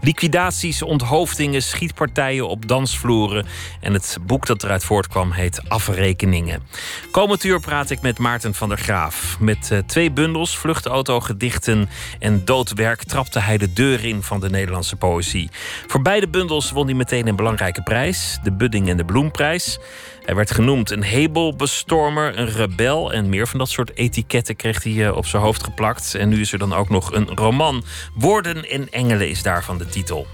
[0.00, 3.46] Liquidaties, onthoofdingen, schietpartijen op dansvloeren.
[3.80, 6.62] En het boek dat eruit voortkwam heet Afrekeningen.
[7.10, 9.36] Komend uur praat ik met Maarten van der Graaf.
[9.40, 13.04] Met uh, twee bundels, vluchtauto, gedichten en doodwerk...
[13.04, 15.50] trapte hij de deur in van de Nederlandse poëzie.
[15.86, 18.38] Voor beide bundels won hij meteen een belangrijke prijs.
[18.42, 19.78] De Budding en de Bloemprijs.
[20.24, 25.06] Hij werd genoemd een hebelbestormer, een rebel en meer van dat soort etiketten kreeg hij
[25.06, 26.14] eh, op zijn hoofd geplakt.
[26.14, 27.84] En nu is er dan ook nog een roman.
[28.14, 30.26] Woorden en Engelen is daarvan de titel.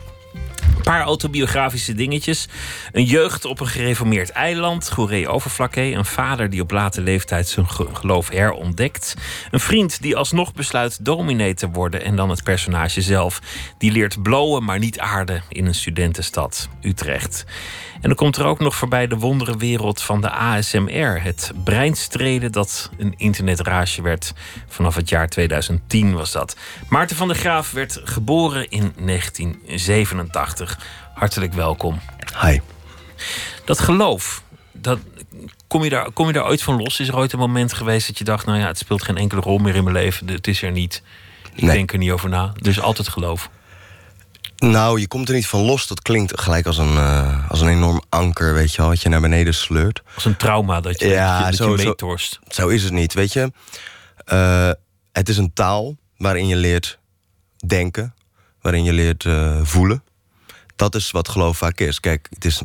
[0.77, 2.49] Een paar autobiografische dingetjes.
[2.93, 5.81] Een jeugd op een gereformeerd eiland, Goeree Overflakke.
[5.81, 9.15] Een vader die op late leeftijd zijn geloof herontdekt.
[9.51, 12.05] Een vriend die alsnog besluit dominee te worden.
[12.05, 13.41] En dan het personage zelf.
[13.79, 17.45] Die leert blowen, maar niet aarden in een studentenstad, Utrecht.
[18.01, 21.23] En dan komt er ook nog voorbij de wonderenwereld van de ASMR.
[21.23, 24.33] Het breinstreden dat een internetrage werd.
[24.69, 26.57] Vanaf het jaar 2010 was dat.
[26.89, 30.79] Maarten van der Graaf werd geboren in 1987.
[31.15, 32.01] Hartelijk welkom.
[32.43, 32.59] Hi.
[33.65, 34.99] Dat geloof, dat,
[35.67, 37.01] kom, je daar, kom je daar ooit van los?
[37.01, 38.47] Is er ooit een moment geweest dat je dacht...
[38.47, 40.29] nou ja, het speelt geen enkele rol meer in mijn leven.
[40.29, 41.03] Het is er niet.
[41.55, 42.53] Ik denk er niet over na.
[42.61, 43.51] Dus altijd geloof.
[44.59, 45.87] Nou, je komt er niet van los.
[45.87, 49.09] Dat klinkt gelijk als een, uh, als een enorm anker, weet je wel, wat je
[49.09, 50.03] naar beneden sleurt.
[50.15, 52.39] Als een trauma dat je, ja, dat je, dat je meetorst.
[52.49, 53.53] Zo, zo, is het niet, weet je.
[54.33, 54.71] Uh,
[55.13, 56.99] het is een taal waarin je leert
[57.67, 58.15] denken,
[58.61, 60.03] waarin je leert uh, voelen.
[60.77, 62.01] Dat is wat geloof vaak is.
[62.01, 62.63] Kijk, het is,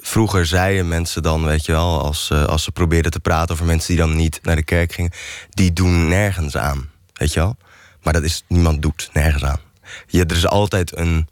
[0.00, 3.88] vroeger zeiden mensen dan, weet je wel, als, als ze probeerden te praten over mensen
[3.88, 5.12] die dan niet naar de kerk gingen,
[5.50, 7.56] die doen nergens aan, weet je wel.
[8.02, 9.70] Maar dat is, niemand doet nergens aan
[10.06, 11.28] ja, er is altijd een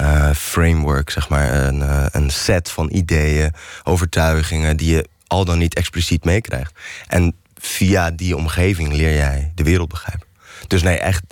[0.00, 5.58] uh, framework, zeg maar, een, uh, een set van ideeën, overtuigingen die je al dan
[5.58, 6.72] niet expliciet meekrijgt.
[7.06, 10.26] En via die omgeving leer jij de wereld begrijpen.
[10.66, 11.22] Dus nee, echt,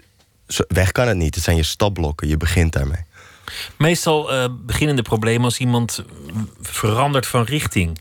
[0.68, 1.34] weg kan het niet.
[1.34, 3.04] Het zijn je stapblokken, je begint daarmee.
[3.78, 6.04] Meestal uh, beginnen de problemen als iemand
[6.60, 7.98] verandert van richting.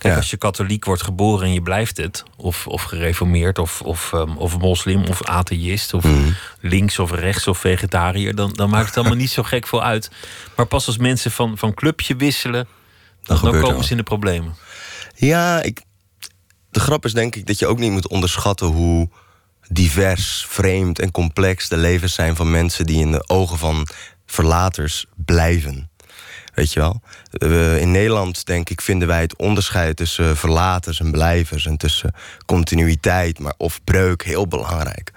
[0.00, 4.12] Kijk, als je katholiek wordt geboren en je blijft het, of, of gereformeerd, of, of,
[4.12, 6.34] um, of moslim, of atheïst, of mm.
[6.60, 10.10] links of rechts of vegetariër, dan, dan maakt het allemaal niet zo gek veel uit.
[10.56, 12.68] Maar pas als mensen van, van clubje wisselen,
[13.22, 14.56] dan, dan komen ze in de problemen.
[15.14, 15.82] Ja, ik,
[16.70, 19.08] de grap is denk ik dat je ook niet moet onderschatten hoe
[19.68, 23.86] divers, vreemd en complex de levens zijn van mensen die in de ogen van
[24.26, 25.89] verlaters blijven.
[26.60, 27.00] Weet je wel?
[27.78, 32.14] in Nederland, denk ik, vinden wij het onderscheid tussen verlaters en blijvers en tussen
[32.46, 35.12] continuïteit maar, of breuk heel belangrijk.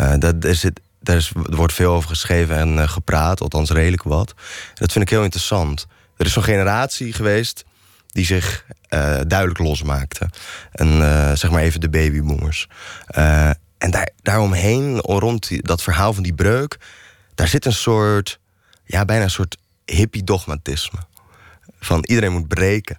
[0.00, 4.02] Uh, dat is het, daar er wordt veel over geschreven en uh, gepraat, althans redelijk
[4.02, 4.34] wat.
[4.74, 5.86] Dat vind ik heel interessant.
[6.16, 7.64] Er is zo'n generatie geweest
[8.06, 8.64] die zich
[9.26, 10.30] duidelijk losmaakte.
[10.72, 10.88] En
[11.36, 12.68] zeg maar even de babyboomers.
[13.78, 16.78] en daar, daaromheen, rond dat verhaal van die breuk,
[17.34, 18.38] daar zit een soort,
[18.84, 19.56] ja, bijna een soort
[19.92, 20.98] hippie-dogmatisme.
[21.80, 22.98] Van iedereen moet breken.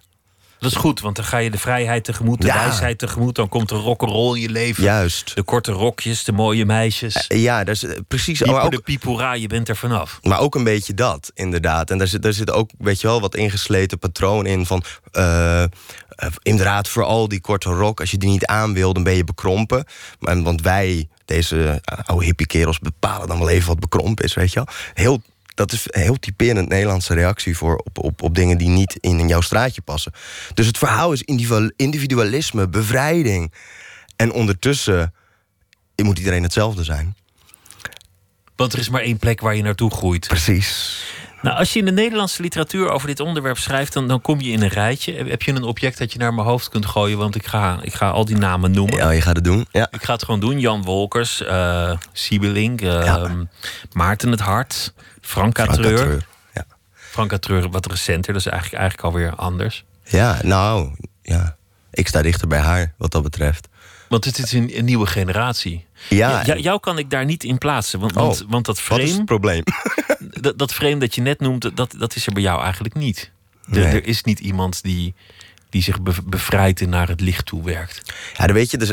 [0.60, 3.34] Dat is goed, want dan ga je de vrijheid tegemoet, de wijsheid tegemoet.
[3.34, 4.82] Dan komt er rock'n'roll in je leven.
[4.82, 5.34] Juist.
[5.34, 7.26] De korte rokjes, de mooie meisjes.
[7.26, 8.42] Eh, ja, dat is eh, precies.
[8.42, 10.18] Maar ook, de je bent er vanaf.
[10.22, 11.90] Maar ook een beetje dat, inderdaad.
[11.90, 14.82] En daar zit, daar zit ook, weet je wel, wat ingesleten patroon in van...
[15.12, 15.64] Uh,
[16.42, 19.84] inderdaad, vooral die korte rok, als je die niet aan wil, dan ben je bekrompen.
[20.18, 24.52] Maar, want wij, deze oude hippie kerels, bepalen dan wel even wat bekrompen is, weet
[24.52, 24.74] je wel.
[24.94, 25.22] Heel
[25.60, 29.40] dat is heel typerend Nederlandse reactie voor op, op, op dingen die niet in jouw
[29.40, 30.12] straatje passen.
[30.54, 31.22] Dus het verhaal is
[31.76, 33.52] individualisme, bevrijding.
[34.16, 35.14] En ondertussen
[35.96, 37.16] moet iedereen hetzelfde zijn.
[38.56, 40.28] Want er is maar één plek waar je naartoe groeit.
[40.28, 41.04] Precies.
[41.42, 44.50] Nou, als je in de Nederlandse literatuur over dit onderwerp schrijft, dan, dan kom je
[44.50, 45.12] in een rijtje.
[45.12, 47.18] Heb je een object dat je naar mijn hoofd kunt gooien?
[47.18, 48.96] Want ik ga, ik ga al die namen noemen.
[48.96, 49.66] Ja, je gaat het doen.
[49.70, 49.88] Ja.
[49.90, 50.60] Ik ga het gewoon doen.
[50.60, 53.30] Jan Wolkers, uh, Siebeling, uh,
[53.92, 56.26] Maarten het Hart, Franka Treur.
[56.54, 56.64] Ja.
[56.92, 59.84] Franka Treur wat recenter, dat is eigenlijk, eigenlijk alweer anders.
[60.04, 60.90] Ja, nou,
[61.22, 61.56] ja.
[61.90, 63.68] Ik sta dichter bij haar wat dat betreft.
[64.10, 65.86] Want het is een, een nieuwe generatie.
[66.08, 68.00] Ja, ja, jou kan ik daar niet in plaatsen.
[68.00, 69.00] Want, want, oh, want dat frame.
[69.00, 69.62] Wat is het probleem?
[70.40, 73.30] dat, dat frame dat je net noemde, dat, dat is er bij jou eigenlijk niet.
[73.72, 75.14] Er, er is niet iemand die,
[75.68, 78.14] die zich bevrijdt en naar het licht toe werkt.
[78.36, 78.90] Ja, dan weet je, dus,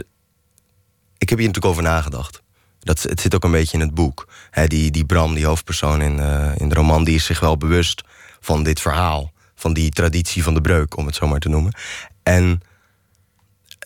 [1.17, 2.41] ik heb hier natuurlijk over nagedacht.
[2.79, 4.27] Dat, het zit ook een beetje in het boek.
[4.65, 8.03] die, die Bram, die hoofdpersoon in, uh, in de roman, die is zich wel bewust
[8.39, 9.31] van dit verhaal.
[9.55, 11.73] Van die traditie van de breuk, om het zo maar te noemen.
[12.23, 12.61] En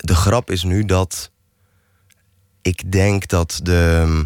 [0.01, 1.31] de grap is nu dat
[2.61, 4.23] ik denk dat, de,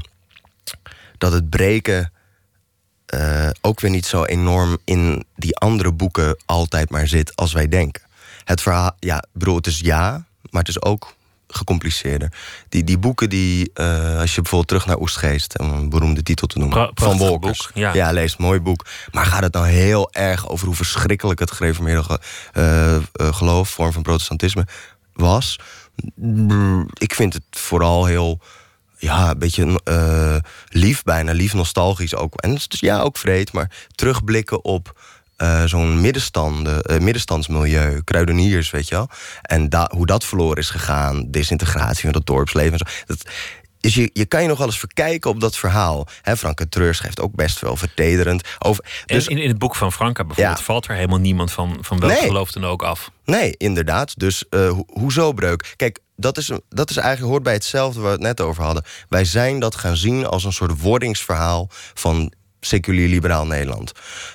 [1.17, 2.11] dat het breken
[3.13, 7.67] uh, ook weer niet zo enorm in die andere boeken altijd maar zit als wij
[7.67, 8.01] denken.
[8.43, 11.15] Het verhaal, ja, bedoel, het is ja, maar het is ook
[11.47, 12.31] gecompliceerder.
[12.69, 16.47] Die, die boeken die, uh, als je bijvoorbeeld terug naar Oestgeest, om een beroemde titel
[16.47, 17.65] te noemen, van Wolkers.
[17.65, 17.93] Boek, ja.
[17.93, 18.85] ja, lees, mooi boek.
[19.11, 22.19] Maar gaat het nou heel erg over hoe verschrikkelijk het gereformeerde
[22.53, 24.67] uh, geloof, vorm van protestantisme,
[25.15, 25.59] was?
[26.93, 28.39] Ik vind het vooral heel
[28.97, 30.35] ja, een beetje uh,
[30.69, 32.35] lief, bijna lief nostalgisch ook.
[32.35, 34.99] En dus ja, ook vreed, maar terugblikken op
[35.37, 39.09] uh, zo'n middenstanden, uh, middenstandsmilieu, kruideniers, weet je wel.
[39.41, 43.03] En hoe dat verloren is gegaan, desintegratie van het dorpsleven en zo.
[43.05, 43.31] Dat,
[43.85, 46.07] dus je, je kan je nog wel eens verkijken op dat verhaal.
[46.21, 48.43] He, Franke Treur schrijft ook best wel vertederend.
[48.59, 51.99] Over, dus, in, in het boek van Franka bijvoorbeeld valt er helemaal niemand van, van
[51.99, 52.21] welk nee.
[52.21, 53.11] geloof dan ook af.
[53.25, 54.19] Nee, inderdaad.
[54.19, 55.73] Dus uh, ho hoezo breuk?
[55.75, 58.83] Kijk, dat is, dat is eigenlijk hoort bij hetzelfde waar we het net over hadden.
[59.09, 63.91] Wij zijn dat gaan zien als een soort wordingsverhaal van seculier liberaal Nederland.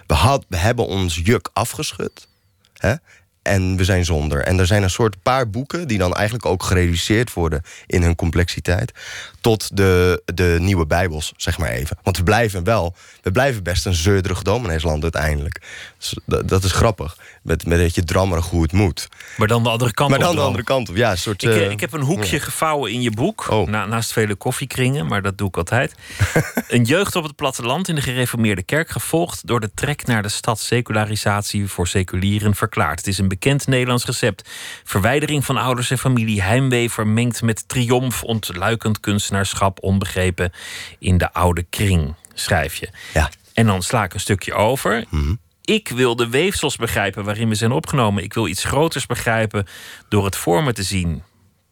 [0.07, 2.29] We, had, we hebben ons juk afgeschud.
[2.75, 2.95] Hè?
[3.43, 4.43] En we zijn zonder.
[4.43, 8.15] En er zijn een soort paar boeken die dan eigenlijk ook gereduceerd worden in hun
[8.15, 8.93] complexiteit.
[9.41, 11.99] Tot de, de nieuwe Bijbels, zeg maar even.
[12.03, 15.61] Want we blijven wel, we blijven best een zeurderig domineesland uiteindelijk.
[15.99, 17.17] Dus dat, dat, is grappig.
[17.43, 19.09] Met, met een beetje drammerig hoe het moet.
[19.37, 20.25] Maar dan de andere kant maar op.
[20.25, 21.17] Maar dan de andere kant op, ja.
[21.17, 23.51] Soort, ik, uh, ik heb een hoekje gevouwen in je boek.
[23.51, 23.69] Oh.
[23.69, 25.95] Na, naast vele koffiekringen, maar dat doe ik altijd.
[26.69, 30.29] een jeugd op het platteland in de gereformeerde kerk gevolgd door de trek naar de
[30.29, 30.61] stad.
[30.61, 32.99] Secularisatie voor seculieren verklaard.
[32.99, 34.49] Het is een bekend Nederlands recept.
[34.85, 40.53] Verwijdering van ouders en familie, heimwee vermengd met triomf, ontluikend kunstenaarschap, onbegrepen
[40.99, 42.89] in de oude kring, schrijf je.
[43.15, 43.31] Ja.
[43.55, 45.05] En dan sla ik een stukje over.
[45.11, 45.35] Mhm.
[45.71, 48.23] Ik wil de weefsels begrijpen waarin we zijn opgenomen.
[48.23, 49.67] Ik wil iets groters begrijpen
[50.09, 51.23] door het voor me te zien.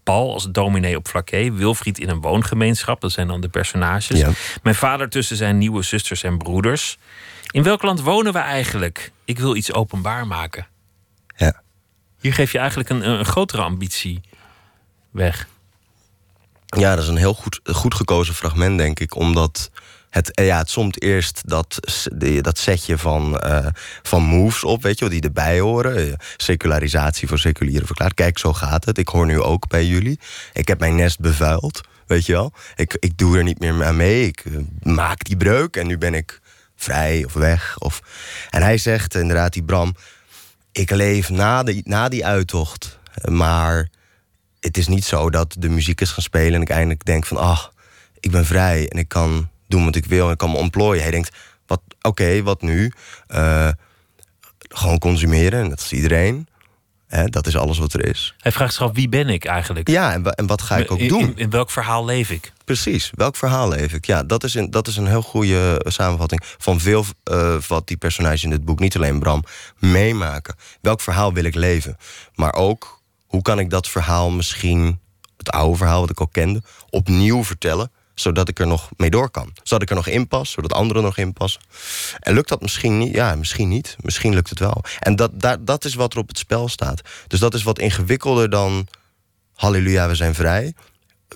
[0.03, 4.19] Paul als dominee op Flaké, Wilfried in een woongemeenschap, dat zijn dan de personages.
[4.19, 4.31] Ja.
[4.62, 6.99] Mijn vader tussen zijn nieuwe zusters en broeders.
[7.50, 9.12] In welk land wonen we eigenlijk?
[9.25, 10.67] Ik wil iets openbaar maken.
[11.37, 11.62] Ja.
[12.21, 14.21] Hier geef je eigenlijk een, een grotere ambitie
[15.11, 15.49] weg.
[16.67, 19.15] Ja, dat is een heel goed, goed gekozen fragment, denk ik.
[19.15, 19.71] Omdat
[20.10, 21.78] het, ja, het somt eerst dat,
[22.40, 23.66] dat setje van, uh,
[24.02, 26.16] van moves op, weet je die erbij horen.
[26.37, 28.14] Secularisatie voor seculiere verklaard.
[28.14, 28.99] Kijk, zo gaat het.
[28.99, 30.19] Ik hoor nu ook bij jullie.
[30.52, 32.52] Ik heb mijn nest bevuild, weet je wel.
[32.76, 34.26] Ik, ik doe er niet meer mee.
[34.26, 36.40] Ik uh, maak die breuk en nu ben ik
[36.76, 37.78] vrij of weg.
[37.78, 38.02] Of...
[38.50, 39.94] En hij zegt inderdaad, die Bram...
[40.72, 43.88] ik leef na, de, na die uittocht, maar
[44.61, 46.54] het is niet zo dat de muziek is gaan spelen...
[46.54, 47.72] en ik eindelijk denk van, ach,
[48.20, 51.03] ik ben vrij en ik kan doen wat ik wil en ik kan me ontplooien.
[51.03, 51.37] Hij denkt,
[51.67, 52.93] wat, oké, wat nu?
[53.29, 53.69] Uh,
[54.69, 56.49] gewoon consumeren, en dat is iedereen.
[57.06, 58.35] Hè, dat is alles wat er is.
[58.38, 59.88] Hij vraagt zich af, wie ben ik eigenlijk?
[59.88, 61.20] Ja, en, en wat ga ik ook in, doen?
[61.20, 62.53] In, in, welk verhaal leef ik?
[62.65, 64.06] Precies, welk verhaal leef ik?
[64.06, 67.97] Ja, dat is een, dat is een heel goede samenvatting van veel uh, wat die
[67.97, 69.44] personages in dit boek, niet alleen Bram,
[69.79, 70.55] meemaken.
[70.81, 71.97] Welk verhaal wil ik leven?
[72.35, 75.00] Maar ook, hoe kan ik dat verhaal misschien,
[75.37, 77.91] het oude verhaal wat ik al kende, opnieuw vertellen?
[78.20, 79.50] Zodat ik er nog mee door kan.
[79.62, 81.61] Zodat ik er nog in pas, zodat anderen nog in passen.
[82.19, 83.15] En lukt dat misschien niet?
[83.15, 83.97] Ja, misschien niet.
[84.00, 84.85] Misschien lukt het wel.
[84.99, 87.00] En dat, dat, dat is wat er op het spel staat.
[87.26, 88.87] Dus dat is wat ingewikkelder dan...
[89.55, 90.75] Halleluja, we zijn vrij.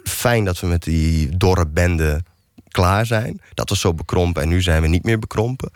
[0.04, 2.22] Fijn dat we met die dorre bende
[2.68, 3.40] klaar zijn.
[3.54, 5.70] Dat was zo bekrompen en nu zijn we niet meer bekrompen.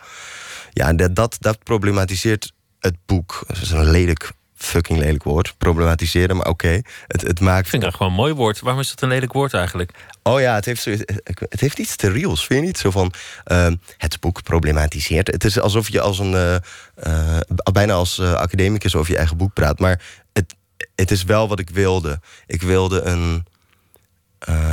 [0.73, 3.43] Ja, dat, dat, dat problematiseert het boek.
[3.47, 5.55] Dat is een lelijk fucking lelijk woord.
[5.57, 6.81] Problematiseren, maar oké.
[7.07, 7.63] Het, het maakt.
[7.63, 8.59] Ik vind dat gewoon een mooi woord.
[8.59, 9.91] Waarom is dat een lelijk woord eigenlijk?
[10.23, 12.77] Oh ja, het heeft, het heeft iets steriels, vind je niet?
[12.77, 13.13] Zo van,
[13.45, 13.67] uh,
[13.97, 15.31] het boek problematiseert.
[15.31, 16.55] Het is alsof je als een, uh,
[17.03, 17.37] uh,
[17.71, 19.79] bijna als academicus over je eigen boek praat.
[19.79, 20.01] Maar
[20.33, 20.55] het,
[20.95, 22.19] het is wel wat ik wilde.
[22.45, 23.45] Ik wilde een,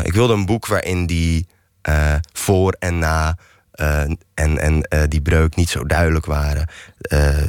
[0.02, 1.46] ik wilde een boek waarin die
[2.32, 3.38] voor en na...
[3.70, 6.68] en en die breuk niet zo duidelijk waren.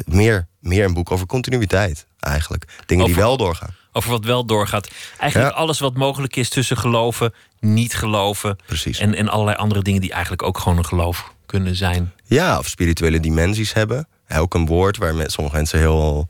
[0.05, 2.65] meer, meer een boek over continuïteit, eigenlijk.
[2.86, 3.75] Dingen over, die wel doorgaan.
[3.91, 4.89] Over wat wel doorgaat.
[5.17, 5.60] Eigenlijk ja.
[5.60, 8.58] alles wat mogelijk is tussen geloven, niet geloven.
[8.65, 9.00] Precies.
[9.00, 12.13] En, en allerlei andere dingen die eigenlijk ook gewoon een geloof kunnen zijn.
[12.24, 14.08] Ja, of spirituele dimensies hebben.
[14.38, 16.27] Ook een woord waar met sommige mensen heel.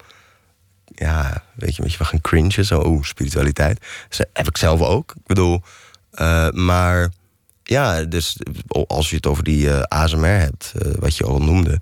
[0.85, 2.65] Ja, weet je, weet je, we gaan cringen.
[2.65, 3.85] Zo, oeh, spiritualiteit.
[4.09, 5.13] Dat heb ik zelf ook.
[5.15, 5.61] Ik bedoel,
[6.13, 7.11] uh, maar
[7.63, 8.37] ja, dus
[8.87, 11.81] als je het over die uh, ASMR hebt, uh, wat je al noemde.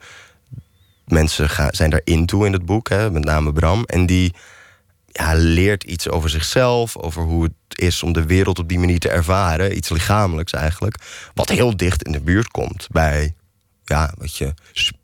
[1.05, 3.83] Mensen gaan, zijn daar into in het boek, hè, met name Bram.
[3.83, 4.33] En die
[5.07, 8.99] ja, leert iets over zichzelf, over hoe het is om de wereld op die manier
[8.99, 9.77] te ervaren.
[9.77, 10.95] Iets lichamelijks eigenlijk.
[11.33, 13.33] Wat heel dicht in de buurt komt bij
[13.85, 14.53] ja, wat je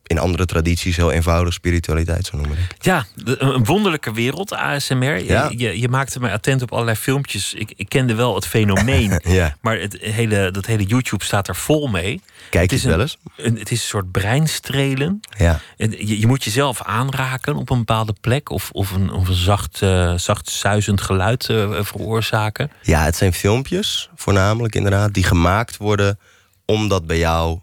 [0.09, 2.57] in andere tradities heel eenvoudig spiritualiteit zou noemen.
[2.79, 5.23] Ja, een wonderlijke wereld, ASMR.
[5.23, 5.51] Ja.
[5.55, 7.53] Je, je, maakte mij attent op allerlei filmpjes.
[7.53, 9.21] Ik, ik kende wel het fenomeen.
[9.39, 9.55] ja.
[9.61, 12.21] Maar het hele, dat hele YouTube staat er vol mee.
[12.49, 13.17] Kijk eens wel eens.
[13.37, 15.19] Een, het is een soort breinstrelen.
[15.37, 15.59] Ja.
[15.77, 18.49] Je, je moet jezelf aanraken op een bepaalde plek.
[18.49, 22.71] Of, of een, of een zacht, uh, zacht zuizend geluid uh, veroorzaken.
[22.81, 25.13] Ja, het zijn filmpjes voornamelijk inderdaad.
[25.13, 26.19] Die gemaakt worden
[26.65, 27.59] om dat bij jou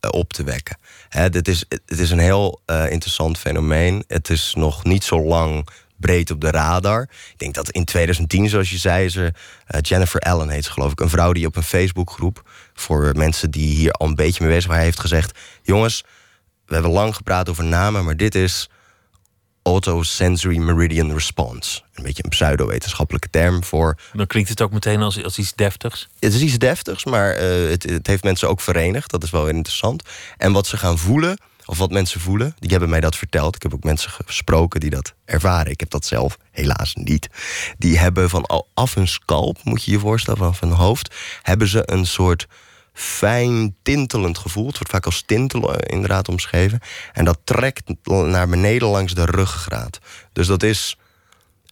[0.00, 0.76] uh, op te wekken.
[1.30, 4.04] Dit is, het is een heel uh, interessant fenomeen.
[4.06, 7.02] Het is nog niet zo lang breed op de radar.
[7.02, 10.92] Ik denk dat in 2010, zoals je zei, er uh, Jennifer Allen heet ze geloof
[10.92, 14.52] ik, een vrouw die op een Facebookgroep voor mensen die hier al een beetje mee
[14.52, 16.04] bezig waren, heeft gezegd: jongens,
[16.66, 18.68] we hebben lang gepraat over namen, maar dit is
[19.68, 21.80] Autosensory Meridian Response.
[21.94, 23.96] Een beetje een pseudo-wetenschappelijke term voor.
[24.12, 26.08] Dan klinkt het ook meteen als, als iets deftigs.
[26.18, 29.10] Het is iets deftigs, maar uh, het, het, heeft mensen ook verenigd.
[29.10, 30.02] Dat is wel interessant.
[30.36, 33.54] En wat ze gaan voelen, of wat mensen voelen, die hebben mij dat verteld.
[33.54, 35.72] Ik heb ook mensen gesproken die dat ervaren.
[35.72, 37.28] Ik heb dat zelf helaas niet.
[37.78, 41.68] Die hebben van al af hun scalp, moet je je voorstellen, vanaf hun hoofd, hebben
[41.68, 42.46] ze een soort
[42.98, 44.66] fijn tintelend gevoel.
[44.66, 46.80] Het wordt vaak als tintelen inderdaad omschreven.
[47.12, 49.98] En dat trekt naar beneden langs de ruggengraat.
[50.32, 50.98] Dus dat is,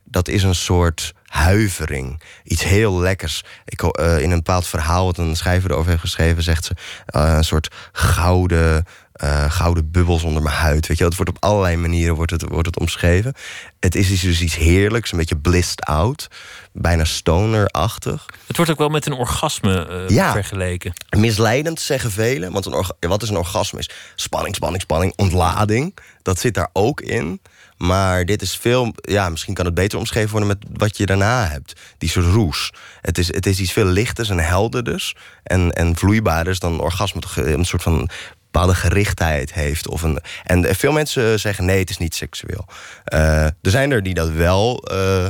[0.05, 2.23] dat is een soort huivering.
[2.45, 3.45] Iets heel lekkers.
[3.65, 6.43] Ik, uh, in een bepaald verhaal wat een schrijver erover heeft geschreven...
[6.43, 6.73] zegt ze
[7.17, 8.85] uh, een soort gouden
[9.25, 10.87] uh, gouden bubbels onder mijn huid.
[10.87, 13.35] Weet je, het wordt op allerlei manieren wordt het, wordt het omschreven.
[13.81, 16.29] Het is dus iets heerlijks, een beetje blissed out.
[16.73, 18.27] Bijna stoner-achtig.
[18.47, 20.93] Het wordt ook wel met een orgasme uh, ja, vergeleken.
[21.17, 22.53] Misleidend zeggen velen.
[22.53, 23.79] Want een wat is een orgasme?
[23.79, 25.97] Is spanning, spanning, spanning, ontlading.
[26.23, 27.41] Dat zit daar ook in.
[27.77, 31.47] Maar dit is veel, ja, misschien kan het beter omschreven worden met wat je daarna
[31.47, 31.81] hebt.
[31.99, 32.73] Die soort roes.
[33.01, 37.21] Het is, het is iets veel lichters en helderders en, en vloeibaarders dan orgasme.
[37.35, 38.09] Een soort van
[38.57, 39.89] bepaalde gerichtheid heeft.
[39.89, 42.65] Of een, en veel mensen zeggen nee, het is niet seksueel.
[43.13, 45.27] Uh, er zijn er die dat wel uh,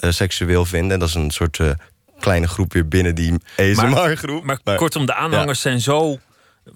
[0.00, 0.98] seksueel vinden.
[0.98, 1.60] Dat is een soort
[2.18, 4.44] kleine groep weer binnen die ASMR-groep.
[4.44, 6.18] Maar, maar, kortom, de aanhangers zijn zo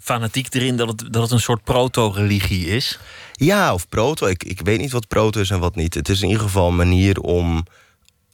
[0.00, 2.98] fanatiek erin dat het, dat het een soort proto-religie is.
[3.32, 4.26] Ja, of proto.
[4.26, 5.94] Ik, ik weet niet wat proto is en wat niet.
[5.94, 7.66] Het is in ieder geval een manier om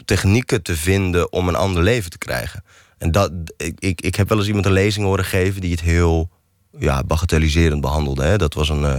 [0.04, 2.64] technieken te vinden om een ander leven te krijgen.
[2.98, 5.80] En dat, ik, ik, ik heb wel eens iemand een lezing horen geven die het
[5.80, 6.30] heel
[6.78, 8.24] ja, bagatelliserend behandelde.
[8.24, 8.38] Hè.
[8.38, 8.94] Dat was een, uh,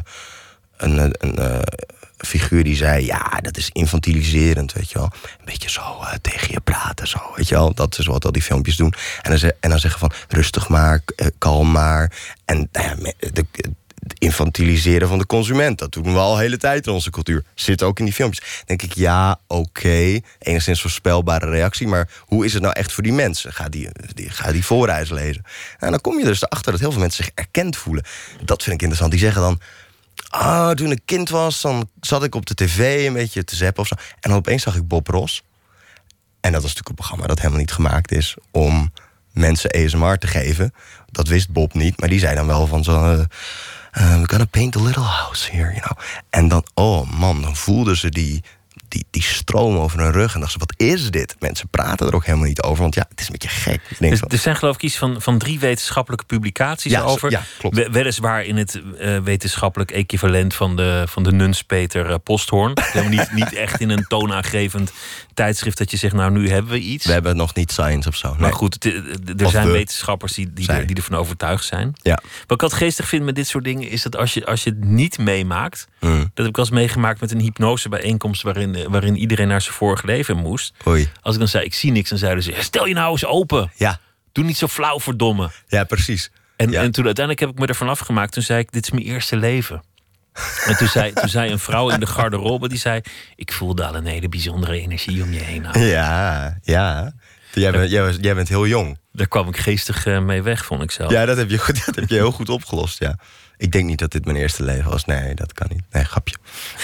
[0.78, 1.60] een, een, een uh,
[2.18, 5.10] figuur die zei: Ja, dat is infantiliserend, weet je wel.
[5.40, 5.82] Een beetje zo
[6.22, 7.74] tegen je praten, zo, weet je wel.
[7.74, 8.94] Dat is wat al die filmpjes doen.
[9.22, 11.04] En dan, en dan zeggen van: rustig maar,
[11.38, 12.12] kalm maar.
[12.46, 13.46] En nou ja, de,
[14.14, 15.78] infantiliseren van de consument.
[15.78, 17.44] Dat doen we al de hele tijd in onze cultuur.
[17.54, 18.64] Zit ook in die filmpjes.
[18.66, 20.20] denk ik, ja, oké.
[20.40, 21.88] Enigszins voorspelbare reactie.
[21.88, 23.54] Maar hoe is het nou echt voor die mensen?
[23.54, 25.44] Ga die, die, ga die voorreis lezen.
[25.80, 28.04] En dan kom je dus erachter dat heel veel mensen zich erkend voelen.
[28.44, 29.12] Dat vind ik interessant.
[29.12, 29.60] Die zeggen dan...
[30.30, 33.82] Ah, toen ik kind was, dan zat ik op de tv een beetje te zappen
[33.82, 33.96] of zo.
[34.20, 35.44] En dan opeens zag ik Bob Ross.
[36.42, 38.92] En dat was natuurlijk een programma dat helemaal niet gemaakt is om
[39.32, 40.74] mensen ASMR te geven.
[41.12, 43.14] Dat wist Bob niet, maar die zei dan wel van zo.
[43.14, 43.26] Uh,
[43.96, 45.98] Eh, we're gonna paint a little house here, you know.
[46.30, 48.44] En dan, oh man, dan voelden ze die,
[48.88, 50.34] die, die stroom over hun rug.
[50.34, 51.36] En dachten ze, wat is dit?
[51.40, 52.82] Mensen praten er ook helemaal niet over.
[52.82, 53.82] Want ja, het is een beetje gek.
[54.00, 57.32] Dus, er zijn geloof ik iets van, van drie wetenschappelijke publicaties ja, over.
[57.32, 57.90] Ja, klopt.
[57.90, 62.74] Weliswaar in het uh, wetenschappelijk equivalent van de, van de Nunspeter uh, Posthoorn.
[63.10, 64.92] niet, niet echt in een toonaangevend
[65.34, 67.06] tijdschrift dat je zegt, nou nu hebben we iets.
[67.06, 68.30] We hebben nog niet science of zo.
[68.30, 68.40] Nee.
[68.40, 68.86] Maar goed,
[69.38, 71.94] er zijn wetenschappers die, die, die ervan overtuigd zijn.
[72.02, 72.20] Ja.
[72.24, 74.70] Wat ik altijd geestig vind met dit soort dingen is dat als je, als je
[74.70, 75.88] het niet meemaakt.
[76.00, 76.20] Mm.
[76.20, 80.06] Dat heb ik wel eens meegemaakt met een hypnosebijeenkomst waarin, waarin iedereen naar zijn vorige
[80.06, 80.74] leven moest.
[80.88, 81.10] Oei.
[81.22, 83.72] Als ik dan zei, ik zie niks, dan zeiden ze, stel je nou eens open.
[83.76, 84.00] Ja.
[84.32, 85.50] Doe niet zo flauw, verdomme.
[85.68, 86.32] Ja, precies.
[86.56, 88.32] En, en toen uiteindelijk heb ik me ervan afgemaakt.
[88.32, 89.84] Toen zei ik, dit is mijn eerste leven.
[90.66, 93.02] En toen zei, toen zei een vrouw in de garderobe, die zei...
[93.36, 95.66] ik voelde al een hele bijzondere energie om je heen.
[95.72, 97.14] Ja, ja.
[97.54, 98.98] Jij bent, jij, jij bent heel jong.
[99.12, 101.12] Daar kwam ik geestig eh, mee weg, vond ik zelf.
[101.12, 103.20] Ja, dat heb je, dat heb je heel goed opgelost, ja.
[103.58, 105.06] Ik denk niet dat dit mijn eerste leven was.
[105.06, 105.84] Nee, dat kan niet.
[105.92, 106.36] Nee, grapje.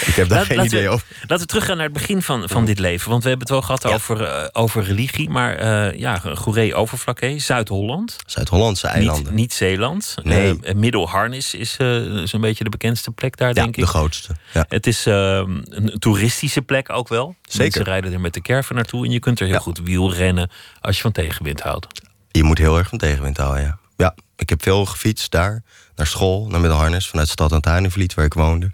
[0.06, 1.06] Ik heb daar geen idee over.
[1.20, 3.10] Laten we teruggaan naar het begin van, van dit leven.
[3.10, 5.30] Want we hebben het wel gehad over, uh, over religie.
[5.30, 8.16] Maar uh, ja, Goeree Overflakke, Zuid-Holland.
[8.26, 9.24] Zuid-Hollandse eilanden.
[9.24, 10.14] Niet, niet Zeeland.
[10.22, 10.58] Nee.
[10.62, 11.76] Uh, Middelharnis is
[12.24, 13.82] zo'n beetje de bekendste plek daar, denk ik.
[13.82, 14.34] de grootste.
[14.52, 14.64] Ja.
[14.68, 17.34] Het is ehm, een toeristische plek ook wel.
[17.42, 17.62] Zeker.
[17.62, 19.04] Mensen rijden er met de caravan naartoe.
[19.04, 20.50] En je kunt er heel goed wielrennen
[20.80, 21.86] als je van tegenwind houdt.
[22.30, 23.78] Je moet heel erg van tegenwind houden, ja.
[23.96, 25.62] Ja, ik heb veel gefietst daar.
[25.96, 28.70] Naar school, naar Middelharnis, vanuit stad Antanivliet, waar ik woonde.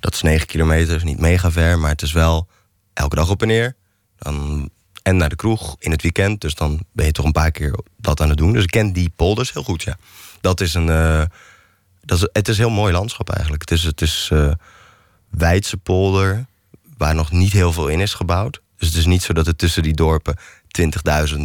[0.00, 2.48] Dat is 9 kilometer, is niet mega ver, maar het is wel
[2.92, 3.76] elke dag op en neer.
[4.18, 4.70] Dan,
[5.02, 7.78] en naar de kroeg in het weekend, dus dan ben je toch een paar keer
[7.96, 8.52] dat aan het doen.
[8.52, 9.96] Dus ik ken die polders heel goed, ja.
[10.40, 11.22] Dat is een, uh,
[12.00, 13.62] Dat is, het is een heel mooi landschap eigenlijk.
[13.62, 14.52] Het is, het is uh,
[15.30, 16.46] Weidse polder,
[16.96, 18.60] waar nog niet heel veel in is gebouwd.
[18.78, 20.36] Dus het is niet zo dat er tussen die dorpen
[21.34, 21.42] 20.000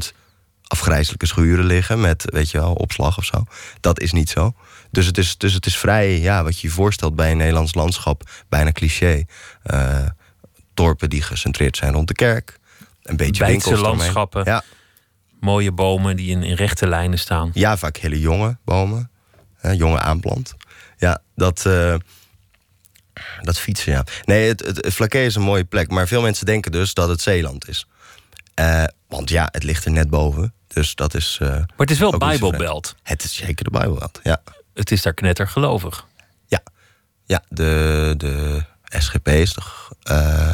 [0.63, 3.43] afgrijzelijke schuren liggen met, weet je wel, opslag of zo.
[3.79, 4.53] Dat is niet zo.
[4.91, 7.74] Dus het is, dus het is vrij, ja, wat je je voorstelt bij een Nederlands
[7.74, 9.24] landschap, bijna cliché.
[9.63, 10.05] Uh,
[10.74, 12.60] dorpen die gecentreerd zijn rond de kerk.
[13.03, 14.43] Een beetje Bijtse landschappen.
[14.45, 14.63] Ja.
[15.39, 17.51] Mooie bomen die in, in rechte lijnen staan.
[17.53, 19.12] Ja, vaak hele jonge bomen.
[19.57, 20.55] Hè, jonge aanplant.
[20.98, 21.95] Ja, dat, uh,
[23.41, 24.03] dat fietsen, ja.
[24.24, 25.89] Nee, het, het, het is een mooie plek.
[25.89, 27.88] Maar veel mensen denken dus dat het Zeeland is.
[28.60, 30.53] Uh, want ja, het ligt er net boven.
[30.67, 31.39] Dus dat is.
[31.41, 32.95] Uh, maar het is wel Bijbelbelt.
[33.03, 34.41] Het is zeker de Bijbelbelt, ja.
[34.73, 36.05] Het is daar knettergelovig.
[36.47, 36.61] Ja,
[37.25, 39.61] ja de, de SGP is de
[40.11, 40.53] uh,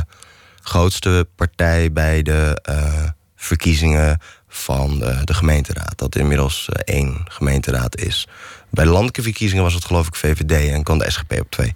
[0.62, 5.98] grootste partij bij de uh, verkiezingen van de, de, gemeenteraad.
[5.98, 8.28] Dat inmiddels één gemeenteraad is.
[8.70, 11.76] Bij de landelijke verkiezingen was het geloof ik VVD en kwam de SGP op twee.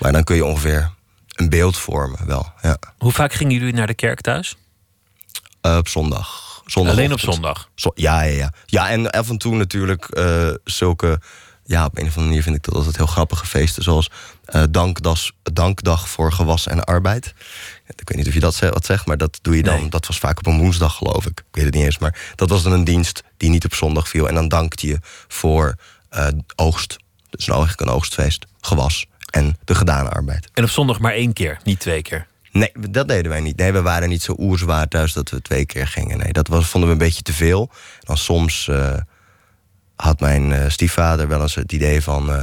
[0.00, 0.90] Maar dan kun je ongeveer
[1.34, 2.52] een beeld vormen, wel.
[2.62, 2.76] Ja.
[2.98, 4.56] Hoe vaak gingen jullie naar de kerk thuis?
[5.74, 6.62] op zondag.
[6.66, 6.92] zondag.
[6.92, 7.68] Alleen op zondag?
[7.94, 8.52] ja, ja, ja.
[8.66, 11.20] Ja, en af en toe natuurlijk uh, zulke...
[11.66, 13.82] Ja, op een of andere manier vind ik dat altijd heel grappige feesten.
[13.82, 14.10] Zoals
[14.54, 17.34] uh, dankdas, Dankdag voor Gewas en Arbeid.
[17.86, 19.80] Ik weet niet of je dat wat zegt, maar dat doe je dan.
[19.80, 19.88] Nee.
[19.88, 21.38] Dat was vaak op een woensdag, geloof ik.
[21.38, 21.98] Ik weet het niet eens.
[21.98, 24.28] Maar dat was dan een dienst die niet op zondag viel.
[24.28, 25.76] En dan dankte je voor
[26.10, 26.96] uh, oogst.
[27.30, 28.46] Dus nou eigenlijk een oogstfeest.
[28.60, 30.48] Gewas en de gedane arbeid.
[30.54, 32.26] En op zondag maar één keer, niet twee keer?
[32.52, 33.56] Nee, dat deden wij niet.
[33.56, 36.18] Nee, we waren niet zo oerzwaar thuis dat we twee keer gingen.
[36.18, 37.70] Nee, dat was, vonden we een beetje te veel.
[38.00, 38.94] Dan soms uh,
[39.96, 42.30] had mijn uh, stiefvader wel eens het idee van...
[42.30, 42.42] Uh,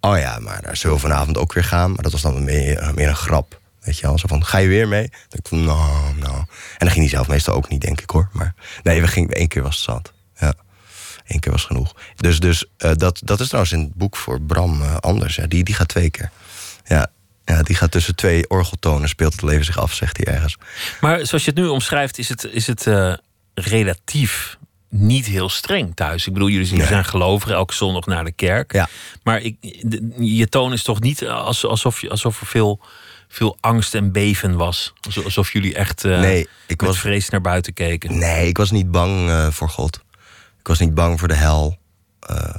[0.00, 1.92] oh ja, maar daar zullen we vanavond ook weer gaan.
[1.92, 3.60] Maar dat was dan meer, meer een grap.
[3.80, 5.08] Weet je wel, zo van, ga je weer mee?
[5.08, 6.36] Dan ik van, nou, nou.
[6.36, 6.46] En
[6.78, 8.28] dan ging hij zelf meestal ook niet, denk ik hoor.
[8.32, 10.12] Maar nee, we gingen, één keer was het zat.
[10.36, 10.54] Ja,
[11.26, 11.94] één keer was genoeg.
[12.16, 15.36] Dus, dus dat, dat is trouwens in het boek voor Bram anders.
[15.36, 15.46] Ja.
[15.46, 16.30] Die, die gaat twee keer.
[16.84, 17.06] Ja,
[17.44, 20.56] ja, die gaat tussen twee orgeltonen, speelt het leven zich af, zegt hij ergens.
[21.00, 22.86] Maar zoals je het nu omschrijft, is het, is het
[23.54, 24.58] relatief
[24.94, 26.26] niet heel streng thuis.
[26.26, 26.86] Ik bedoel, jullie nee.
[26.86, 28.72] zijn gelovigen, elke zondag naar de kerk.
[28.72, 28.88] Ja.
[29.22, 32.80] Maar ik, de, je toon is toch niet alsof, je, alsof er veel,
[33.28, 34.92] veel angst en beven was.
[35.24, 38.18] Alsof jullie echt uh, nee, ik met was, vrees naar buiten keken.
[38.18, 40.00] Nee, ik was niet bang uh, voor God.
[40.58, 41.78] Ik was niet bang voor de hel.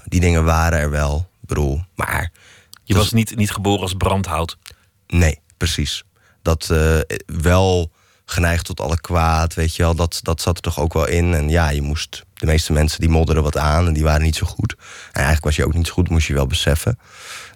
[0.06, 2.32] die dingen waren er wel, bedoel, maar...
[2.86, 4.58] Je was niet, niet geboren als brandhout.
[5.08, 6.04] Nee, precies.
[6.42, 6.74] Dat
[7.26, 7.92] wel
[8.26, 11.34] geneigd tot alle kwaad, weet je wel, dat, dat zat er toch ook wel in.
[11.34, 14.36] En ja, je moest, de meeste mensen die modderden wat aan en die waren niet
[14.36, 14.76] zo goed.
[14.78, 17.00] En eigenlijk was je ook niet zo goed, moest je wel beseffen.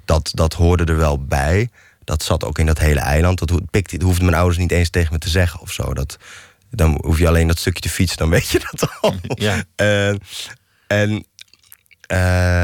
[0.06, 1.70] Dat, dat hoorde er wel bij.
[2.04, 3.40] Dat zat ook in dat hele eiland.
[3.40, 5.94] Dat pikte, hoefde mijn ouders niet eens tegen me te zeggen of zo.
[5.94, 6.18] Dat,
[6.70, 9.16] dan hoef je alleen dat stukje te fietsen, dan weet je dat al.
[9.22, 9.64] Ja.
[9.76, 10.10] Uh,
[11.02, 11.26] en
[12.12, 12.64] uh,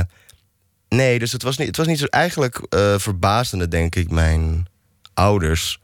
[0.89, 4.67] nee, dus het was niet, het was niet zo eigenlijk uh, verbaasde, denk ik, mijn
[5.13, 5.79] ouders.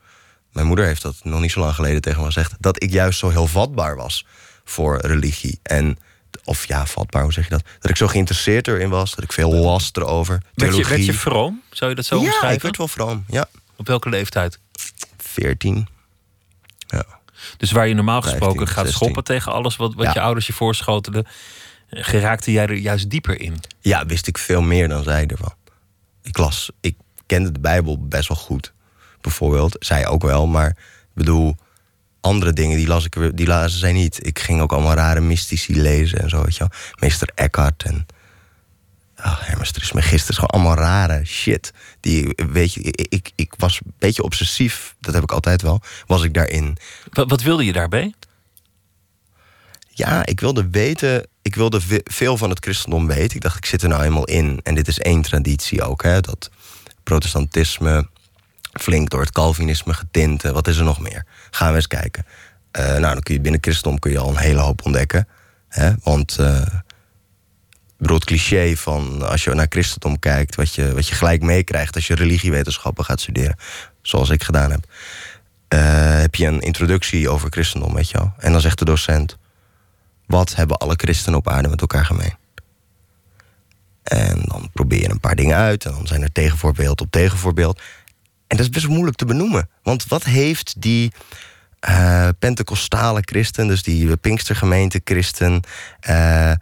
[0.52, 2.54] Mijn moeder heeft dat nog niet zo lang geleden tegen me gezegd.
[2.58, 4.26] Dat ik juist zo heel vatbaar was
[4.64, 5.58] voor religie.
[5.62, 5.98] En,
[6.44, 7.62] of ja, vatbaar, hoe zeg je dat?
[7.80, 9.14] Dat ik zo geïnteresseerd erin was.
[9.14, 10.42] Dat ik veel las erover.
[10.54, 11.62] Werd je, werd je vroom?
[11.70, 12.56] Zou je dat zo ja, omschrijven?
[12.56, 13.48] ik werd wel vroom, ja.
[13.76, 14.58] Op welke leeftijd?
[15.18, 15.88] 14.
[16.86, 17.04] Ja.
[17.56, 18.94] Dus waar je normaal gesproken 15, gaat 16.
[19.02, 20.12] schoppen tegen alles wat, wat Ja.
[20.12, 21.26] je ouders je voorschotelen,
[21.90, 23.56] geraakte jij er juist dieper in.
[23.80, 25.54] Ja, wist ik veel meer dan zij ervan.
[26.22, 28.72] Ik las, ik kende de Bijbel best wel goed.
[29.20, 31.56] Bijvoorbeeld, zij ook wel, maar ik bedoel,
[32.20, 34.26] andere dingen die las ik die lazen zij niet.
[34.26, 36.78] Ik ging ook allemaal rare mystici lezen en zo, weet je wel.
[36.98, 38.06] Meester Eckhart en
[39.16, 41.72] ah, Hermes Trismegistus, gewoon allemaal rare shit.
[42.00, 45.82] Die, weet je, ik, ik, ik was een beetje obsessief, dat heb ik altijd wel,
[46.06, 46.76] was ik daarin.
[47.10, 48.14] Wat, wat wilde je daarbij?
[49.88, 53.36] Ja, ik wilde weten, ik wilde ve- veel van het christendom weten.
[53.36, 54.60] Ik dacht, ik zit er nou eenmaal in.
[54.62, 56.20] En dit is één traditie ook, hè.
[56.20, 56.50] Dat
[57.02, 58.08] protestantisme,
[58.72, 60.44] flink door het Calvinisme getint.
[60.44, 61.24] eh, Wat is er nog meer?
[61.50, 62.26] Gaan we eens kijken.
[62.70, 65.28] Eh, nou, dan kun je binnen christendom kun je al een hele hoop ontdekken.
[65.68, 65.92] Hè?
[66.02, 66.38] Want
[67.98, 71.94] bedoel, het cliché van als je naar christendom kijkt, wat je, wat je gelijk meekrijgt
[71.94, 73.56] als je religiewetenschappen gaat studeren,
[74.02, 74.84] zoals ik gedaan heb,
[76.20, 78.32] heb je een introductie over christendom, je wel.
[78.38, 79.36] En dan zegt de docent:
[80.26, 82.34] Wat hebben alle christenen op aarde met elkaar gemeen?
[84.02, 87.80] En dan probeer je een paar dingen uit, en dan zijn er tegenvoorbeeld op tegenvoorbeeld.
[88.50, 89.68] En dat is best moeilijk te benoemen.
[89.82, 91.12] Want wat heeft die
[91.80, 95.60] eh Pentecostale christen, dus die Pinkstergemeente christen,
[96.00, 96.56] eh, eh,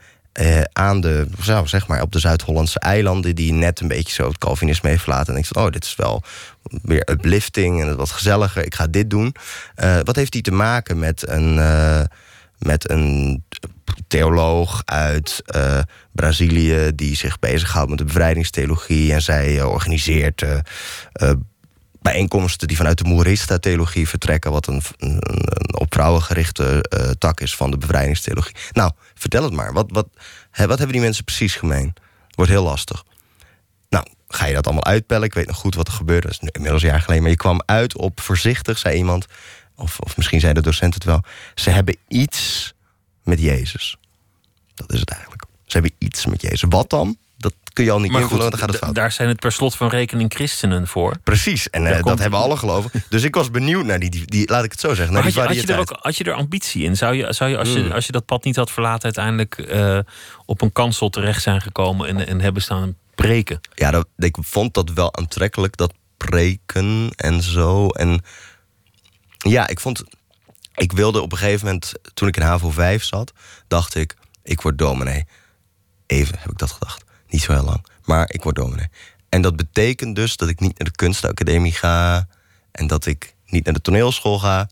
[0.72, 1.26] aan de,
[1.64, 5.32] zeg maar, op de Zuid-Hollandse eilanden, die net een beetje zo het Calvinisme heeft verlaten.
[5.32, 6.22] En ik dacht, oh, dit is wel
[6.82, 9.34] weer uplifting en wat gezelliger, ik ga dit doen.
[10.02, 11.54] Wat heeft die te maken met een,
[12.58, 13.42] met een
[14.08, 15.78] theoloog uit uh,
[16.12, 19.12] Brazilië die zich bezighoudt met de bevrijdingstheologie.
[19.12, 21.30] En zij uh, organiseert uh,
[22.12, 26.84] bijeenkomsten die vanuit de Moerista-theologie vertrekken, wat een, een, een op vrouwen gerichte
[27.18, 28.54] tak is van de bevrijdingstheologie.
[28.72, 29.72] Nou, vertel het maar.
[29.72, 30.08] Wat, wat,
[30.52, 31.94] wat hebben die mensen precies gemeen?
[32.30, 33.04] Wordt heel lastig.
[33.88, 35.24] Nou, ga je dat allemaal uitpellen?
[35.24, 36.26] Ik weet nog goed wat er gebeurde.
[36.26, 37.22] Dat is inmiddels een jaar geleden.
[37.22, 39.26] Maar je kwam uit op voorzichtig, zei iemand.
[39.76, 41.22] Of, of misschien zei de docent het wel.
[41.54, 42.72] Ze hebben iets
[43.24, 43.96] met Jezus.
[44.74, 45.42] Dat is het eigenlijk.
[45.66, 46.64] Ze hebben iets met Jezus.
[46.68, 47.16] Wat dan?
[47.72, 48.94] Kun je al niet invullen, dan gaat het fout.
[48.94, 51.16] Daar zijn het per slot van rekening christenen voor.
[51.24, 52.90] Precies, en uh, dat hebben alle geloven.
[53.08, 55.14] Dus ik was benieuwd naar die, die, die laat ik het zo zeggen.
[55.14, 56.96] Naar had, die je, had, je er ook, had je er ambitie in?
[56.96, 57.92] Zou je, zou je, als, je hmm.
[57.92, 59.98] als je dat pad niet had verlaten, uiteindelijk uh,
[60.46, 63.60] op een kansel terecht zijn gekomen en, en hebben staan preken?
[63.74, 67.88] Ja, dat, ik vond dat wel aantrekkelijk, dat preken en zo.
[67.88, 68.22] En
[69.38, 70.04] ja, ik vond
[70.78, 73.32] ik wilde op een gegeven moment, toen ik in HAVO 5 zat,
[73.68, 75.26] dacht ik, ik word dominee.
[76.06, 77.04] Even heb ik dat gedacht.
[77.28, 77.84] Niet zo heel lang.
[78.04, 78.88] Maar ik word dominee.
[79.28, 82.26] En dat betekent dus dat ik niet naar de kunstacademie ga.
[82.72, 84.68] En dat ik niet naar de toneelschool ga.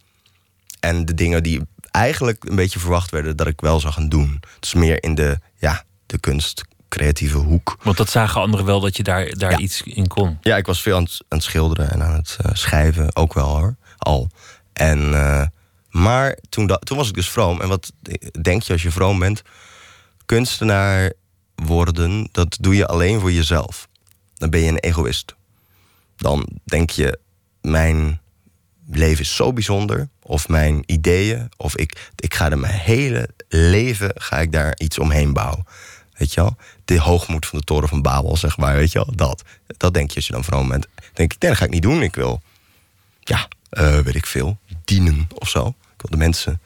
[0.81, 4.40] En de dingen die eigenlijk een beetje verwacht werden, dat ik wel zou gaan doen.
[4.61, 7.79] Dus meer in de, ja, de kunst, creatieve hoek.
[7.83, 10.38] Want dat zagen anderen wel dat je daar, daar iets in kon.
[10.40, 13.35] Ja, ik was veel aan het, aan het schilderen en aan het uh, schrijven ook
[13.35, 13.77] wel hoor.
[13.99, 14.29] Al.
[14.73, 15.42] En uh,
[15.90, 17.61] maar toen, toen was ik dus vroom.
[17.61, 17.92] En wat
[18.42, 19.42] denk je als je vroom bent?
[20.27, 21.12] Kunstenaar
[21.57, 23.88] worden, dat doe je alleen voor jezelf.
[24.35, 25.35] Dan ben je een egoïst.
[26.16, 27.19] Dan denk je,
[27.61, 28.21] mijn
[28.90, 30.09] leven is zo bijzonder.
[30.23, 31.49] Of mijn ideeën.
[31.57, 35.66] Of ik, ik ga er mijn hele leven ga ik daar iets omheen bouwen.
[36.16, 36.57] Weet je wel?
[36.85, 38.75] De hoogmoed van de toren van Babel, zeg maar.
[38.75, 39.16] Weet je wel?
[39.16, 39.42] Dat.
[39.77, 40.87] Dat denk je als je dan vroom bent.
[41.12, 42.03] denk ik, dat ga ik niet doen.
[42.03, 42.42] Ik wil,
[43.21, 45.66] ja, uh, ik veel, dienen of zo.
[45.69, 46.61] Ik wil de mensen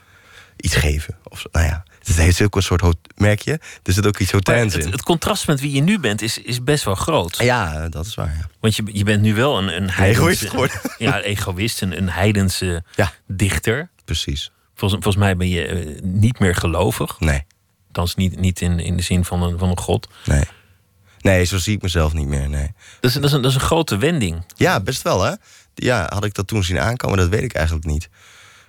[0.57, 1.17] iets geven.
[1.23, 4.75] Of, nou ja, het heeft ook een soort, merk je, er zit ook iets hotains
[4.75, 4.91] in.
[4.91, 7.39] Het, contrast met wie je nu bent is, is best wel groot.
[7.39, 8.37] Ja, dat is waar.
[8.39, 8.49] Ja.
[8.61, 12.85] Want je, je bent nu wel een, een heidense, egoïst Ja, egoïst, een, een heidense
[12.95, 13.13] ja.
[13.27, 13.91] dichter.
[14.05, 14.51] Precies.
[14.75, 17.21] Volgens, volgens mij ben je eh, niet meer gelovig.
[17.21, 17.45] Nee.
[17.87, 20.09] Althans, niet, niet in, in de zin van een, van een god.
[20.25, 20.45] Nee.
[21.21, 22.73] Nee, zo zie ik mezelf niet meer, nee.
[23.01, 24.45] Dat is, dat is, een, dat is een grote wending.
[24.57, 25.35] Ja, best wel, hè?
[25.75, 27.19] Ja, had ik dat toen zien aankomen?
[27.19, 28.09] Dat weet ik eigenlijk niet.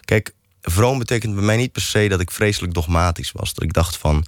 [0.06, 3.54] Kijk, vroom betekent bij mij niet per se dat ik vreselijk dogmatisch was.
[3.54, 4.26] Dat ik dacht van,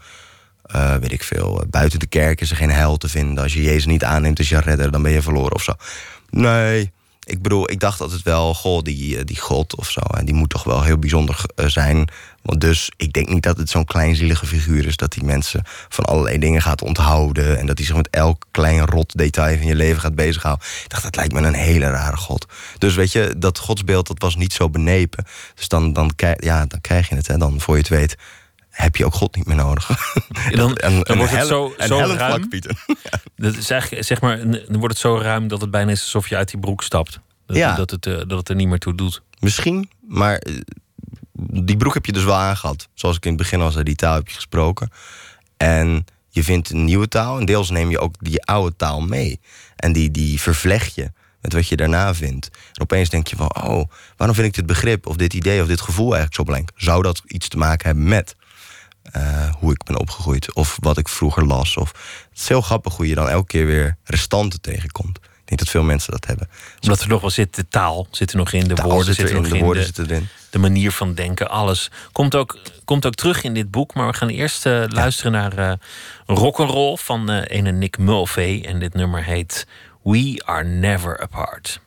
[0.76, 3.43] uh, weet ik veel, eh, buiten de kerk is er geen heil te vinden.
[3.43, 5.74] Als je Jezus niet aanneemt als je redder, dan ben je verloren of zo.
[6.30, 6.91] Nee,
[7.24, 10.50] ik bedoel, ik dacht altijd wel, goh, die, eh, die God of zo, die moet
[10.50, 12.08] toch wel heel bijzonder zijn.
[12.44, 14.98] Want dus, ik denk niet dat het zo'n kleinzielige figuur is...
[14.98, 17.60] dat die mensen van allerlei dingen gaat onthouden...
[17.60, 20.66] en dat hij zich met elk klein rot detail van je leven gaat bezighouden.
[20.84, 22.46] Ik dacht, dat lijkt me een hele rare God.
[22.78, 25.26] Dus weet je, dat godsbeeld dat was niet zo benepen.
[25.56, 27.38] Dus dan, dan, ja, dan krijg je het, hè.
[27.38, 28.16] dan voor je het weet
[28.70, 29.90] heb je ook God niet meer nodig.
[30.52, 32.50] dan, dan wordt het zo, zo ruim.
[33.36, 36.28] dat is eigenlijk, zeg maar, dan wordt het zo ruim dat het bijna is alsof
[36.30, 37.20] je uit die broek stapt.
[37.46, 37.76] Dat, ja.
[37.76, 39.22] dat, het, eh, dat het er niet meer toe doet.
[39.40, 40.54] Misschien, maar eh,
[41.50, 42.90] die broek heb je dus wel aangehad.
[42.94, 44.92] Zoals ik in het begin al zei, die taal heb je gesproken.
[45.58, 49.40] En je vindt een nieuwe taal en deels neem je ook die oude taal mee.
[49.76, 52.50] En die, die vervlecht je met wat je daarna vindt.
[52.74, 53.84] En opeens denk je van, oh,
[54.18, 56.82] waarom vind ik dit begrip of dit idee of dit gevoel eigenlijk zo belangrijk?
[56.82, 58.36] Zou dat iets te maken hebben met
[59.16, 61.78] uh, hoe ik ben opgegroeid of wat ik vroeger las?
[61.78, 61.92] Of,
[62.30, 65.20] het is heel grappig hoe je dan elke keer weer restanten tegenkomt.
[65.54, 66.50] Denk dat veel mensen dat hebben.
[66.82, 69.42] Omdat er nog wel zit, de taal zit er nog in, de woorden zitten er
[69.42, 70.28] nog in, de, woorden zitten erin.
[70.50, 71.92] de manier van denken, alles.
[72.12, 75.60] Komt ook, komt ook terug in dit boek, maar we gaan eerst uh, luisteren naar
[75.60, 75.74] uh,
[76.26, 78.66] rock'n'roll van uh, ene Nick Mulvey.
[78.66, 79.68] En dit nummer heet
[80.04, 81.80] We Are Never Apart.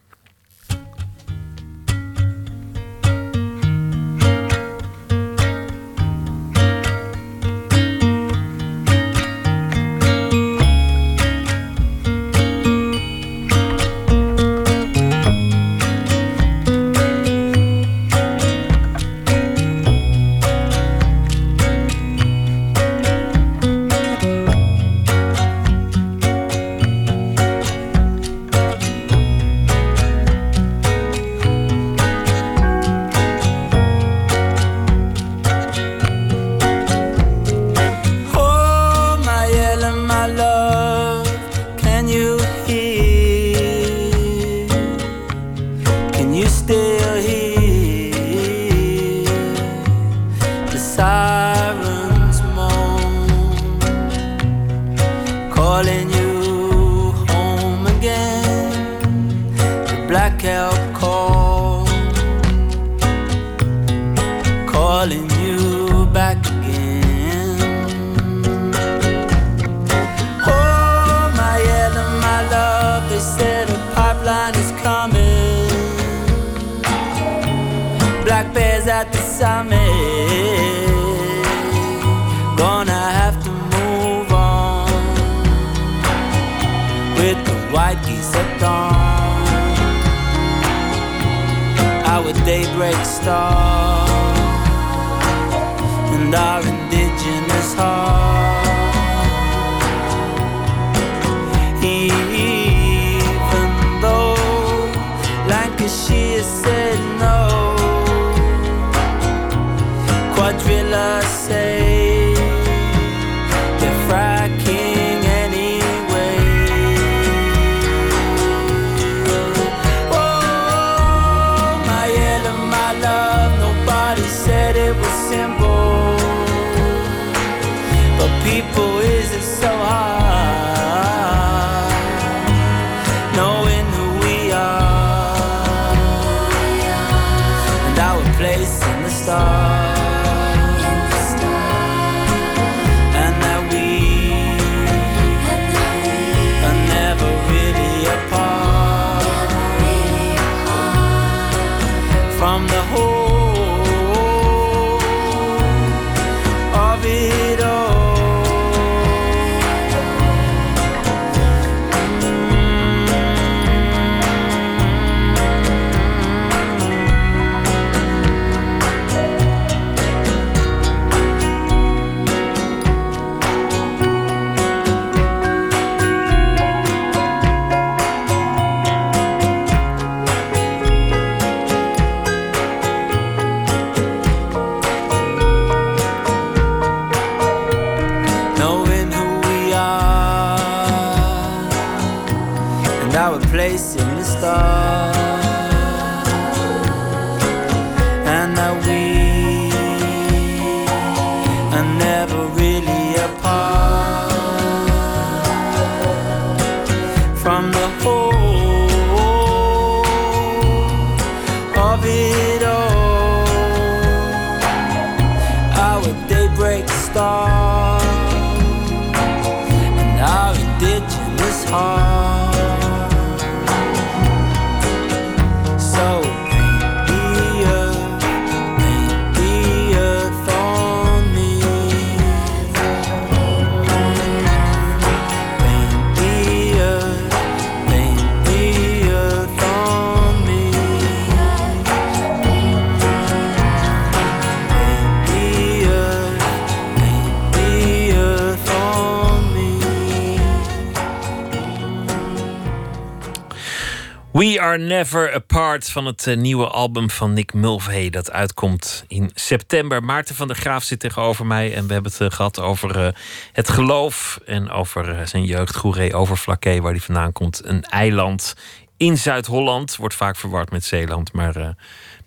[254.97, 258.11] Never Apart van het eh, nieuwe album van Nick Mulvey.
[258.11, 260.05] Dat uitkomt in september.
[260.05, 261.75] Maarten van der Graaf zit tegenover mij.
[261.75, 263.13] En we hebben het eh, gehad over eh,
[263.53, 264.41] het geloof.
[264.47, 267.65] En over zijn jeugd, Goeree Overflakkee, waar hij vandaan komt.
[267.65, 268.55] Een eiland
[268.97, 269.97] in Zuid-Holland.
[269.97, 271.33] Wordt vaak verward met Zeeland.
[271.33, 271.75] Maar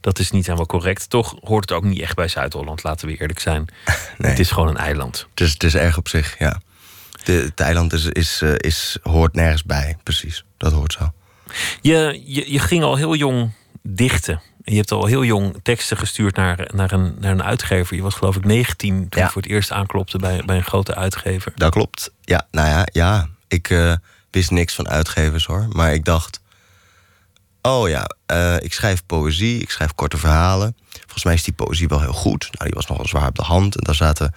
[0.01, 1.09] dat is niet helemaal correct.
[1.09, 3.65] Toch hoort het ook niet echt bij Zuid-Holland, laten we eerlijk zijn.
[4.17, 4.31] Nee.
[4.31, 5.27] Het is gewoon een eiland.
[5.29, 6.61] Het is, het is erg op zich, ja.
[7.23, 10.43] De, het eiland is, is, is, hoort nergens bij, precies.
[10.57, 11.11] Dat hoort zo.
[11.81, 14.41] Je, je, je ging al heel jong dichten.
[14.63, 17.95] En je hebt al heel jong teksten gestuurd naar, naar, een, naar een uitgever.
[17.95, 19.25] Je was geloof ik 19 toen Ja.
[19.25, 21.51] je voor het eerst aanklopte bij, bij een grote uitgever.
[21.55, 22.11] Dat klopt.
[22.21, 23.27] Ja, nou ja, ja.
[23.47, 23.93] Ik eh,
[24.31, 25.67] wist niks van uitgevers hoor.
[25.69, 26.41] Maar ik dacht.
[27.61, 30.75] Oh ja, eh, ik schrijf poëzie, ik schrijf korte verhalen.
[30.99, 32.41] Volgens mij is die poëzie wel heel goed.
[32.51, 33.75] Nou, die was nogal zwaar op de hand.
[33.75, 34.33] En daar zaten,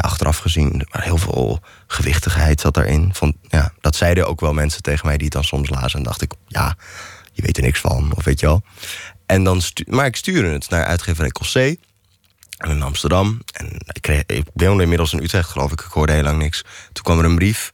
[0.00, 3.10] achteraf gezien, maar heel veel gewichtigheid zat daarin.
[3.14, 5.98] Van, ja, dat zeiden ook wel mensen tegen mij die het dan soms lazen.
[5.98, 6.76] En dacht ik, ja,
[7.32, 8.62] je weet er niks van, of weet je wel.
[9.26, 11.76] En dan maar ik stuurde het naar uitgeverij Cossé.
[12.68, 13.40] In Amsterdam.
[13.52, 15.80] En ik, kreeg, ik inmiddels in Utrecht, geloof ik.
[15.80, 16.64] Ik hoorde heel lang niks.
[16.92, 17.72] Toen kwam er een brief.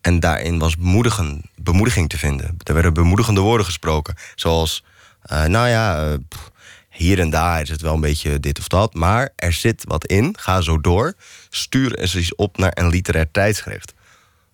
[0.00, 2.56] En daarin was bemoedigen, bemoediging te vinden.
[2.62, 4.14] Er werden bemoedigende woorden gesproken.
[4.34, 4.84] Zoals,
[5.22, 6.50] eh, nou ja, eh, pff,
[6.92, 8.94] hier en daar is het wel een beetje dit of dat.
[8.94, 10.34] Maar er zit wat in.
[10.38, 11.14] Ga zo door.
[11.48, 13.94] Stuur eens eens op naar een literair tijdschrift.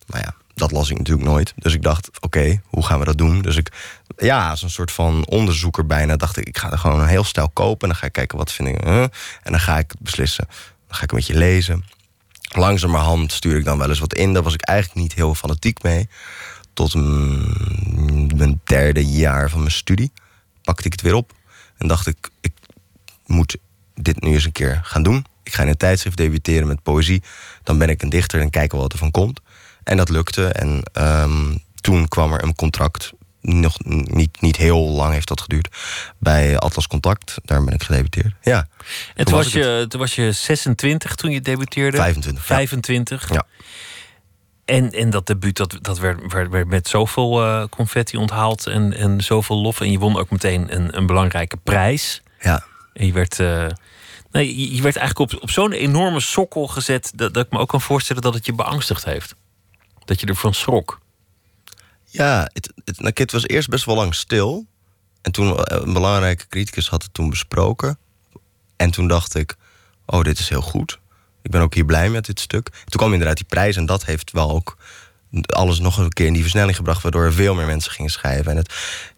[0.07, 1.53] Nou ja, dat las ik natuurlijk nooit.
[1.57, 3.43] Dus ik dacht, oké, hoe gaan we dat doen?
[3.43, 3.73] Dus ik,
[4.17, 7.25] ja, als een soort van onderzoeker bijna, dacht ik, ik ga er gewoon een heel
[7.25, 7.81] stijl kopen.
[7.81, 8.81] En dan ga ik kijken wat vind ik.
[8.83, 9.11] En
[9.43, 10.47] dan ga ik beslissen.
[10.87, 11.85] Dan ga ik een beetje lezen.
[12.49, 14.33] Langzamerhand stuur ik dan wel eens wat in.
[14.33, 16.09] Daar was ik eigenlijk niet heel fanatiek mee.
[16.73, 20.13] Tot mm, mijn derde jaar van mijn studie
[20.63, 21.33] pakte ik het weer op.
[21.79, 22.53] En dacht ik, ik
[23.27, 23.57] moet
[23.95, 25.27] dit nu eens een keer gaan doen.
[25.43, 27.23] Ik ga in een tijdschrift debuteren met poëzie.
[27.63, 29.41] Dan ben ik een dichter en kijken wat er van komt.
[29.85, 30.47] En dat lukte.
[30.47, 35.77] En ehm, toen kwam er een contract nog niet, niet heel lang heeft dat geduurd.
[36.19, 38.35] Bij Atlas Contact, daar ben ik gedebuteerd.
[38.43, 38.69] Ja.
[39.15, 41.97] En toen was, je, toen was je 26 toen je debuteerde?
[41.97, 42.45] 25.
[42.45, 43.33] 25.
[43.33, 43.47] Ja.
[44.69, 48.93] En, en dat debuut dat, dat werd, werd, werd met zoveel uh, confetti onthaald en,
[48.93, 49.81] en zoveel lof.
[49.81, 52.23] En je won ook meteen een, een belangrijke prijs.
[52.41, 52.65] Ja.
[52.93, 53.67] En je werd, uh,
[54.31, 57.13] nee, je werd eigenlijk op, op zo'n enorme sokkel gezet...
[57.15, 59.35] Dat, dat ik me ook kan voorstellen dat het je beangstigd heeft.
[60.05, 61.01] Dat je ervan schrok.
[62.05, 64.67] Ja, het, het, nou, het was eerst best wel lang stil.
[65.23, 67.99] En toen eh, een belangrijke criticus had het toen besproken.
[68.77, 69.57] En toen dacht ik,
[70.07, 70.99] oh, dit is heel goed.
[71.49, 72.69] Ik ben ook hier blij met dit stuk.
[72.69, 74.77] Toen kwam inderdaad die prijs en dat heeft wel ook
[75.47, 78.51] alles nog een keer in die versnelling gebracht, waardoor er veel meer mensen gingen schrijven.
[78.51, 78.75] En het,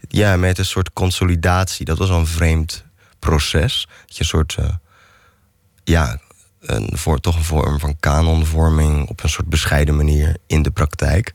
[0.09, 2.85] ja, met een soort consolidatie, dat was al een vreemd
[3.19, 3.89] proces.
[4.07, 4.69] Dat je een soort, uh,
[5.85, 6.19] ja,
[6.61, 11.33] een, voor, toch een vorm van kanonvorming op een soort bescheiden manier in de praktijk.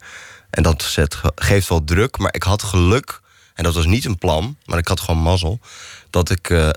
[0.50, 3.22] En dat zet, geeft wel druk, maar ik had geluk,
[3.54, 5.60] en dat was niet een plan, maar ik had gewoon mazzel,
[6.10, 6.70] dat ik uh,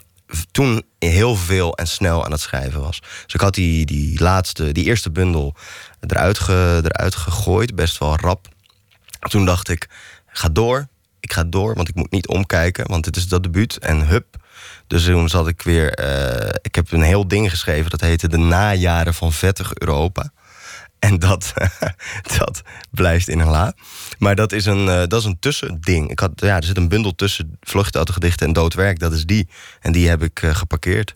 [0.50, 3.00] toen heel veel en snel aan het schrijven was.
[3.00, 5.54] Dus ik had die, die laatste, die eerste bundel
[6.00, 8.48] eruit, eruit gegooid, best wel rap.
[9.18, 9.88] Toen dacht ik,
[10.26, 10.88] ga door,
[11.20, 13.78] ik ga door, want ik moet niet omkijken, want dit is dat debuut.
[13.78, 14.36] En hup.
[14.86, 15.98] Dus toen zat ik weer.
[16.00, 20.32] Uh, ik heb een heel ding geschreven dat heette De Najaren van Vettig Europa.
[20.98, 21.52] En dat,
[22.38, 23.72] dat blijft in een la.
[24.18, 26.10] Maar dat is een, uh, dat is een tussending.
[26.10, 28.98] Ik had, ja, er zit een bundel tussen vluchtautogedichten en doodwerk.
[28.98, 29.48] Dat is die.
[29.80, 31.14] En die heb ik uh, geparkeerd.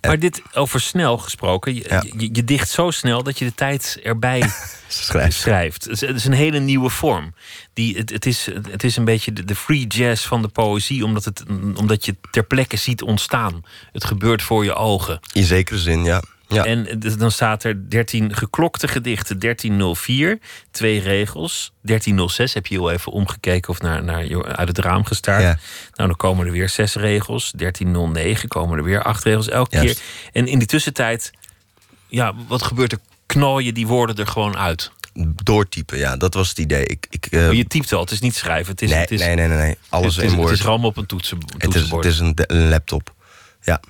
[0.00, 1.74] Maar en, dit over snel gesproken.
[1.74, 2.04] Je, ja.
[2.16, 4.50] je, je, dicht zo snel dat je de tijd erbij
[4.88, 5.36] schrijft.
[5.36, 5.84] schrijft.
[5.84, 7.34] Het is een hele nieuwe vorm.
[7.72, 11.04] Die, het, het, is, het is een beetje de, de free jazz van de poëzie.
[11.04, 11.42] Omdat, het,
[11.74, 13.62] omdat je ter plekke ziet ontstaan.
[13.92, 15.20] Het gebeurt voor je ogen.
[15.32, 16.22] In zekere zin, ja.
[16.54, 16.64] Ja.
[16.64, 20.38] En dan staat er 13 geklokte gedichten, 1304,
[20.70, 21.72] twee regels.
[21.82, 25.42] 1306 heb je heel even omgekeken of naar, naar, uit het raam gestaard.
[25.42, 25.58] Ja.
[25.94, 27.52] Nou, dan komen er weer zes regels.
[27.56, 29.94] 1309 komen er weer acht regels elke Juist.
[29.94, 30.04] keer.
[30.32, 31.30] En in die tussentijd,
[32.06, 32.98] ja, wat gebeurt er?
[33.26, 34.90] Knal je die woorden er gewoon uit?
[35.42, 36.86] Doortypen, ja, dat was het idee.
[36.86, 38.72] Ik, ik, uh, Maar je typt wel, het is niet schrijven.
[38.72, 39.76] Het is, nee, het is, nee, nee, nee, nee.
[39.88, 40.50] Alles het is, in woord.
[40.50, 42.04] Het is allemaal op een toetsen, Het is, toetsenbord.
[42.04, 43.14] het is een, een laptop.
[43.62, 43.80] Ja.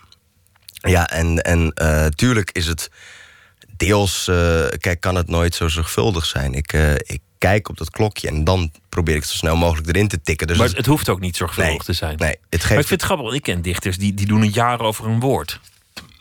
[0.81, 2.91] Ja, en, en uh, tuurlijk is het
[3.77, 4.27] deels.
[4.31, 6.55] Uh, kijk, kan het nooit zo zorgvuldig zijn.
[6.55, 9.89] Ik, uh, ik kijk op dat klokje en dan probeer ik het zo snel mogelijk
[9.89, 10.47] erin te tikken.
[10.47, 12.17] Dus maar het, het hoeft ook niet zorgvuldig Nee, te zijn.
[12.17, 12.69] nee, het geeft.
[12.69, 15.07] Maar ik vind het grappig, want ik ken dichters die, die doen een jaar over
[15.07, 15.61] een woord.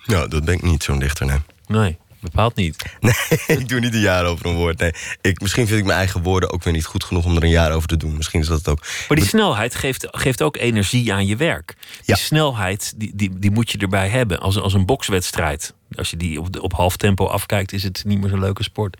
[0.03, 1.39] Ja, dat ben ik niet zo'n dichter, nee.
[1.67, 2.83] Nee, bepaald niet.
[2.99, 3.13] Nee,
[3.59, 4.79] ik doe niet een jaar over een woord.
[4.79, 4.93] Nee.
[5.21, 7.49] Ik, misschien vind ik mijn eigen woorden ook weer niet goed genoeg om er een
[7.49, 8.15] jaar over te doen.
[8.17, 8.85] Misschien is dat het ook.
[9.07, 11.75] Maar die snelheid geeft, geeft ook energie aan je werk.
[11.77, 12.15] Die Ja.
[12.15, 14.39] snelheid, die, die, die moet je erbij hebben.
[14.39, 15.73] Als, als een bokswedstrijd.
[15.95, 18.97] Als je die op, op half tempo afkijkt, is het niet meer zo'n leuke sport.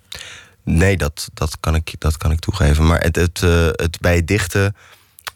[0.64, 2.88] Nee, dat, dat, kan, ik, dat kan ik toegeven.
[2.88, 4.76] Maar het, het, uh, het bij het dichten.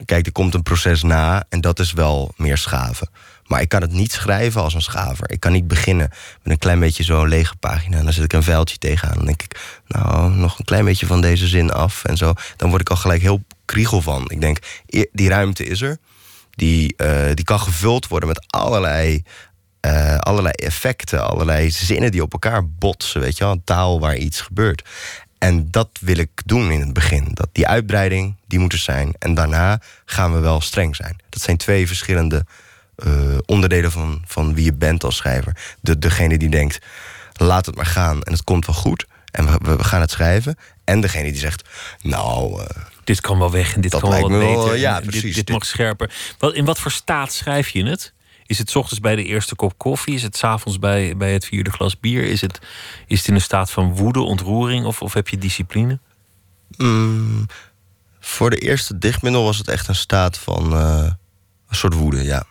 [0.06, 3.10] Kijk, er komt een proces na en dat is wel meer schaven.
[3.54, 5.32] Maar ik kan het niet schrijven als een schaver.
[5.32, 6.10] Ik kan niet beginnen
[6.42, 7.98] met een klein beetje zo'n lege pagina.
[7.98, 9.16] En dan zet ik een vuiltje tegenaan.
[9.16, 12.34] Dan denk ik, nou, nog een klein beetje van deze zin af en zo.
[12.58, 14.26] Dan word ik al gelijk heel kriegel van.
[14.28, 14.58] Ik denk,
[15.12, 15.98] die ruimte is er.
[16.50, 19.24] Die, uh, die kan gevuld worden met allerlei,
[19.86, 21.28] uh, allerlei effecten.
[21.28, 23.22] Allerlei zinnen die op elkaar botsen.
[23.22, 24.90] Weet je wel, taal waar iets gebeurt.
[25.38, 27.28] En dat wil ik doen in het begin.
[27.34, 29.14] Dat die uitbreiding, die moet er zijn.
[29.20, 31.16] En daarna gaan we wel streng zijn.
[31.30, 32.46] Dat zijn twee verschillende
[32.98, 35.58] uh, onderdelen van, van wie je bent als schrijver.
[35.82, 36.86] De, degene die denkt,
[37.34, 39.06] laat het maar gaan en het komt wel goed.
[39.32, 40.58] En we, we gaan het schrijven.
[40.84, 41.70] En degene die zegt,
[42.02, 42.62] nou...
[42.62, 42.66] Uh,
[43.04, 44.64] dit kan wel weg en dit kan wel wat beter.
[44.64, 45.22] wel- ja, precies.
[45.22, 46.14] Dit, dit Dit- mag scherper.
[46.38, 48.14] Wat, in wat voor staat schrijf je het?
[48.46, 50.14] Is het 's ochtends bij de eerste kop koffie?
[50.16, 52.24] Is het 's avonds bij, bij het vierde glas bier?
[52.24, 52.60] Is het,
[53.08, 54.86] is het in een staat van woede, ontroering?
[54.86, 56.00] Of, of heb je discipline?
[56.78, 57.46] mm,
[58.20, 61.12] voor de eerste dichtmiddel was het echt een staat van uh,
[61.70, 62.44] een soort woede, ja.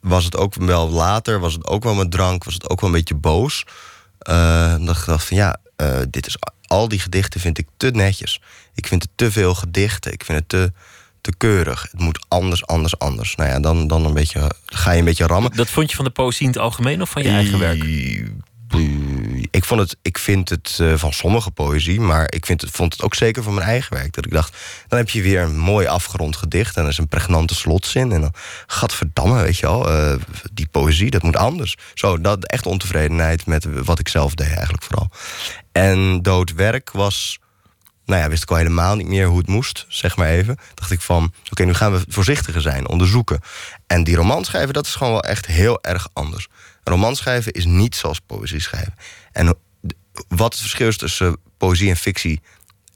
[0.00, 2.90] Was het ook wel later, was het ook wel met drank, was het ook wel
[2.90, 3.64] een beetje boos.
[4.28, 7.90] Uh, dan dacht ik van ja, uh, dit is, al die gedichten vind ik te
[7.90, 8.40] netjes.
[8.74, 10.72] Ik vind het te veel gedichten, ik vind het te,
[11.20, 11.82] te keurig.
[11.90, 13.34] Het moet anders, anders, anders.
[13.34, 15.52] Nou ja, dan, dan een beetje, ga je een beetje rammen.
[15.54, 17.84] Dat vond je van de poëzie in het algemeen of van je eigen werk?
[19.50, 22.92] Ik, vond het, ik vind het uh, van sommige poëzie, maar ik vind het, vond
[22.92, 24.14] het ook zeker van mijn eigen werk.
[24.14, 24.56] Dat ik dacht,
[24.88, 28.12] dan heb je weer een mooi afgerond gedicht en er is een pregnante slotzin.
[28.12, 28.34] En dan,
[28.66, 30.14] gadverdamme, weet je wel, uh,
[30.52, 31.76] die poëzie, dat moet anders.
[31.94, 35.10] Zo, dat echt ontevredenheid met wat ik zelf deed eigenlijk vooral.
[35.72, 37.38] En dood werk was,
[38.04, 40.56] nou ja, wist ik al helemaal niet meer hoe het moest, zeg maar even.
[40.74, 43.40] Dacht ik van, oké, nu gaan we voorzichtiger zijn, onderzoeken.
[43.86, 46.48] En die roman schrijven, dat is gewoon wel echt heel erg anders.
[46.88, 48.94] Roman schrijven is niet zoals poëzie schrijven.
[49.32, 49.58] En
[50.28, 52.40] wat het verschil is tussen poëzie en fictie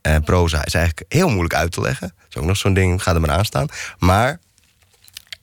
[0.03, 2.13] En proza is eigenlijk heel moeilijk uit te leggen.
[2.17, 3.69] Dat is ook nog zo'n ding, ga er maar aan staan.
[3.99, 4.41] Maar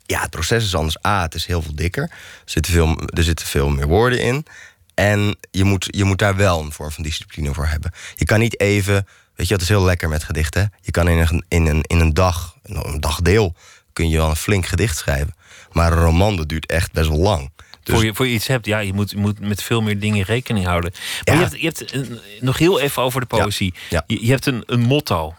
[0.05, 1.05] ja, het proces is anders.
[1.05, 2.03] A, het is heel veel dikker.
[2.03, 2.11] Er
[2.45, 4.45] zitten veel, er zitten veel meer woorden in.
[4.93, 7.91] En je moet, je moet daar wel een vorm van discipline voor hebben.
[8.15, 9.07] Je kan niet even...
[9.35, 10.73] Weet je, het is heel lekker met gedichten.
[10.81, 13.55] Je kan in een, in een, in een dag, een dagdeel...
[13.93, 15.35] kun je wel een flink gedicht schrijven.
[15.71, 17.51] Maar een roman, dat duurt echt best wel lang.
[17.89, 19.99] Dus Voor, je, voor je iets hebt, ja, je moet, je moet met veel meer
[19.99, 20.91] dingen rekening houden.
[21.23, 21.41] Maar Ja.
[21.41, 23.73] je hebt, je hebt een- nog heel even over de poëzie.
[23.89, 24.03] Ja.
[24.07, 25.35] Je, je hebt een, een motto.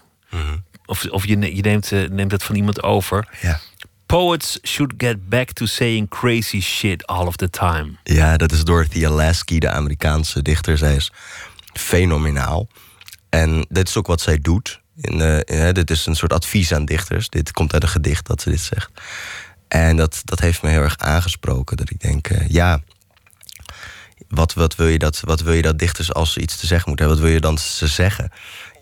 [0.86, 3.28] Of, of je, ne- je neemt, eh, neemt dat van iemand over.
[3.40, 3.60] ja.
[4.06, 7.90] Poets should get back to saying crazy shit all of the time.
[8.04, 10.78] Ja, dat is Dorothy Lasky, de Amerikaanse dichter.
[10.78, 11.12] Zij is
[11.72, 12.68] fenomenaal.
[13.28, 14.80] En dit is ook wat zij doet.
[15.00, 17.28] In, eh, dit is een soort advies aan dichters.
[17.28, 18.90] Dit komt uit een gedicht dat ze dit zegt.
[19.70, 21.76] En dat, dat heeft me heel erg aangesproken.
[21.76, 22.80] Dat ik denk, eh, ja,
[24.28, 26.88] wat, wat, wil je dat, wat wil je dat dichters als ze iets te zeggen
[26.88, 27.22] moeten hebben?
[27.24, 28.30] Wat wil je dan ze zeggen?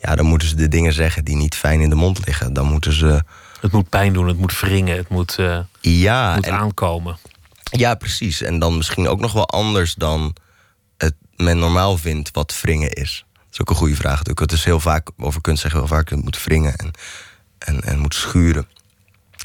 [0.00, 2.52] Ja, dan moeten ze de dingen zeggen die niet fijn in de mond liggen.
[2.52, 3.22] Dan moeten ze,
[3.60, 7.18] Het moet pijn doen, het moet wringen, het moet, eh, ja, moet en- aankomen.
[7.70, 8.42] Ja, precies.
[8.42, 10.34] En dan misschien ook nog wel anders dan
[10.96, 13.24] het men normaal vindt wat wringen is.
[13.32, 14.40] Dat is ook een goede vraag natuurlijk.
[14.40, 16.90] Het is heel vaak, over kunst zeggen heel vaak, het moet wringen en,
[17.58, 18.66] en, en moet schuren.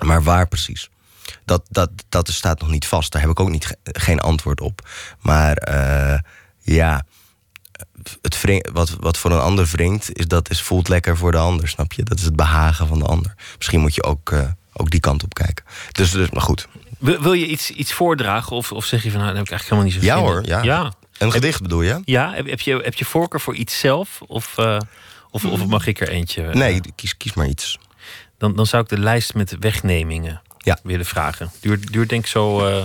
[0.01, 0.89] Maar waar precies?
[1.45, 3.11] Dat, dat, dat staat nog niet vast.
[3.11, 4.89] Daar heb ik ook niet, ge- geen antwoord op.
[5.19, 6.19] Maar eh,
[6.61, 7.05] ja,
[8.21, 11.37] het wring, wat, wat voor een ander wringt, is dat is, voelt lekker voor de
[11.37, 12.03] ander, snap je?
[12.03, 13.33] Dat is het behagen van de ander.
[13.57, 15.65] Misschien moet je ook, eh, ook die kant op kijken.
[15.91, 16.67] Dus, dus maar goed.
[16.97, 18.55] Wil, wil je iets, iets voordragen?
[18.55, 20.45] Of, of zeg je van, nou, daar heb ik eigenlijk helemaal niet zo Ja hoor,
[20.45, 20.61] ja.
[20.63, 20.93] ja.
[21.17, 22.01] Een gedicht bedoel je?
[22.05, 24.21] Ja, heb, heb, je, heb je voorkeur voor iets zelf?
[24.27, 24.77] Of, eh,
[25.31, 26.49] of, of mag ik er eentje?
[26.53, 27.79] Nee, kies, kies maar iets.
[28.37, 30.79] Dan, dan zou ik de lijst met wegnemingen Ja.
[30.83, 31.51] willen vragen.
[31.59, 32.83] Duurt, duurt denk ik zo, eh,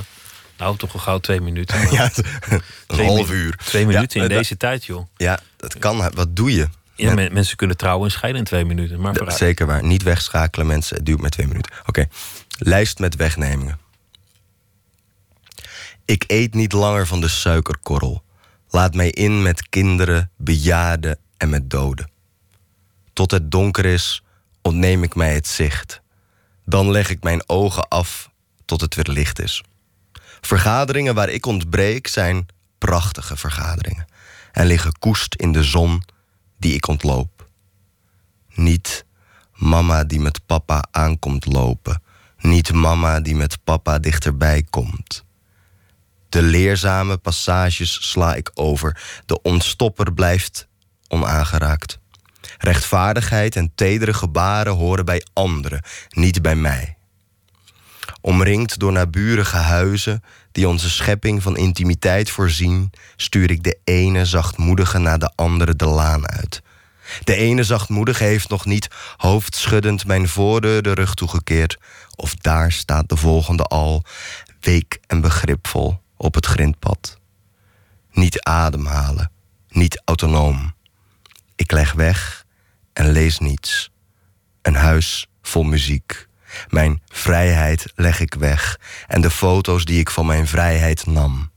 [0.57, 1.79] nou toch al gauw twee minuten.
[1.79, 2.11] maar Ja,
[2.87, 3.57] een half uur.
[3.64, 5.07] Twee minuten Ja, in eh, deze tijd, joh.
[5.16, 6.11] Ja, dat kan.
[6.14, 6.68] Wat doe je?
[6.95, 9.01] Ja, Ja, men- mensen kunnen trouwen en scheiden in twee minuten.
[9.01, 9.37] Maar vooruit.
[9.39, 9.85] zeker waar.
[9.85, 10.97] Niet wegschakelen, mensen.
[10.97, 11.72] Het duurt maar twee minuten.
[11.87, 12.07] Oké.
[12.59, 13.79] Lijst met wegnemingen.
[16.05, 18.22] Ik eet niet langer van de suikerkorrel.
[18.70, 22.11] Laat mij in met kinderen, bejaarden en met doden.
[23.12, 24.22] Tot het donker is,
[24.62, 26.01] ontneem ik mij het zicht.
[26.69, 28.31] Dan leg ik mijn ogen af
[28.64, 29.62] tot het weer licht is.
[30.41, 32.47] Vergaderingen waar ik ontbreek zijn
[32.79, 34.07] prachtige vergaderingen
[34.53, 36.05] en liggen koest in de zon
[36.59, 37.49] die ik ontloop.
[38.55, 39.05] Niet
[39.55, 42.03] mama die met papa aankomt lopen,
[42.39, 45.25] niet mama die met papa dichterbij komt.
[46.29, 50.69] De leerzame passages sla ik over, de ontstopper blijft
[51.07, 51.99] onaangeraakt.
[52.59, 56.96] Rechtvaardigheid en tedere gebaren horen bij anderen, niet bij mij.
[58.20, 60.22] Omringd door naburige huizen
[60.53, 65.86] die onze schepping van intimiteit voorzien, stuur ik de ene zachtmoedige na de andere de
[65.86, 66.62] laan uit.
[67.24, 71.78] De ene zachtmoedige heeft nog niet hoofdschuddend mijn voordeur de rug toegekeerd,
[72.16, 74.05] of daar staat de volgende al,
[74.61, 77.18] week en begripvol op het grindpad.
[78.12, 79.30] Niet ademhalen,
[79.68, 80.74] niet autonoom.
[81.57, 82.38] Ik leg weg
[82.99, 83.90] en lees niets.
[84.62, 86.26] Een huis vol muziek.
[86.68, 91.51] Mijn vrijheid leg ik weg en de foto's die ik van mijn vrijheid nam.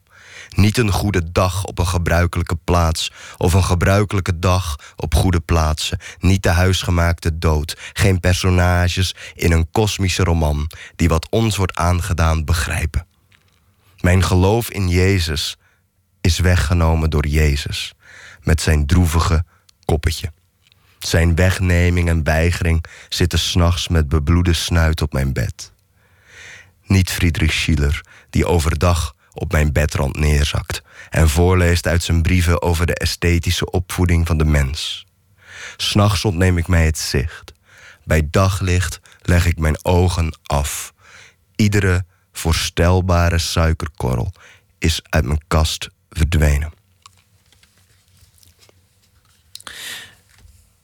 [0.50, 6.00] Niet een goede dag op een gebruikelijke plaats of een gebruikelijke dag op goede plaatsen.
[6.20, 7.78] Niet de huisgemaakte dood.
[7.94, 13.08] Geen personages in een kosmische roman die wat ons wordt aangedaan begrijpen.
[14.00, 15.58] Mijn geloof in Jezus
[16.22, 17.94] is weggenomen door Jezus
[18.42, 19.44] met zijn droevige
[19.86, 20.32] koppetje.
[21.06, 25.72] Zijn wegneming en weigering zitten s'nachts met bebloede snuit op mijn bed.
[26.86, 32.86] Niet Friedrich Schiller, die overdag op mijn bedrand neerzakt en voorleest uit zijn brieven over
[32.86, 35.06] de esthetische opvoeding van de mens.
[35.78, 37.54] S'nachts ontneem ik mij het zicht.
[38.04, 40.94] Bij daglicht leg ik mijn ogen af.
[41.56, 44.34] Iedere voorstelbare suikerkorrel
[44.78, 46.81] is uit mijn kast verdwenen.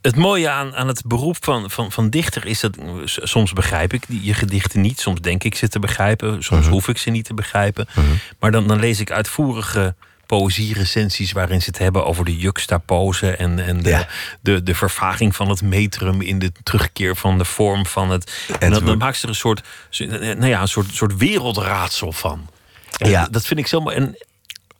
[0.01, 4.03] Het mooie aan, aan het beroep van, van, van dichter is dat soms begrijp ik
[4.21, 6.71] je gedichten niet, soms denk ik ze te begrijpen, soms Mhm.
[6.71, 7.87] hoef ik ze niet te begrijpen.
[8.39, 9.95] Maar dan, dan lees ik uitvoerige
[10.25, 14.07] poëzierecensies waarin ze het hebben over de juxtapose en, en de, Ja.
[14.41, 18.45] de, de vervaging van het metrum in de terugkeer van de vorm van het.
[18.59, 19.61] En dan, maakt ze er een soort,
[19.97, 22.49] nou ja, een soort, soort wereldraadsel van.
[22.97, 23.27] En Ja.
[23.31, 23.95] Dat vind ik zo mooi.
[23.95, 24.17] En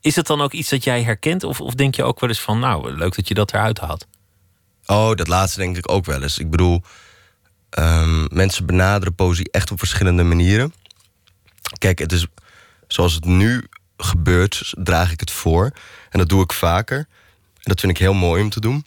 [0.02, 1.44] is het dan ook iets dat jij herkent?
[1.44, 4.06] Of, of denk je ook wel eens van, nou, leuk dat je dat eruit haalt?
[4.88, 6.40] Oh, dat laatste denk ik ook wel eens.
[6.40, 6.82] Ik bedoel,
[7.70, 10.74] ehm, mensen benaderen poëzie echt op verschillende manieren.
[11.78, 12.28] Kijk, het is
[12.88, 13.64] zoals het nu
[13.98, 15.72] gebeurt, draag ik het voor.
[16.10, 16.98] En dat doe ik vaker.
[16.98, 18.86] En dat vind ik heel mooi om te doen.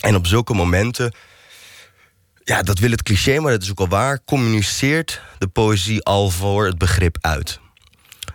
[0.00, 1.14] En op zulke momenten,
[2.44, 6.30] ja, dat wil het cliché, maar dat is ook al waar, communiceert de poëzie al
[6.30, 7.60] voor het begrip uit.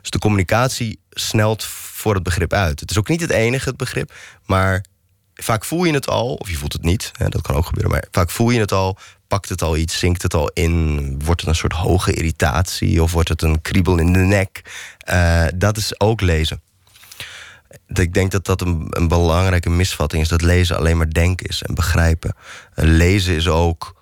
[0.02, 2.80] Dus de communicatie snelt voor het begrip uit.
[2.80, 4.14] Het is ook niet het enige, het begrip,
[4.46, 4.86] maar
[5.36, 7.92] vaak voel je het al, of je voelt het niet, hè, dat kan ook gebeuren,
[7.92, 11.42] maar vaak voel je het al, pakt het al iets, zinkt het al in, wordt
[11.42, 14.62] het een soort hoge irritatie of wordt het een kriebel in de nek.
[15.10, 16.62] Uh, dat is ook lezen.
[17.88, 21.64] Ik denk dat dat een, een, belangrijke misvatting is, dat lezen alleen maar denken is
[21.64, 22.36] en begrijpen.
[22.76, 23.96] lezen is ook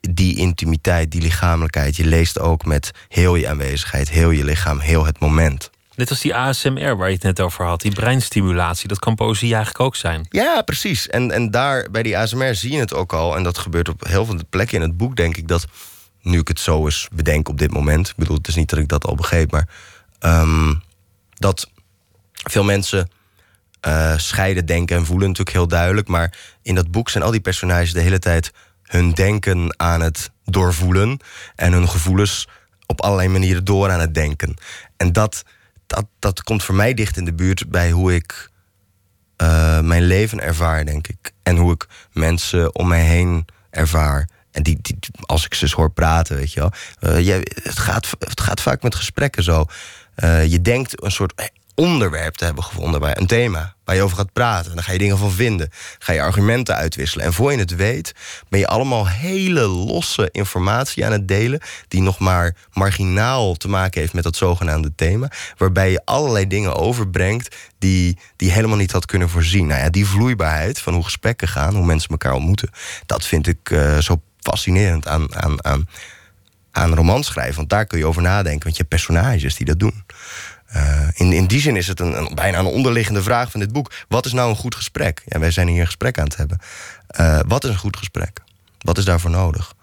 [0.00, 1.96] die intimiteit, die lichamelijkheid.
[1.96, 5.70] Je leest ook met heel je aanwezigheid, heel je lichaam, heel het moment.
[5.96, 9.54] Net als die ASMR waar je het net over had, die breinstimulatie, dat kan poëzie
[9.54, 10.26] eigenlijk ook zijn.
[10.30, 11.08] Ja, precies.
[11.08, 13.36] En, en daar bij die ASMR zie je het ook al.
[13.36, 15.66] En dat gebeurt op heel veel plekken in het boek, denk ik, dat
[16.22, 18.08] nu ik het zo eens bedenk op dit moment.
[18.08, 19.68] Ik bedoel, het is niet dat ik dat al begreep, maar
[20.20, 20.82] um,
[21.34, 21.70] dat
[22.32, 23.10] veel mensen
[23.86, 26.08] uh, scheiden denken en voelen natuurlijk heel duidelijk.
[26.08, 30.30] Maar in dat boek zijn al die personages de hele tijd hun denken aan het
[30.44, 31.18] doorvoelen
[31.56, 32.48] en hun gevoelens
[32.86, 34.56] op allerlei manieren door aan het denken.
[34.96, 35.44] En dat
[35.86, 38.50] dat, dat komt voor mij dicht in de buurt bij hoe ik
[39.42, 41.32] uh, mijn leven ervaar, denk ik.
[41.42, 44.28] En hoe ik mensen om mij heen ervaar.
[44.50, 46.72] En die, die, als ik ze hoor praten, weet je wel.
[47.20, 49.64] Uh, het, gaat, het gaat vaak met gesprekken zo.
[50.16, 54.16] Uh, je denkt een soort onderwerp te hebben gevonden bij een thema waar je over
[54.16, 54.68] gaat praten.
[54.70, 57.26] En dan ga je dingen van vinden, ga je argumenten uitwisselen.
[57.26, 58.14] En voor je het weet,
[58.48, 64.00] ben je allemaal hele losse informatie aan het delen, die nog maar marginaal te maken
[64.00, 69.06] heeft met dat zogenaamde thema, waarbij je allerlei dingen overbrengt die, die helemaal niet had
[69.06, 69.66] kunnen voorzien.
[69.66, 72.70] Nou ja, die vloeibaarheid van hoe gesprekken gaan, hoe mensen elkaar ontmoeten,
[73.06, 75.88] dat vind ik uh, zo fascinerend aan, aan, aan,
[76.70, 77.56] aan romanschrijven.
[77.56, 80.04] Want daar kun je over nadenken, want je hebt personages die dat doen.
[80.74, 83.72] Uh, in, in die zin is het een, een, bijna een onderliggende vraag van dit
[83.72, 83.92] boek.
[84.08, 85.22] Wat is nou een goed gesprek?
[85.26, 86.60] Ja, wij zijn hier een gesprek aan het hebben.
[87.20, 88.40] Uh, wat is een goed gesprek?
[88.78, 89.74] Wat is daarvoor nodig?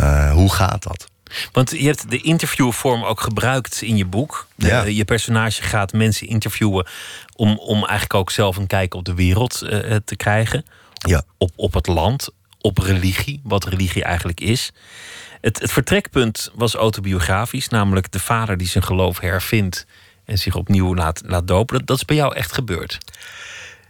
[0.00, 1.10] Uh, hoe gaat dat?
[1.52, 4.46] Want je hebt de interviewvorm ook gebruikt in je boek.
[4.56, 4.82] Ja.
[4.82, 6.86] je personage gaat mensen interviewen
[7.36, 9.58] om, om eigenlijk ook zelf een kijk op de wereld
[10.04, 10.64] te krijgen.
[10.92, 11.22] Ja.
[11.38, 12.28] Op, op het land,
[12.60, 14.72] op religie, wat religie eigenlijk is.
[15.40, 19.86] Het, het vertrekpunt was autobiografisch, namelijk de vader die zijn geloof hervindt
[20.32, 21.84] en zich opnieuw laat, laat dopen.
[21.84, 22.98] Dat, is bij jou echt gebeurd.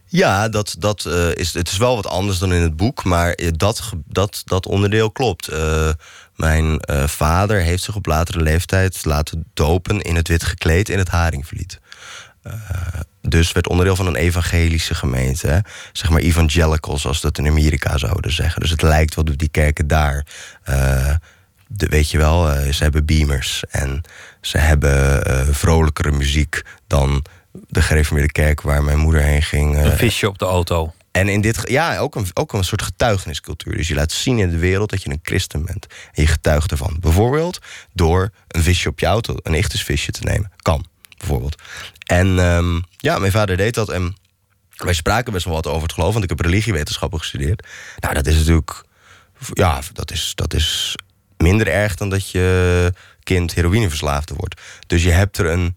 [0.06, 3.38] Ja, dat, dat, uh, is, het is wel wat anders dan in het boek, maar
[3.56, 5.52] dat, dat, dat onderdeel klopt.
[5.52, 5.90] Uh,
[6.36, 11.08] mijn vader heeft zich op latere leeftijd laten dopen in het wit gekleed in het
[11.08, 11.80] Haringvliet.
[13.20, 15.64] dus werd onderdeel van een evangelische gemeente.
[15.92, 18.60] Zeg maar evangelicals, als dat in Amerika zouden zeggen.
[18.60, 20.26] Dus het lijkt wel op die kerken daar.
[21.66, 24.02] De, weet je wel, ze hebben beamers en
[24.42, 27.24] ze hebben uh, vrolijkere muziek dan
[27.68, 29.74] de gereformeerde kerk waar mijn moeder heen ging.
[29.74, 30.92] Uh, een visje op de auto.
[31.10, 33.76] En in dit, ja, ook een, ook een soort getuigeniscultuur.
[33.76, 35.86] Dus je laat zien in de wereld dat je een christen bent.
[36.12, 36.96] En je getuigt ervan.
[37.00, 37.58] Bijvoorbeeld
[37.92, 40.52] door een visje op je auto, een echtes visje te nemen.
[40.56, 40.86] Kan,
[41.18, 41.62] bijvoorbeeld.
[42.06, 43.88] En um, ja, mijn vader deed dat.
[43.88, 44.16] En
[44.76, 47.66] wij spraken best wel wat over het geloof, want ik heb religiewetenschappen gestudeerd.
[47.98, 48.84] Nou, dat is natuurlijk.
[49.52, 50.94] Ja, dat is, dat is
[51.36, 52.92] minder erg dan dat je
[53.22, 54.60] kind heroïneverslaafde wordt.
[54.86, 55.74] Dus je hebt er een.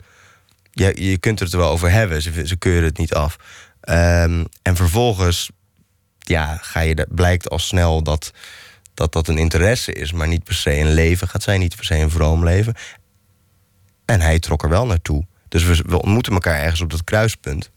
[0.71, 3.35] Je, je kunt er het wel over hebben, ze, ze keuren het niet af.
[3.89, 5.49] Um, en vervolgens
[6.19, 8.31] ja, ga je, blijkt al snel dat,
[8.93, 11.85] dat dat een interesse is, maar niet per se een leven gaat zijn, niet per
[11.85, 12.73] se een vroom leven.
[14.05, 15.25] En hij trok er wel naartoe.
[15.47, 17.71] Dus we, we ontmoeten elkaar ergens op dat kruispunt.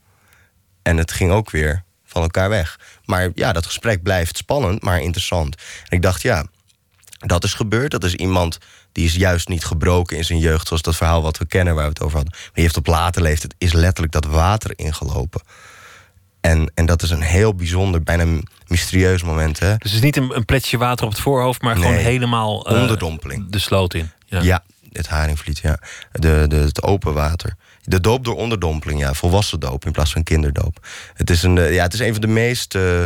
[0.81, 2.79] En het ging ook weer van elkaar weg.
[3.05, 5.55] Maar ja, dat gesprek blijft spannend, maar interessant.
[5.55, 6.45] En ik dacht, ja,
[7.19, 7.91] dat is gebeurd.
[7.91, 8.57] Dat is iemand
[8.91, 11.83] die is juist niet gebroken in zijn jeugd, zoals dat verhaal wat we kennen waar
[11.83, 12.33] we het over hadden.
[12.33, 15.41] Maar die heeft op later leeftijd is letterlijk dat water ingelopen.
[16.41, 19.59] En, en dat is een heel bijzonder, bijna mysterieus moment.
[19.59, 19.75] Hè?
[19.77, 22.81] Dus het is niet een, een pletje water op het voorhoofd, maar gewoon helemaal uh,
[22.81, 23.45] onderdompeling.
[23.49, 24.11] De sloot in.
[24.25, 25.79] Ja, ja het haringvliet, ja.
[26.11, 27.55] De, de, het open water.
[27.83, 29.13] De doop door onderdompeling, ja.
[29.13, 30.87] Volwassen doop in plaats van kinderdoop.
[31.13, 32.75] Het is een, eh, ja, het is een van de meest.
[32.75, 33.03] Uh,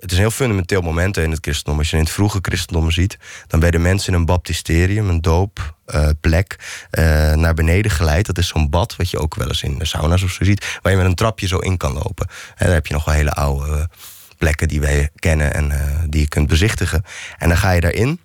[0.00, 1.78] het is een heel fundamenteel moment in het christendom.
[1.78, 6.58] Als je in het vroege christendom ziet, dan werden mensen in een baptisterium, een doopplek,
[6.90, 8.26] uh, uh, naar beneden geleid.
[8.26, 10.78] Dat is zo'n bad, wat je ook wel eens in de sauna's of zo ziet,
[10.82, 12.28] waar je met een trapje zo in kan lopen.
[12.56, 13.88] En daar heb je nog wel hele oude
[14.38, 15.72] plekken die wij kennen en
[16.08, 17.04] die je kunt bezichtigen.
[17.38, 18.20] En dan ga je daarin.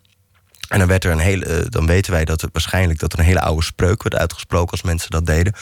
[0.69, 3.25] En dan, werd er een hele, dan weten wij dat het waarschijnlijk dat er een
[3.25, 5.53] hele oude spreuk werd uitgesproken als mensen dat deden.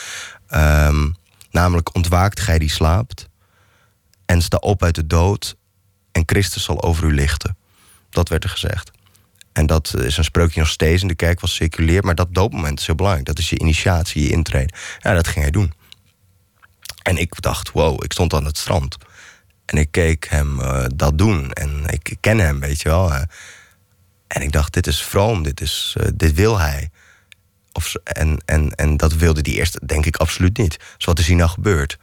[0.55, 1.15] Um,
[1.51, 3.27] namelijk ontwaakt gij die slaapt
[4.25, 5.55] en sta op uit de dood
[6.13, 7.57] en Christus zal over u lichten.
[8.09, 8.91] Dat werd er gezegd.
[9.53, 12.79] En dat is een spreukje nog steeds in de kerk was circuleer, maar dat doopmoment
[12.79, 13.27] is heel belangrijk.
[13.27, 14.73] Dat is je initiatie, je intrede.
[14.99, 15.73] Ja, dat ging hij doen.
[17.03, 18.97] En ik dacht, wow, ik stond aan het strand.
[19.65, 21.51] En ik keek hem eh, dat doen.
[21.51, 23.13] En ik ken hem, weet je wel.
[24.27, 26.89] en ik dacht, dit is vroom, dit, is, eh, dit wil hij.
[27.71, 30.79] Of, en, en, en dat wilde hij eerst, denk ik, absoluut niet.
[30.97, 31.97] Dus wat is hier nou gebeurd?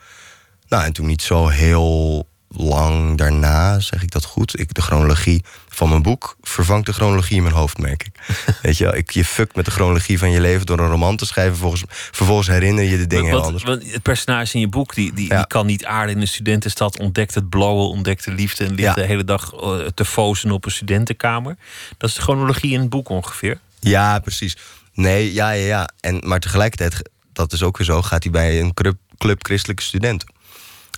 [0.69, 4.61] Nou, en toen niet zo heel lang daarna, zeg ik dat goed.
[4.61, 8.13] Ik, de chronologie van mijn boek vervangt de chronologie in mijn hoofd, merk ik.
[8.63, 11.27] Weet je, ik, je fuckt met de chronologie van je leven door een roman te
[11.27, 11.53] schrijven.
[11.53, 13.63] Vervolgens, vervolgens herinner je de dingen anders.
[13.63, 16.99] Want het personage in je boek, die, die, die, kan niet aarden in een studentenstad,
[16.99, 20.65] ontdekt het blauwe, ontdekt de liefde en ligt de hele dag eh, te fozen op
[20.65, 21.57] een studentenkamer.
[21.99, 23.59] Dat is de chronologie in het boek ongeveer.
[23.81, 24.57] Ja, precies.
[24.93, 25.91] Nee, ja, ja, ja.
[26.01, 29.83] En, maar tegelijkertijd, dat is ook weer zo, gaat hij bij een club, club christelijke
[29.83, 30.39] studenten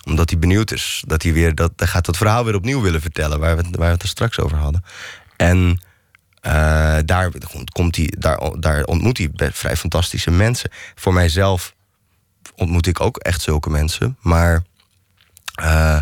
[0.05, 1.03] omdat hij benieuwd is.
[1.07, 3.39] Dat hij weer dat, hij gaat dat verhaal weer opnieuw willen vertellen.
[3.39, 4.83] Waar we, waar we het er straks over hadden.
[5.37, 5.81] En
[6.45, 7.31] uh, daar,
[7.71, 10.69] komt hij, daar, daar ontmoet hij vrij fantastische mensen.
[10.95, 11.75] Voor mijzelf
[12.55, 14.17] ontmoet ik ook echt zulke mensen.
[14.21, 14.63] Maar
[15.61, 15.99] uh,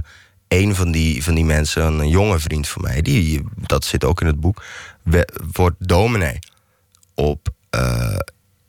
[0.48, 4.22] een van die, van die mensen, een jonge vriend van mij, die, dat zit ook
[4.22, 4.64] in het boek,
[5.54, 6.40] wordt dominee
[7.16, 8.18] op uh,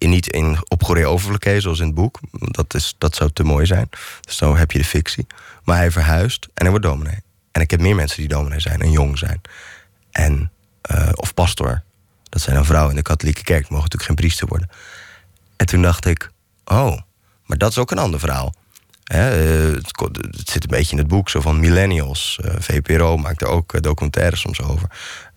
[0.09, 2.19] niet in, op choreoverlijkheden, zoals in het boek.
[2.31, 3.89] Dat, is, dat zou te mooi zijn.
[4.21, 5.27] Dus zo heb je de fictie.
[5.65, 7.23] Maar hij verhuist en hij wordt dominee.
[7.53, 9.41] En ik heb meer mensen die dominee zijn en jong zijn.
[10.11, 10.51] En,
[10.91, 11.83] uh, of pastor.
[12.29, 13.63] Dat zijn dan vrouwen in de katholieke kerk.
[13.63, 14.69] Mogen natuurlijk geen priester worden.
[15.57, 16.31] En toen dacht ik,
[16.65, 16.99] oh,
[17.47, 18.55] maar dat is ook een ander verhaal.
[19.05, 19.25] Eh,
[19.73, 22.39] het, zit een beetje in het boek zo van millennials.
[22.45, 24.89] Uh, VPRO maakt er ook documentaires soms over.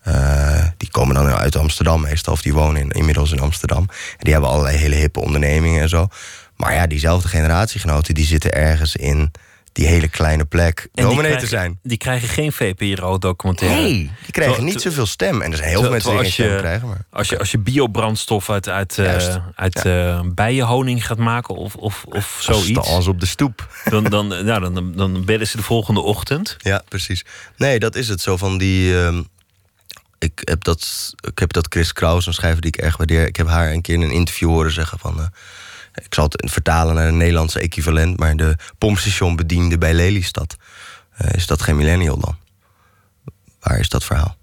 [0.08, 3.82] Uh, die komen dan uit Amsterdam meestal, of die wonen in, inmiddels in Amsterdam.
[3.88, 6.08] En die hebben allerlei hele hippe ondernemingen en zo.
[6.56, 9.32] Maar ja, diezelfde generatiegenoten die zitten ergens in
[9.76, 11.78] die hele kleine plek dominee te zijn.
[11.82, 13.80] Die krijgen geen VPRO-documentaire.
[13.80, 15.42] Nee, die krijgen niet zoveel stem.
[15.42, 16.88] En er zijn heel veel mensen die geen stem krijgen.
[16.88, 17.04] Maar...
[17.10, 20.14] Als je, als je biobrandstof uit, uit, uh, uit ja.
[20.14, 22.88] uh, bijenhoning gaat maken of, of, of zoiets...
[22.88, 23.68] Als op de stoep.
[23.84, 26.56] Dan, dan, nou, dan, dan, bellen ze de volgende ochtend.
[26.58, 27.24] Ja, precies.
[27.56, 28.92] Nee, dat is het zo van die...
[28.92, 29.18] Uh,
[30.18, 33.26] ik heb dat, ik heb dat Chris Kraus, een schrijver die ik erg waardeer.
[33.26, 35.18] Ik heb haar een keer in een interview horen zeggen van.
[35.18, 35.26] Uh,
[36.04, 40.56] ik zal het vertalen naar een Nederlandse equivalent, maar de pompstation bediende bij Lelystad.
[41.22, 42.36] Uh, is dat geen millennial dan?
[43.60, 44.36] Waar is dat verhaal?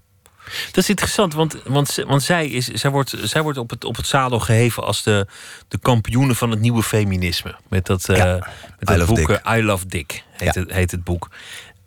[0.44, 3.96] Dat is interessant, want, want, want zij, is, zij, wordt, zij wordt op het, op
[3.96, 5.26] het zadel geheven als de,
[5.68, 7.56] de kampioene van het nieuwe feminisme.
[7.68, 8.48] Met dat, uh, ja,
[8.78, 9.40] met dat boek Dick.
[9.48, 10.60] I Love Dick heet, ja.
[10.60, 11.30] het, heet het boek.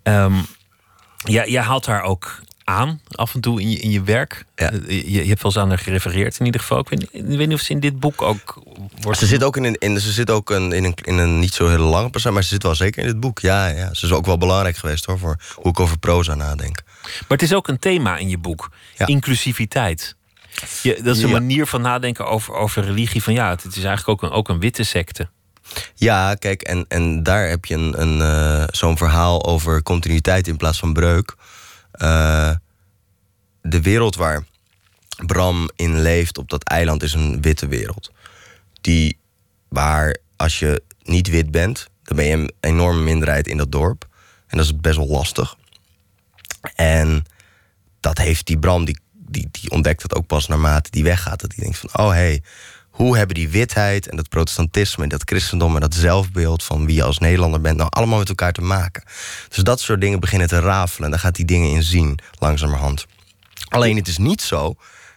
[0.04, 0.46] Um,
[1.18, 4.46] ja, jij haalt haar ook aan af en toe in je, in je werk.
[4.56, 4.72] Ja.
[4.72, 6.80] Eh, je, je, hebt wel eens aan haar gerefereerd in ieder geval.
[6.80, 8.64] Ik weet, ik weet niet of ze in dit boek ook
[9.02, 9.20] wordt.
[9.20, 11.68] Ze zit ook in, in, ze zit ook in, in, een, in een niet zo
[11.68, 13.40] hele lange persoon, maar ze zit wel zeker in dit boek.
[13.40, 16.82] Ja, ja, ze is ook wel belangrijk geweest hoor, voor hoe ik over proza nadenk.
[17.04, 19.06] Maar het is ook een thema in je boek: ja.
[19.06, 20.16] inclusiviteit.
[20.82, 23.24] Je, dat is een manier van nadenken over, over religie.
[23.24, 25.30] Van ja, het is eigenlijk ook een, ook een witte secte.
[25.96, 30.58] Ja, kijk, en, en daar heb je een, een, uh, zo'n verhaal over continuïteit in
[30.58, 31.36] plaats van breuk.
[31.98, 32.56] Uh,
[33.62, 34.44] de wereld waar
[35.26, 38.12] Bram in leeft op dat eiland is een witte wereld.
[38.82, 39.18] Die
[39.68, 44.08] waar als je niet wit bent, dan ben je een enorme minderheid in dat dorp.
[44.48, 45.56] En dat is best wel lastig.
[46.76, 47.26] En
[48.00, 51.40] dat heeft die Bram, die, die, die ontdekt dat ook pas naarmate die weggaat.
[51.42, 52.44] Dat hij denkt van, oh hé, hey,
[52.98, 56.96] hoe hebben die witheid en dat protestantisme en dat christendom en dat zelfbeeld van wie
[56.96, 59.04] je als Nederlander bent, nou allemaal met elkaar te maken.
[59.48, 63.06] Dus dat soort dingen beginnen te rafelen en daar gaat die dingen in zien, langzamerhand.
[63.68, 64.76] Alleen het is niet zo,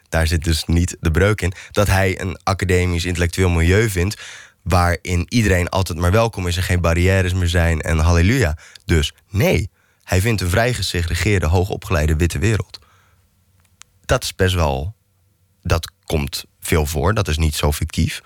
[0.09, 4.21] daar zit dus niet de breuk in, dat hij een academisch intellectueel milieu vindt
[4.63, 8.57] waarin iedereen altijd maar welkom is en geen barrières meer zijn en halleluja.
[8.85, 9.71] Dus nee,
[10.05, 12.79] hij vindt een vrij gesegregeerde, hoogopgeleide witte wereld.
[14.05, 14.95] Dat is best wel.
[15.63, 17.15] Dat komt veel voor.
[17.15, 18.21] Dat is niet zo fictief.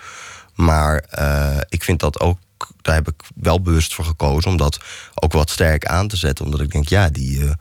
[0.54, 2.38] Maar uh, ik vind dat ook.
[2.82, 4.80] Daar heb ik wel bewust voor gekozen om dat
[5.14, 6.44] ook wat sterk aan te zetten.
[6.44, 7.38] Omdat ik denk, ja, die.
[7.38, 7.52] Uh,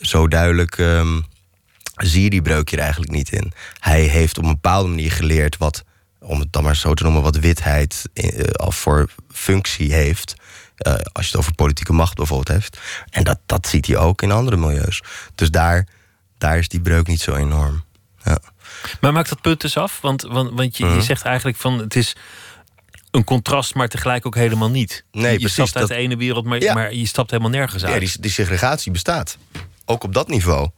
[0.00, 0.78] zo duidelijk.
[0.78, 1.26] Um,
[1.94, 3.52] zie je die breuk hier eigenlijk niet in.
[3.78, 5.84] Hij heeft op een bepaalde manier geleerd wat.
[6.20, 10.34] Om het dan maar zo te noemen, wat witheid uh, voor functie heeft.
[11.12, 12.78] Als je het over politieke macht bijvoorbeeld heeft.
[13.10, 15.02] En dat, dat ziet hij ook in andere milieus.
[15.34, 15.86] Dus daar,
[16.38, 17.84] daar is die breuk niet zo enorm.
[18.24, 18.38] Ja.
[19.00, 20.00] Maar maakt dat punt dus af?
[20.00, 21.00] Want, want, want je, je mhm.
[21.00, 22.16] zegt eigenlijk van het is
[23.10, 25.04] een contrast, maar tegelijk ook helemaal niet.
[25.12, 26.74] Nee, je precies, stapt uit de ene wereld, maar, ja.
[26.74, 27.92] maar je stapt helemaal nergens uit.
[27.92, 29.38] Ja, die, die segregatie bestaat.
[29.84, 30.70] Ook op dat niveau.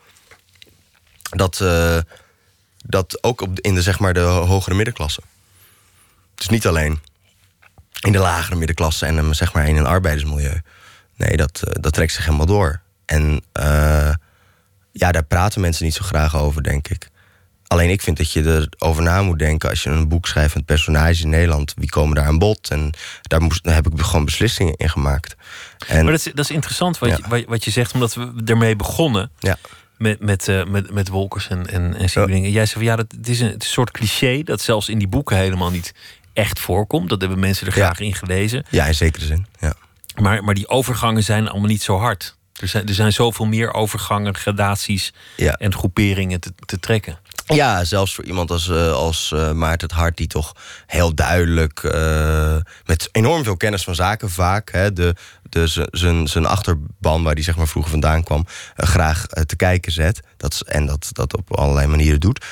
[1.23, 1.99] Dat, uh,
[2.77, 5.23] dat ook op, in de, zeg maar, de hogere middenklasse.
[6.35, 7.01] Dus niet alleen
[8.01, 10.61] in de lagere middenklasse en zeg maar in een arbeidersmilieu.
[11.17, 12.81] Nee, dat, uh, dat trekt zich helemaal door.
[13.05, 14.15] En uh,
[14.93, 17.11] ja, daar praten mensen niet zo graag over, denk ik.
[17.73, 20.65] Alleen ik vind dat je erover na moet denken als je een boek schrijft met
[20.65, 21.75] personages in Nederland.
[21.77, 22.71] Wie komen daar aan bod?
[22.71, 22.93] En
[23.23, 25.37] daar, moest, daar heb ik gewoon beslissingen in gemaakt.
[25.87, 28.77] En, maar dat is, dat is interessant wat, je, wat je zegt, omdat we ermee
[28.77, 29.31] begonnen.
[29.39, 29.57] Ja.
[29.99, 33.29] Met, met, uh, met, met Wolkers en, en, en Jij zei van ja, dat, het,
[33.29, 35.95] is een, het is een soort cliché dat zelfs in die boeken helemaal niet
[36.33, 37.09] echt voorkomt.
[37.09, 38.65] Dat hebben mensen er graag in gelezen.
[38.71, 39.47] Ja, in zekere zin.
[39.59, 39.75] Ja.
[40.21, 42.37] Maar, maar die overgangen zijn allemaal niet zo hard.
[42.61, 47.19] Er zijn, er zijn zoveel meer overgangen, gradaties en groeperingen te, te trekken.
[47.47, 50.53] Ja, zelfs voor iemand als, uh, als uh, Maarten het Hart, die toch
[50.87, 55.89] heel duidelijk, uh, met enorm veel kennis van zaken vaak, hè, de, de,
[56.25, 60.21] zijn achterban waar hij zeg maar, vroeger vandaan kwam, graag te kijken zet.
[60.37, 62.45] Dat, en dat, dat op allerlei manieren doet.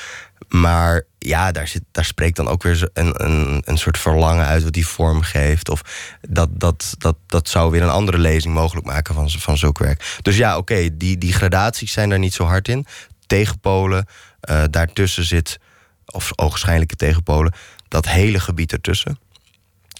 [0.47, 4.63] Maar ja, daar, zit, daar spreekt dan ook weer een, een, een soort verlangen uit
[4.63, 5.69] wat die vorm geeft.
[5.69, 5.81] Of
[6.29, 10.19] dat, dat, dat, dat zou weer een andere lezing mogelijk maken van, van zulk werk.
[10.21, 12.85] Dus ja, oké, die, die gradaties zijn daar niet zo hard in.
[13.27, 14.05] Tegenpolen,
[14.49, 15.59] uh, daartussen zit,
[16.05, 17.53] of ogenschijnlijke tegenpolen,
[17.87, 19.19] dat hele gebied ertussen.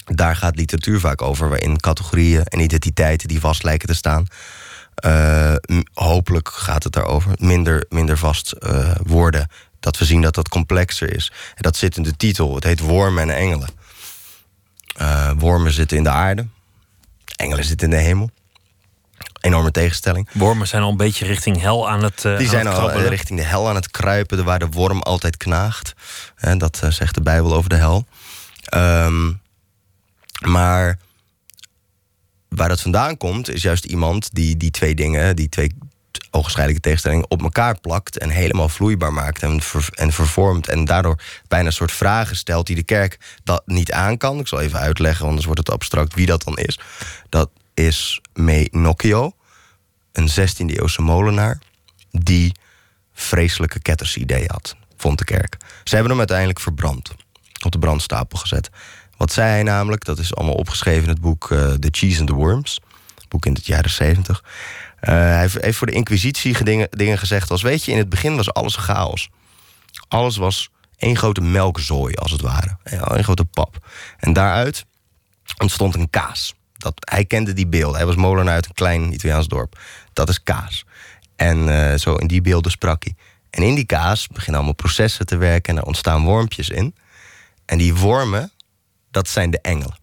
[0.06, 4.26] Daar gaat literatuur vaak over, waarin categorieën en identiteiten die vast lijken te staan.
[5.06, 5.56] Uh,
[5.94, 7.32] hopelijk gaat het daarover.
[7.40, 9.48] Minder, minder vast uh, worden
[9.80, 11.32] dat we zien dat dat complexer is.
[11.56, 12.56] En dat zit in de titel.
[12.56, 13.70] Het heet Wormen en Engelen.
[15.38, 16.48] Wormen zitten in de aarde.
[17.36, 18.32] Engelen zitten in de hemel.
[19.42, 20.30] Enorme tegenstelling.
[20.32, 23.40] Wormen zijn al een beetje richting hel aan het uh, Die zijn al eh, richting
[23.40, 24.44] de hel aan het kruipen.
[24.44, 25.94] Waar de worm altijd knaagt.
[26.36, 28.06] En dat zegt de Bijbel over de hel.
[28.76, 29.42] Um,
[30.46, 30.98] maar
[32.50, 35.72] waar dat vandaan komt, is juist iemand die die twee dingen, die twee
[36.32, 39.62] ogenschijnlijke tegenstellingen op elkaar plakt en helemaal vloeibaar maakt en,
[39.94, 40.68] en vervormt.
[40.68, 44.40] En daardoor bijna een soort vragen stelt die de kerk dat niet aan kan.
[44.40, 46.80] Ik zal even uitleggen, anders wordt het abstract wie dat dan is.
[47.30, 47.50] Dat
[47.86, 48.22] is
[48.72, 49.32] Nocchio,
[50.12, 51.60] een 16e eeuwse molenaar,
[52.12, 52.52] die
[53.14, 55.58] vreselijke kettersideeën had, vond de kerk.
[55.84, 57.12] Ze hebben hem uiteindelijk verbrand,
[57.66, 58.70] op de brandstapel gezet.
[59.18, 60.06] Wat zei hij namelijk?
[60.06, 62.80] Dat is allemaal opgeschreven in het boek uh, The Cheese and the Worms.
[63.28, 64.44] Boek in de jaren 70.
[64.44, 67.62] Uh, hij heeft voor de Inquisitie dingen, dingen gezegd als...
[67.62, 69.30] weet je, in het begin was alles chaos.
[70.08, 72.78] Alles was één grote melkzooi, als het ware.
[72.84, 73.88] Een grote pap.
[74.18, 74.86] En daaruit
[75.58, 76.54] ontstond een kaas.
[76.82, 77.98] Dat, hij kende die beelden.
[77.98, 79.80] Hij was molenaar uit een klein Italiaans dorp.
[80.14, 80.86] Dat is kaas.
[81.36, 83.16] En uh, zo in die beelden sprak hij.
[83.50, 85.74] En in die kaas beginnen allemaal processen te werken...
[85.74, 86.96] en er ontstaan wormpjes in.
[87.66, 88.52] En die wormen,
[89.12, 90.00] dat zijn de engelen.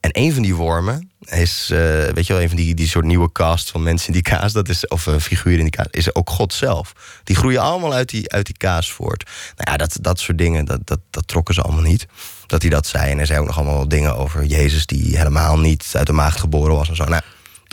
[0.00, 1.78] En een van die wormen is, uh,
[2.08, 4.52] weet je wel, een van die, die soort nieuwe cast van mensen in die kaas,
[4.52, 6.92] dat is, of uh, figuren in die kaas, is ook God zelf.
[7.24, 9.24] Die groeien allemaal uit die, uit die kaas voort.
[9.56, 12.06] Nou ja, dat, dat soort dingen, dat, dat, dat trokken ze allemaal niet.
[12.50, 13.10] Dat hij dat zei.
[13.10, 16.40] En hij zei ook nog allemaal dingen over Jezus, die helemaal niet uit de maagd
[16.40, 17.04] geboren was en zo.
[17.04, 17.22] Nou,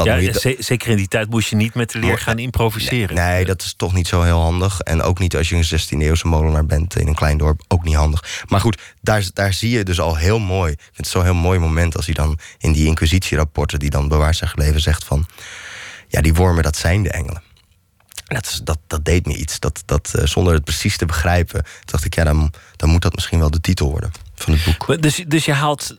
[0.06, 3.16] ja, zeker in die tijd moest je niet met de leer gaan improviseren.
[3.16, 4.80] Nee, dat is toch niet zo heel handig.
[4.80, 7.62] En ook niet als je een 16e-eeuwse molenaar bent in een klein dorp.
[7.68, 8.44] Ook niet handig.
[8.48, 10.72] Maar goed, daar, daar zie je dus al heel mooi.
[10.72, 13.80] Ik vind het zo'n heel mooi moment als hij dan in die inquisitierapporten...
[13.80, 15.26] die dan bewaard zijn gebleven, zegt van...
[16.08, 17.42] ja, die wormen, dat zijn de engelen.
[18.28, 19.60] Dat, dat, dat deed me iets.
[19.60, 23.16] Dat, dat, uh, zonder het precies te begrijpen, dacht ik, ja, dan, dan moet dat
[23.16, 25.02] misschien wel de titel worden van het boek.
[25.02, 25.96] Dus, dus je haalt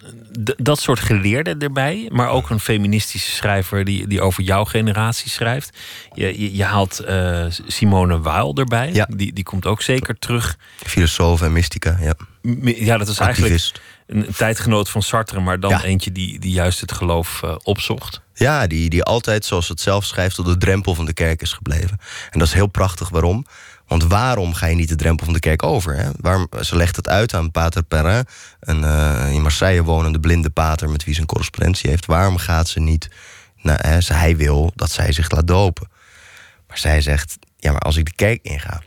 [0.56, 5.76] dat soort geleerden erbij, maar ook een feministische schrijver die, die over jouw generatie schrijft.
[6.14, 9.08] Je, je, je haalt uh, Simone Weil erbij, ja.
[9.10, 10.58] die, die komt ook zeker terug.
[10.76, 12.14] Filosoof en mystica, ja.
[12.62, 13.72] Ja, dat is eigenlijk
[14.06, 18.20] een tijdgenoot van Sartre, maar dan eentje die, die juist het geloof uh, opzocht.
[18.34, 21.52] Ja, die, die altijd, zoals het zelf schrijft, op de drempel van de kerk is
[21.52, 21.98] gebleven.
[22.30, 23.08] En dat is heel prachtig.
[23.08, 23.46] Waarom?
[23.88, 25.96] Want waarom ga je niet de drempel van de kerk over?
[25.96, 26.10] Hè?
[26.20, 28.24] Waarom, ze legt het uit aan Pater Perrin,
[28.60, 32.06] een uh, in Marseille wonende blinde pater met wie ze een correspondentie heeft.
[32.06, 33.08] Waarom gaat ze niet?
[33.62, 35.88] Nou, hè, hij wil dat zij zich laat dopen.
[36.66, 38.82] Maar zij zegt: Ja, maar als ik de kerk inga,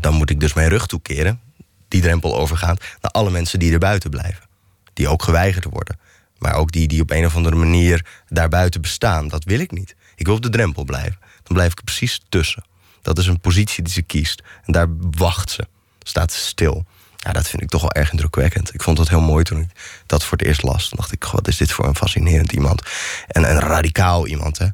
[0.00, 1.40] dan moet ik dus mijn rug toekeren,
[1.88, 4.48] die drempel overgaan, naar alle mensen die er buiten blijven.
[4.92, 5.98] Die ook geweigerd worden.
[6.38, 9.28] Maar ook die die op een of andere manier daarbuiten bestaan.
[9.28, 9.96] Dat wil ik niet.
[10.14, 11.18] Ik wil op de drempel blijven.
[11.20, 12.64] Dan blijf ik precies tussen.
[13.02, 14.42] Dat is een positie die ze kiest.
[14.64, 15.66] En daar wacht ze.
[16.02, 16.84] Staat ze stil.
[17.16, 18.74] Ja, dat vind ik toch wel erg indrukwekkend.
[18.74, 19.68] Ik vond dat heel mooi toen ik
[20.06, 20.88] dat voor het eerst las.
[20.88, 22.82] Dan dacht ik, wat is dit voor een fascinerend iemand.
[23.26, 24.66] En een radicaal iemand, hè.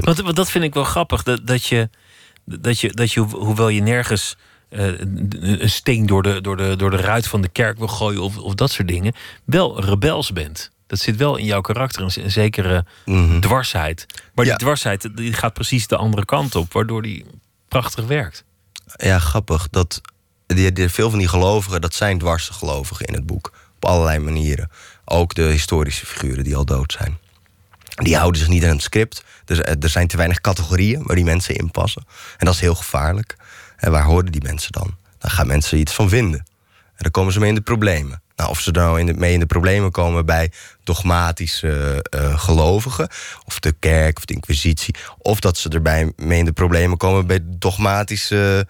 [0.00, 1.22] Want, want dat vind ik wel grappig.
[1.22, 1.90] Dat, dat, je,
[2.44, 4.36] dat, je, dat je, hoewel je nergens
[4.70, 4.98] uh,
[5.30, 8.22] een steen door de, door, de, door de ruit van de kerk wil gooien...
[8.22, 9.14] of, of dat soort dingen,
[9.44, 10.70] wel rebels bent.
[10.86, 14.06] Dat zit wel in jouw karakter, een, zekere mm dwarsheid.
[14.34, 16.72] Maar die dwarsheid die gaat precies de andere kant op...
[16.72, 17.24] waardoor die
[17.70, 18.44] prachtig werkt.
[18.96, 19.68] Ja, grappig.
[19.70, 20.00] Dat,
[20.46, 23.52] die, veel van die gelovigen, dat zijn dwarse gelovigen in het boek.
[23.76, 24.70] Op allerlei manieren.
[25.04, 27.18] Ook de historische figuren die al dood zijn.
[27.94, 29.24] Die houden zich niet aan het script.
[29.44, 32.04] Dus er zijn te weinig categorieën waar die mensen in passen.
[32.38, 33.36] En dat is heel gevaarlijk.
[33.76, 34.98] En waar horen die mensen dan?
[35.20, 36.38] daar gaan mensen iets van vinden.
[36.86, 38.22] En dan komen ze mee in de problemen.
[38.40, 40.52] Nou, of ze er nou in de, mee in de problemen komen bij
[40.84, 43.08] dogmatische uh, gelovigen,
[43.44, 47.26] of de kerk of de inquisitie, of dat ze erbij mee in de problemen komen
[47.26, 48.66] bij dogmatische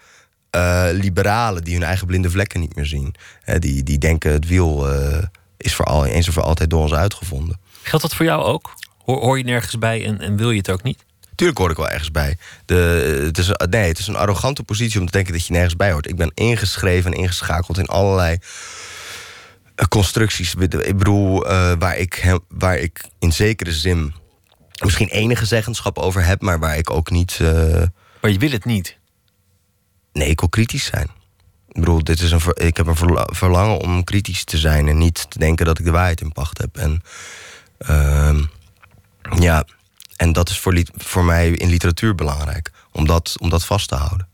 [0.55, 3.15] uh, liberalen die hun eigen blinde vlekken niet meer zien.
[3.59, 5.17] die, die denken het wiel uh,
[5.57, 7.59] is voor al, eens en voor altijd door ons uitgevonden.
[7.81, 8.73] Geldt dat voor jou ook?
[9.05, 11.05] Hoor, hoor je nergens bij en, en wil je het ook niet?
[11.35, 12.37] Tuurlijk hoor ik wel ergens bij.
[12.65, 12.75] De,
[13.25, 15.91] het is, nee, het is een arrogante positie om te denken dat je nergens bij
[15.91, 16.07] hoort.
[16.07, 18.39] Ik ben ingeschreven en ingeschakeld in allerlei eh,
[19.87, 20.55] constructies.
[20.55, 24.13] Ik bedoel, uh, waar, ik, waar ik in zekere zin
[24.83, 27.39] misschien enige zeggenschap over heb, maar waar ik ook niet.
[27.41, 27.83] Uh...
[28.21, 28.97] Maar je wil het niet?
[30.13, 31.07] Nee, ik wil kritisch zijn.
[31.67, 35.29] Ik bedoel, dit is een, ik heb een verlangen om kritisch te zijn en niet
[35.29, 36.77] te denken dat ik de waarheid in pacht heb.
[36.77, 37.01] En
[37.89, 38.39] uh,
[39.39, 39.65] ja,
[40.15, 43.95] en dat is voor, voor mij in literatuur belangrijk, om dat, om dat vast te
[43.95, 44.27] houden.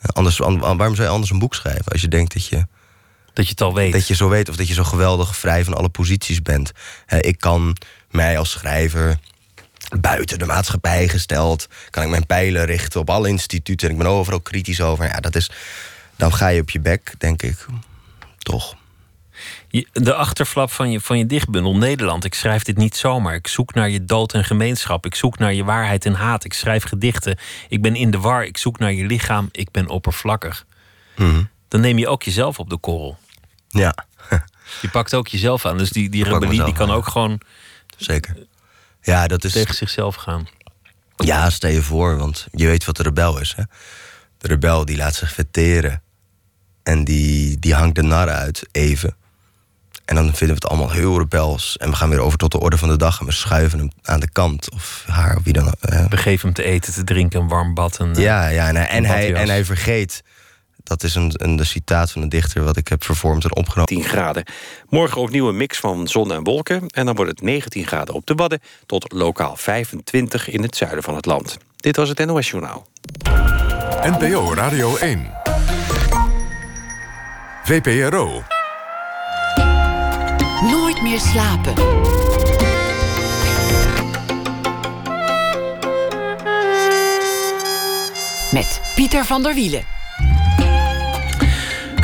[0.00, 2.66] Anders, waarom zou je anders een boek schrijven als je denkt dat je.
[3.34, 3.92] Dat je het al weet.
[3.92, 6.72] Dat je zo weet of dat je zo geweldig vrij van alle posities bent.
[7.20, 7.76] ik kan
[8.10, 9.18] mij als schrijver
[10.00, 11.68] buiten de maatschappij gesteld.
[11.90, 13.88] Kan ik mijn pijlen richten op alle instituten.
[13.88, 15.04] En ik ben overal kritisch over.
[15.04, 15.50] Ja, dat is,
[16.16, 17.66] dan ga je op je bek, denk ik.
[18.38, 18.74] Toch.
[19.92, 22.24] De achterflap van je, van je dichtbundel Nederland.
[22.24, 23.34] Ik schrijf dit niet zomaar.
[23.34, 25.06] Ik zoek naar je dood en gemeenschap.
[25.06, 26.44] Ik zoek naar je waarheid en haat.
[26.44, 27.38] Ik schrijf gedichten.
[27.68, 28.44] Ik ben in de war.
[28.44, 29.48] Ik zoek naar je lichaam.
[29.52, 30.66] Ik ben oppervlakkig.
[31.16, 31.42] Mhm.
[31.68, 33.18] Dan neem je ook jezelf op de korrel.
[33.74, 33.94] Ja.
[34.82, 35.78] je pakt ook jezelf aan.
[35.78, 37.40] Dus die, die rebellie die kan ook gewoon.
[37.96, 38.36] Zeker.
[39.02, 39.52] Ja, dat is...
[39.52, 40.48] Tegen zichzelf gaan.
[41.16, 43.54] Ja, stel je voor, want je weet wat de rebel is.
[43.56, 43.62] Hè?
[44.38, 46.02] De rebel die laat zich vetteren.
[46.82, 49.16] En die, die hangt de nar uit, even.
[50.04, 51.76] En dan vinden we het allemaal heel rebels.
[51.76, 53.20] En we gaan weer over tot de orde van de dag.
[53.20, 54.70] En we schuiven hem aan de kant.
[54.70, 56.08] Of haar, of wie dan ook.
[56.08, 57.98] We geven hem te eten, te drinken, een warm bad.
[57.98, 60.22] En, ja, ja en, en hij, en hij vergeet
[60.84, 63.94] dat is een, een citaat van een dichter wat ik heb vervormd en opgenomen.
[63.94, 64.44] 10 graden.
[64.88, 66.88] Morgen opnieuw een mix van zon en wolken.
[66.88, 68.60] En dan wordt het 19 graden op de Wadden...
[68.86, 71.58] tot lokaal 25 in het zuiden van het land.
[71.76, 72.86] Dit was het NOS Journaal.
[74.02, 75.30] NPO Radio 1.
[77.64, 78.42] VPRO.
[80.60, 81.74] Nooit meer slapen.
[88.52, 89.93] Met Pieter van der Wielen.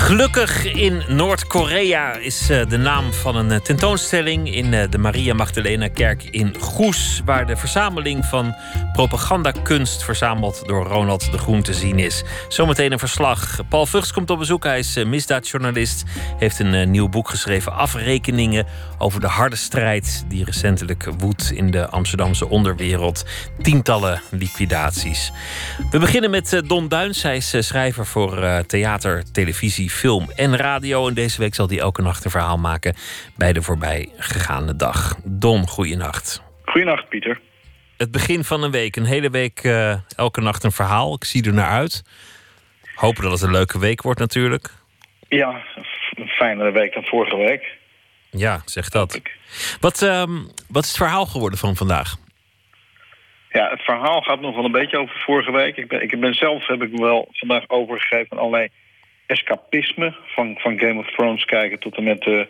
[0.01, 5.35] Gelukkig in Noord-Korea is uh, de naam van een uh, tentoonstelling in uh, de Maria
[5.35, 8.55] Magdalena Kerk in Goes, waar de verzameling van
[8.93, 12.25] propagandakunst verzameld door Ronald de Groen te zien is.
[12.49, 13.61] Zometeen een verslag.
[13.69, 14.65] Paul Vugts komt op bezoek.
[14.65, 16.05] Hij is misdaadjournalist,
[16.39, 18.67] heeft een nieuw boek geschreven, Afrekeningen
[18.99, 23.25] over de harde strijd die recentelijk woedt in de Amsterdamse onderwereld.
[23.63, 25.33] Tientallen liquidaties.
[25.91, 27.23] We beginnen met Don Duins.
[27.23, 31.09] Hij is schrijver voor theater, televisie, film en radio.
[31.09, 32.95] En deze week zal hij elke nacht een verhaal maken
[33.37, 35.17] bij de voorbij gegaane dag.
[35.25, 36.43] Don, goeienacht.
[36.65, 37.41] Goeienacht, Pieter.
[37.97, 38.97] Het begin van een week.
[38.97, 41.15] Een hele week uh, elke nacht een verhaal.
[41.15, 42.03] Ik zie er naar uit.
[42.95, 44.71] Hopen dat het een leuke week wordt natuurlijk.
[45.29, 45.63] Ja,
[46.15, 47.79] een fijnere week dan vorige week.
[48.31, 49.21] Ja, zeg dat.
[49.81, 52.17] Wat, um, wat is het verhaal geworden van vandaag?
[53.51, 55.77] Ja, het verhaal gaat nog wel een beetje over vorige week.
[55.77, 58.69] Ik ben, ik ben zelf, heb ik me wel vandaag overgegeven aan allerlei
[59.31, 60.15] escapisme.
[60.27, 62.49] Van, van Game of Thrones kijken tot en met de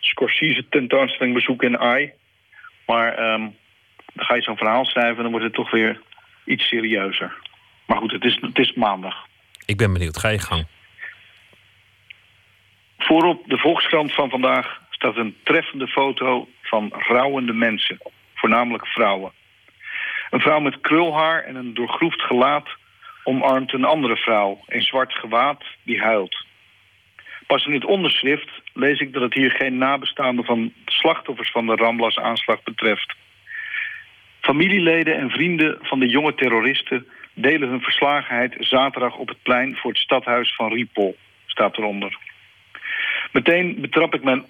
[0.00, 2.12] Scorsese tentoonstelling bezoeken in AI.
[2.86, 3.56] Maar um,
[4.14, 6.00] dan ga je zo'n verhaal schrijven en dan wordt het toch weer
[6.44, 7.36] iets serieuzer.
[7.86, 9.26] Maar goed, het is, het is maandag.
[9.66, 10.18] Ik ben benieuwd.
[10.18, 10.66] Ga je gang.
[12.98, 17.98] Voorop de Volkskrant van vandaag staat een treffende foto van rouwende mensen.
[18.34, 19.32] Voornamelijk vrouwen.
[20.30, 22.68] Een vrouw met krulhaar en een doorgroefd gelaat
[23.28, 26.44] omarmt een andere vrouw in zwart gewaad die huilt.
[27.46, 31.74] Pas in het onderschrift lees ik dat het hier geen nabestaanden van slachtoffers van de
[31.74, 33.14] Ramblas-aanslag betreft.
[34.40, 39.90] Familieleden en vrienden van de jonge terroristen delen hun verslagenheid zaterdag op het plein voor
[39.90, 41.14] het stadhuis van Ripoll,
[41.46, 42.18] staat eronder.
[43.32, 44.44] Meteen betrap ik mijn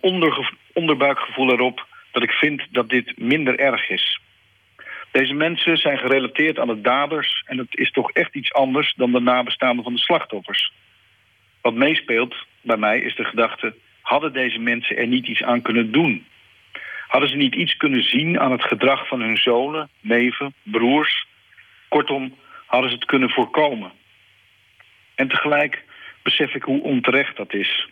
[0.72, 4.20] onderbuikgevoel erop dat ik vind dat dit minder erg is.
[5.10, 9.12] Deze mensen zijn gerelateerd aan de daders en het is toch echt iets anders dan
[9.12, 10.72] de nabestaanden van de slachtoffers.
[11.60, 15.92] Wat meespeelt bij mij is de gedachte, hadden deze mensen er niet iets aan kunnen
[15.92, 16.26] doen?
[17.08, 21.26] Hadden ze niet iets kunnen zien aan het gedrag van hun zonen, neven, broers?
[21.88, 22.34] Kortom,
[22.66, 23.92] hadden ze het kunnen voorkomen?
[25.14, 25.84] En tegelijk
[26.22, 27.88] besef ik hoe onterecht dat is.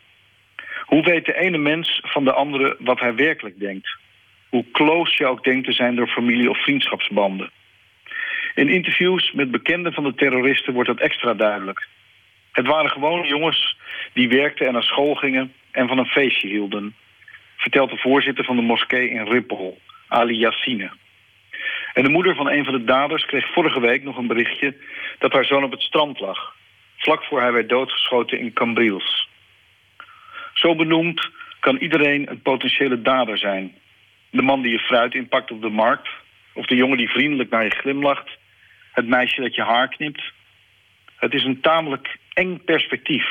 [0.81, 3.97] Hoe weet de ene mens van de andere wat hij werkelijk denkt?
[4.57, 7.51] Hoe close je ook denkt te zijn door familie- of vriendschapsbanden.
[8.55, 11.89] In interviews met bekenden van de terroristen wordt dat extra duidelijk.
[12.53, 13.77] Het waren gewone jongens
[14.13, 16.95] die werkten en naar school gingen en van een feestje hielden,
[17.57, 19.79] vertelt de voorzitter van de moskee in Rippel,
[20.09, 20.91] Ali Yassine.
[21.93, 24.77] En de moeder van een van de daders kreeg vorige week nog een berichtje
[25.19, 26.55] dat haar zoon op het strand lag,
[26.97, 29.29] vlak voor hij werd doodgeschoten in Cambriels.
[30.53, 31.31] Zo benoemd
[31.61, 33.75] kan iedereen een potentiële dader zijn.
[34.37, 36.09] De man die je fruit inpakt op de markt,
[36.53, 38.39] of de jongen die vriendelijk naar je glimlacht,
[38.93, 40.23] het meisje dat je haar knipt.
[41.17, 43.27] Het is een tamelijk eng perspectief.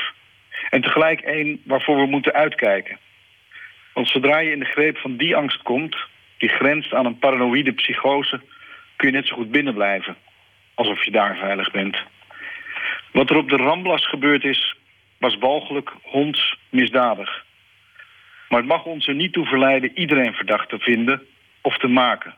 [0.70, 2.98] En tegelijk een waarvoor we moeten uitkijken.
[3.92, 5.96] Want zodra je in de greep van die angst komt,
[6.38, 8.40] die grenst aan een paranoïde psychose,
[8.96, 10.16] kun je net zo goed binnenblijven.
[10.74, 12.02] Alsof je daar veilig bent.
[13.12, 14.76] Wat er op de Ramblas gebeurd is,
[15.18, 17.45] was walgelijk honds misdadig.
[18.48, 21.22] Maar het mag ons er niet toe verleiden iedereen verdacht te vinden
[21.60, 22.34] of te maken.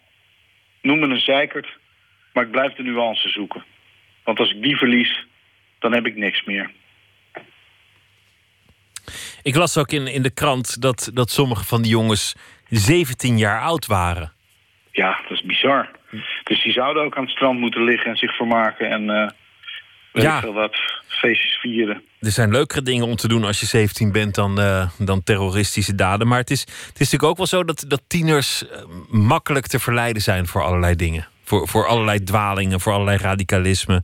[0.82, 1.68] Noem me een zeikert,
[2.32, 3.64] maar ik blijf de nuance zoeken.
[4.24, 5.26] Want als ik die verlies,
[5.78, 6.70] dan heb ik niks meer.
[9.42, 12.34] Ik las ook in, in de krant dat, dat sommige van die jongens
[12.68, 14.32] 17 jaar oud waren.
[14.92, 15.90] Ja, dat is bizar.
[16.44, 19.30] Dus die zouden ook aan het strand moeten liggen en zich vermaken en eh
[20.12, 20.40] Ja.
[20.40, 22.02] veel wat, feestjes vieren.
[22.20, 25.94] Er zijn leukere dingen om te doen als je 17 bent dan, eh, dan terroristische
[25.94, 26.28] daden.
[26.28, 29.78] Maar het is, het is natuurlijk ook wel zo dat, dat tieners eh, makkelijk te
[29.78, 31.26] verleiden zijn voor allerlei dingen.
[31.42, 34.02] Voor, voor allerlei dwalingen, voor allerlei radicalisme.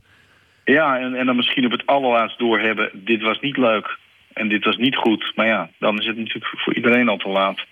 [0.65, 3.97] Ja, en, en dan misschien op het allerlaatst doorhebben, dit was niet leuk
[4.33, 5.31] en dit was niet goed.
[5.35, 7.65] Maar ja, dan is het natuurlijk voor iedereen al te laat.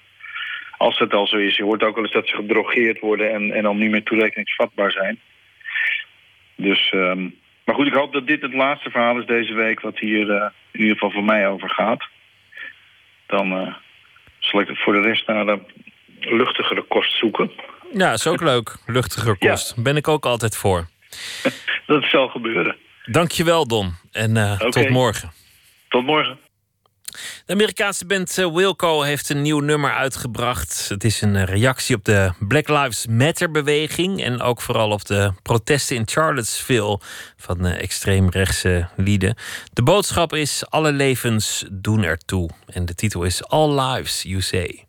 [0.77, 1.55] Als dat al zo is.
[1.55, 4.91] Je hoort ook wel eens dat ze gedrogeerd worden en, en dan niet meer toerekeningsvatbaar
[4.91, 5.19] zijn.
[6.55, 7.29] Dus, ehm,
[7.65, 10.49] maar goed, ik hoop dat dit het laatste verhaal is deze week wat hier eh,
[10.71, 12.03] in ieder geval voor mij over gaat.
[13.27, 13.73] Dan eh,
[14.39, 15.59] zal ik voor de rest naar de
[16.19, 17.51] luchtigere kost zoeken.
[17.93, 18.75] Ja, is ook leuk.
[18.85, 19.83] Luchtiger kost.
[19.83, 20.87] Ben ik ook altijd voor.
[21.87, 22.75] Dat zal gebeuren.
[23.05, 23.93] Dankjewel, Don.
[24.11, 25.31] En eh, tot morgen.
[25.89, 26.39] Tot morgen.
[27.45, 30.89] De Amerikaanse band eh, Wilco heeft een nieuw nummer uitgebracht.
[30.89, 34.23] Het is een eh, reactie op de Black Lives Matter beweging.
[34.23, 36.99] En ook vooral op de protesten in Charlottesville
[37.37, 39.35] van eh, extreemrechtse lieden.
[39.73, 42.49] De boodschap is: alle levens doen ertoe.
[42.65, 44.85] En de titel is All Lives You Say.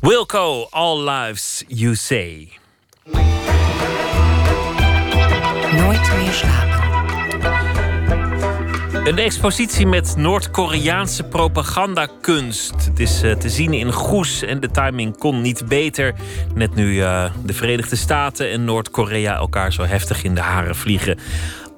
[0.00, 2.48] Wilco, All Lives You Say.
[5.72, 6.80] Nooit meer slapen.
[9.04, 12.84] Een expositie met Noord-Koreaanse propagandakunst.
[12.84, 16.14] Het is eh, te zien in Goes en de timing kon niet beter.
[16.54, 21.18] Net nu eh, de Verenigde Staten en Noord-Korea elkaar zo heftig in de haren vliegen.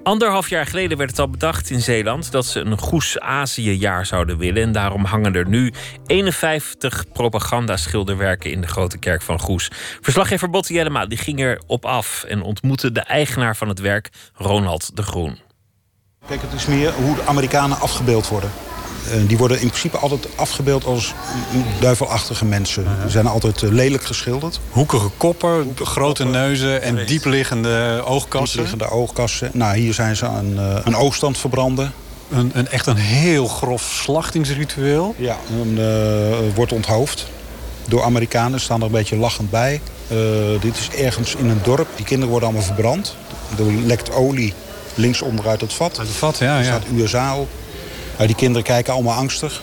[0.02, 4.38] Anderhalf jaar geleden werd het al bedacht in Zeeland dat ze een Goes Azië-jaar zouden
[4.38, 4.62] willen.
[4.62, 5.72] En daarom hangen er nu
[6.06, 9.70] 51 propagandaschilderwerken in de grote kerk van Goes.
[10.00, 14.08] Verslaggever Botte Jellema die ging er op af en ontmoette de eigenaar van het werk,
[14.34, 15.38] Ronald de Groen.
[16.26, 18.50] Kijk, het is meer hoe de Amerikanen afgebeeld worden.
[19.06, 21.14] Uh, die worden in principe altijd afgebeeld als
[21.80, 22.86] duivelachtige mensen.
[23.02, 24.60] Ze zijn altijd uh, lelijk geschilderd.
[24.70, 28.58] Hoekige koppen, Hoekige grote koppen, neuzen en diepliggende oogkassen.
[28.58, 29.50] Diepliggende oogkassen.
[29.52, 31.92] Nou, hier zijn ze aan uh, een oogstand verbranden.
[32.30, 35.14] Een, een, echt een heel grof slachtingsritueel.
[35.18, 35.78] Ja, en,
[36.54, 37.26] wordt onthoofd
[37.88, 38.60] door Amerikanen.
[38.60, 39.80] Staan er een beetje lachend bij.
[40.60, 41.88] dit is ergens in een dorp.
[41.96, 43.16] Die kinderen worden allemaal verbrand.
[43.58, 44.54] Er lekt olie
[44.94, 45.98] links onderuit het vat.
[45.98, 46.56] Uit het vat, ja.
[46.56, 46.68] Er ja.
[46.68, 47.48] staat USA op.
[48.14, 49.62] Nou, die kinderen kijken allemaal angstig.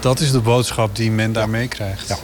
[0.00, 2.08] Dat is de boodschap die men daar meekrijgt.
[2.08, 2.16] Ja.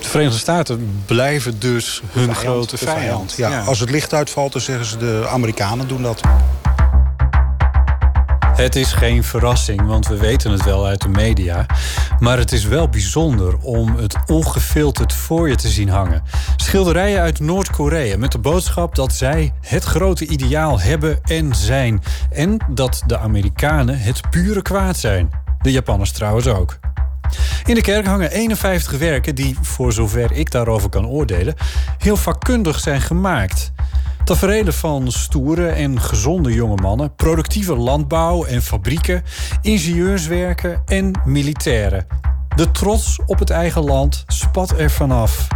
[0.00, 2.98] De Verenigde Staten blijven dus hun vijand, grote vijand.
[3.00, 3.34] vijand.
[3.36, 3.60] Ja, ja.
[3.60, 6.20] Als het licht uitvalt, dan zeggen ze de Amerikanen doen dat.
[8.54, 11.66] Het is geen verrassing, want we weten het wel uit de media.
[12.18, 16.22] Maar het is wel bijzonder om het ongefilterd voor je te zien hangen.
[16.56, 22.02] Schilderijen uit Noord-Korea met de boodschap dat zij het grote ideaal hebben en zijn.
[22.30, 25.30] En dat de Amerikanen het pure kwaad zijn.
[25.62, 26.78] De Japanners trouwens ook.
[27.64, 31.54] In de kerk hangen 51 werken die, voor zover ik daarover kan oordelen,
[31.98, 33.72] heel vakkundig zijn gemaakt.
[34.24, 39.22] Taferelen van stoere en gezonde jonge mannen, productieve landbouw en fabrieken,
[39.62, 42.06] ingenieurswerken en militairen.
[42.56, 45.46] De trots op het eigen land spat er vanaf.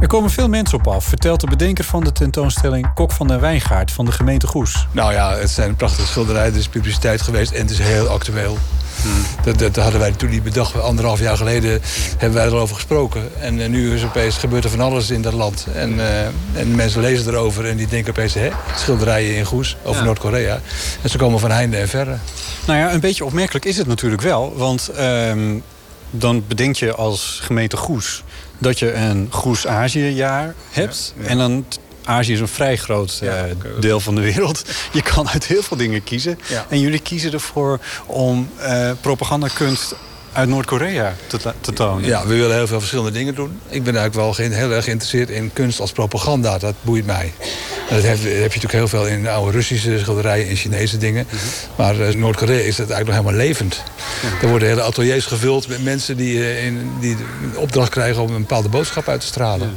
[0.00, 3.40] Er komen veel mensen op af, vertelt de bedenker van de tentoonstelling Kok van der
[3.40, 4.86] Wijngaard van de gemeente Goes.
[4.92, 8.58] Nou ja, het zijn prachtige schilderijen, er is publiciteit geweest en het is heel actueel.
[9.02, 9.24] Hmm.
[9.44, 10.80] Dat, dat, hadden wij toen niet bedacht.
[10.80, 11.80] Anderhalf jaar geleden
[12.18, 13.40] hebben wij erover gesproken.
[13.40, 15.66] En uh, nu is opeens, gebeurt er van alles in dat land.
[15.74, 18.34] En, uh, en mensen lezen erover en die denken opeens...
[18.34, 20.06] hè, schilderijen in Goes over ja.
[20.06, 20.60] Noord-Korea.
[21.02, 22.16] En ze komen van heinde en verre.
[22.66, 24.54] Nou ja, een beetje opmerkelijk is het natuurlijk wel.
[24.56, 25.32] Want uh,
[26.10, 28.22] dan bedenk je als gemeente Goes...
[28.58, 31.14] dat je een Goes-Azië-jaar hebt.
[31.16, 31.28] Ja, ja.
[31.28, 31.64] En dan
[32.04, 33.46] Azië is een vrij groot uh, ja,
[33.80, 34.62] deel van de wereld.
[34.92, 36.38] Je kan uit heel veel dingen kiezen.
[36.48, 36.66] Ja.
[36.68, 39.94] En jullie kiezen ervoor om uh, propagandakunst
[40.32, 42.04] uit Noord-Korea te, te, tonen.
[42.04, 43.60] Ja, we willen heel veel verschillende dingen doen.
[43.68, 46.58] Ik ben eigenlijk wel heel erg geïnteresseerd in kunst als propaganda.
[46.58, 47.32] Dat boeit mij.
[47.88, 51.26] En dat heb, heb, je natuurlijk heel veel in oude Russische schilderijen, in Chinese dingen.
[51.30, 51.48] Mm -hmm.
[51.76, 53.82] Maar in uh, Noord-Korea is het eigenlijk nog helemaal levend.
[54.42, 58.40] Er worden hele ateliers gevuld met mensen die, in, die de opdracht krijgen om een
[58.40, 59.76] bepaalde boodschap uit te stralen.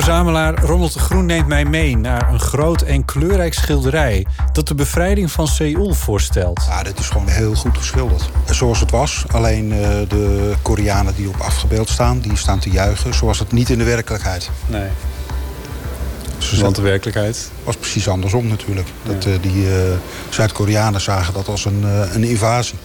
[0.00, 4.74] Verzamelaar Ronald de Groen neemt mij mee naar een groot en kleurrijk schilderij dat de
[4.74, 6.62] bevrijding van Seoul voorstelt.
[6.68, 8.30] Ja, dit is gewoon heel goed geschilderd.
[8.50, 9.24] Zoals het was.
[9.30, 9.78] Alleen uh,
[10.08, 13.14] de Koreanen die op afgebeeld staan, die staan te juichen.
[13.14, 14.50] Zoals het niet in de werkelijkheid.
[14.66, 14.88] Nee.
[16.60, 17.50] Want de werkelijkheid?
[17.64, 18.88] was precies andersom natuurlijk.
[19.02, 19.72] Dat, uh, die uh,
[20.28, 21.82] Zuid-Koreanen zagen dat als een,
[22.14, 22.78] een invasie.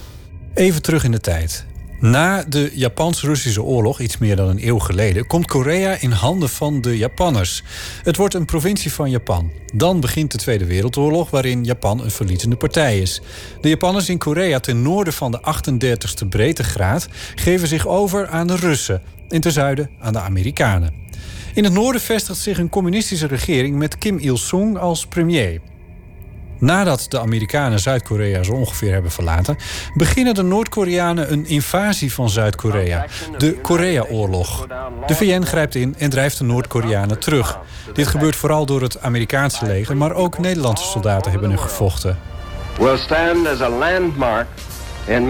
[0.53, 1.65] Even terug in de tijd.
[1.99, 6.81] Na de Japans-Russische oorlog, iets meer dan een eeuw geleden, komt Korea in handen van
[6.81, 7.63] de Japanners.
[8.03, 9.51] Het wordt een provincie van Japan.
[9.73, 13.21] Dan begint de Tweede Wereldoorlog, waarin Japan een verliezende partij is.
[13.61, 18.55] De Japanners in Korea ten noorden van de 38e breedtegraad geven zich over aan de
[18.55, 20.93] Russen en ten zuiden aan de Amerikanen.
[21.53, 25.61] In het noorden vestigt zich een communistische regering met Kim Il-sung als premier.
[26.59, 29.57] Nadat de Amerikanen Zuid-Korea zo ongeveer hebben verlaten,
[29.93, 33.05] beginnen de Noord-Koreanen een invasie van Zuid-Korea,
[33.37, 34.67] de Korea-oorlog.
[35.05, 37.59] De VN grijpt in en drijft de Noord-Koreanen terug.
[37.93, 42.19] Dit gebeurt vooral door het Amerikaanse leger, maar ook Nederlandse soldaten hebben er gevochten.
[43.79, 44.47] Landmark
[45.05, 45.29] in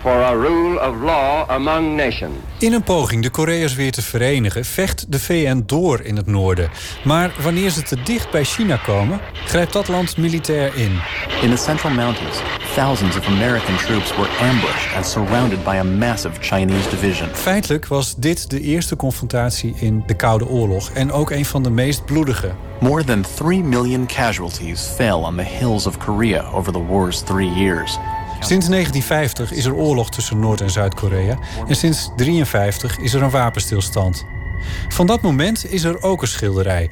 [0.00, 2.32] for a rule of law among nations.
[2.58, 6.70] In een poging de Korea's weer te verenigen, vecht de VN door in het noorden.
[7.04, 11.00] Maar wanneer ze te dicht bij China komen, grijpt dat land militair in.
[11.42, 12.36] In the Central Mountains,
[12.74, 17.28] thousands of American troops were ambushed and surrounded by a massive Chinese division.
[17.32, 21.70] Feitelijk was dit de eerste confrontatie in de Koude Oorlog en ook een van de
[21.70, 22.54] meest bloedige.
[22.80, 27.52] More than 3 million casualties fell on the hills of Korea over the war's three
[27.54, 27.98] years.
[28.40, 31.38] Sinds 1950 is er oorlog tussen Noord- en Zuid-Korea
[31.68, 34.24] en sinds 1953 is er een wapenstilstand.
[34.88, 36.90] Van dat moment is er ook een schilderij.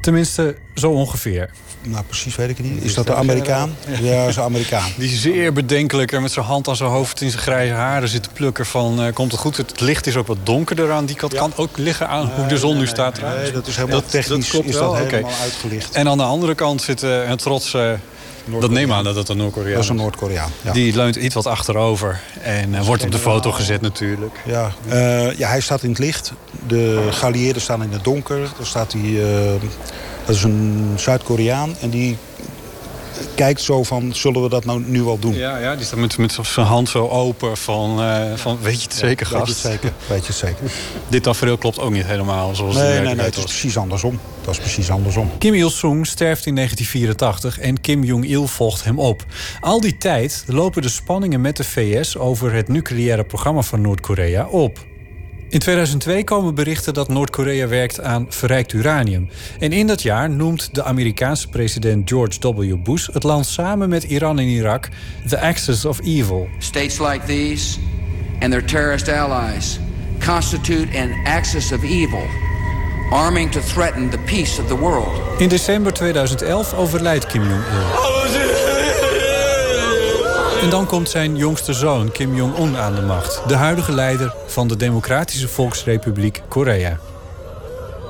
[0.00, 1.50] Tenminste, zo ongeveer.
[1.82, 2.82] Nou, precies weet ik het niet.
[2.82, 3.76] Is dat de Amerikaan?
[4.00, 4.90] Ja, dat is een Amerikaan.
[4.96, 8.08] Die is zeer bedenkelijk en met zijn hand aan zijn hoofd in zijn grijze haren
[8.08, 9.02] zit te plukken van...
[9.02, 9.56] eh, komt het goed?
[9.56, 11.34] Het licht is ook wat donkerder aan die kant.
[11.34, 13.20] Kan ook liggen aan hoe de zon nu staat.
[13.20, 15.14] Nee, dat is helemaal technisch klopt is wel, dat oké.
[15.14, 15.94] helemaal uitgelicht.
[15.94, 17.98] En aan de andere kant zit eh, een trotse...
[18.60, 20.50] dat neem aan dat het een Noord-Koreaan Dat is een Noord-Koreaan.
[20.62, 20.72] Ja.
[20.72, 24.40] Die leunt iets wat achterover en eh, wordt op de foto gezet natuurlijk.
[24.44, 26.32] Ja, eh, ja, hij staat in het licht.
[26.66, 28.40] De geallieerden staan in het donker.
[28.40, 29.52] Er staat die, eh,
[30.24, 31.74] dat is een Zuid-Koreaan.
[31.80, 32.16] En die
[33.34, 35.34] kijkt zo van, zullen we dat nou nu al doen?
[35.34, 38.88] Ja, ja die staat met, met zijn hand zo open van, eh, van weet je
[38.88, 39.62] het zeker Weet je gast?
[39.62, 39.92] het zeker?
[40.08, 40.72] Weet je het zeker?
[41.08, 44.20] Dit tafereel klopt ook niet helemaal zoals Nee, nee, nee, het is precies andersom.
[44.44, 45.30] Dat is precies andersom.
[45.38, 49.24] Kim Il-sung sterft in 1984 en Kim Jong-il volgt hem op.
[49.60, 54.46] Al die tijd lopen de spanningen met de VS over het nucleaire programma van Noord-Korea
[54.46, 54.78] op.
[55.56, 59.28] In 2002 komen berichten dat Noord-Korea werkt aan verrijkt uranium.
[59.58, 62.76] En in dat jaar noemt de Amerikaanse president George W.
[62.82, 64.88] Bush het land samen met Iran en Irak
[65.28, 66.48] the axis of evil.
[66.58, 67.78] States like these
[68.40, 69.78] and their terrorist allies
[70.26, 72.22] constitute an axis of evil,
[73.10, 75.40] arming to threaten the peace of the world.
[75.40, 78.55] In december 2011 overlijdt Kim Jong-il.
[80.66, 83.42] En dan komt zijn jongste zoon Kim Jong-un aan de macht.
[83.48, 86.98] De huidige leider van de Democratische Volksrepubliek Korea.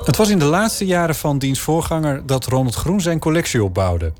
[0.03, 4.13] Het was in de laatste jaren van diens voorganger dat Ronald Groen zijn collectie opbouwde.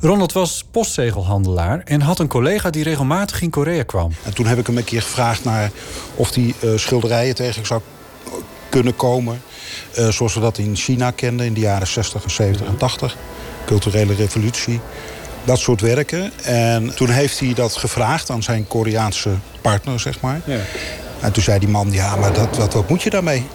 [0.00, 4.12] Ronald was postzegelhandelaar en had een collega die regelmatig in Korea kwam.
[4.24, 5.70] En toen heb ik hem een keer gevraagd naar
[6.14, 7.80] of hij eh, schilderijen tegen zou
[8.68, 9.42] kunnen komen.
[9.94, 13.16] eh, zoals we dat in China kenden in de jaren 60 en 70 en 80.
[13.64, 14.80] Culturele revolutie.
[15.44, 16.32] Dat soort werken.
[16.42, 20.40] En toen heeft hij dat gevraagd aan zijn Koreaanse partner, zeg maar.
[20.44, 20.58] Ja.
[21.20, 23.46] En toen zei die man, ja, maar dat, wat, wat moet je daarmee?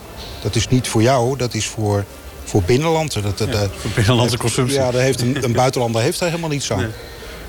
[0.42, 2.06] Dat is niet voor jou, dat is voor,
[2.44, 3.14] voor binnenland.
[3.14, 4.78] Dat, dat, voor binnenlandse consumptie.
[4.78, 6.92] Ja, daar heeft een, een buitenlander heeft daar helemaal niets aan.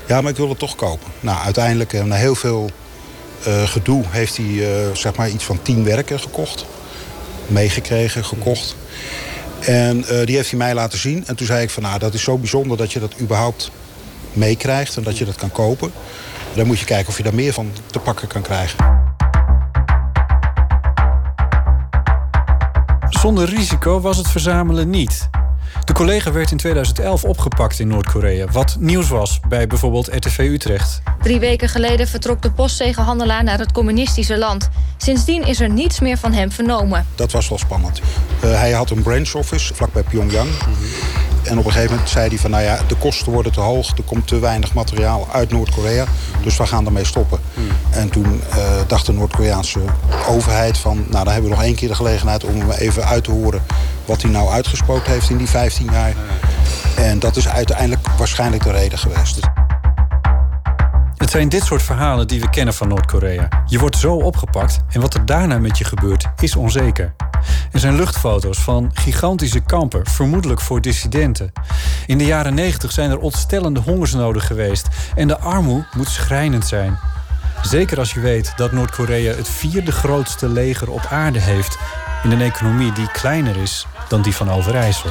[0.07, 1.11] Ja, maar ik wil het toch kopen.
[1.19, 2.69] Nou, uiteindelijk, eh, na heel veel
[3.43, 6.65] eh, gedoe, heeft hij eh, zeg maar iets van tien werken gekocht.
[7.47, 8.75] Meegekregen, gekocht.
[9.59, 11.23] En die heeft hij mij laten zien.
[11.27, 13.71] En toen zei ik van, nou, dat is zo bijzonder dat je dat überhaupt
[14.35, 15.91] meekrijgt en dat je dat kan kopen.
[16.53, 19.03] Dan moet je kijken of je daar meer van te pakken kan krijgen.
[23.09, 25.29] Zonder risico was het verzamelen niet.
[25.83, 31.01] De collega werd in 2011 opgepakt in Noord-Korea, wat nieuws was bij bijvoorbeeld RTV Utrecht.
[31.21, 34.69] Drie weken geleden vertrok de postzegelhandelaar naar het communistische land.
[34.97, 37.05] Sindsdien is er niets meer van hem vernomen.
[37.15, 38.01] Dat was wel spannend.
[38.39, 40.49] Eh, hij had een branch office vlakbij Pyongyang.
[41.45, 42.51] En op een gegeven moment zei hij van...
[42.51, 46.05] nou ja, de kosten worden te hoog, er komt te weinig materiaal uit Noord-Korea...
[46.43, 47.39] dus we gaan ermee stoppen.
[47.89, 48.57] En toen eh,
[48.87, 49.79] dacht de Noord-Koreaanse
[50.27, 50.95] overheid van...
[50.97, 53.61] nou, dan hebben we nog één keer de gelegenheid om hem even uit te horen...
[54.05, 56.13] wat hij nou uitgesproken heeft in die 15 jaar.
[56.95, 59.39] En dat is uiteindelijk waarschijnlijk de reden geweest.
[61.15, 63.47] Het zijn dit soort verhalen die we kennen van Noord-Korea.
[63.65, 67.15] Je wordt zo opgepakt en wat er daarna met je gebeurt is onzeker.
[67.71, 71.51] Er zijn luchtfoto's van gigantische kampen, vermoedelijk voor dissidenten.
[72.05, 76.99] In de jaren 90 zijn er ontstellende hongersnoden geweest en de armoede moet schrijnend zijn.
[77.61, 81.77] Zeker als je weet dat Noord-Korea het vierde grootste leger op aarde heeft
[82.23, 85.09] in een economie die kleiner is dan die van Overijssel.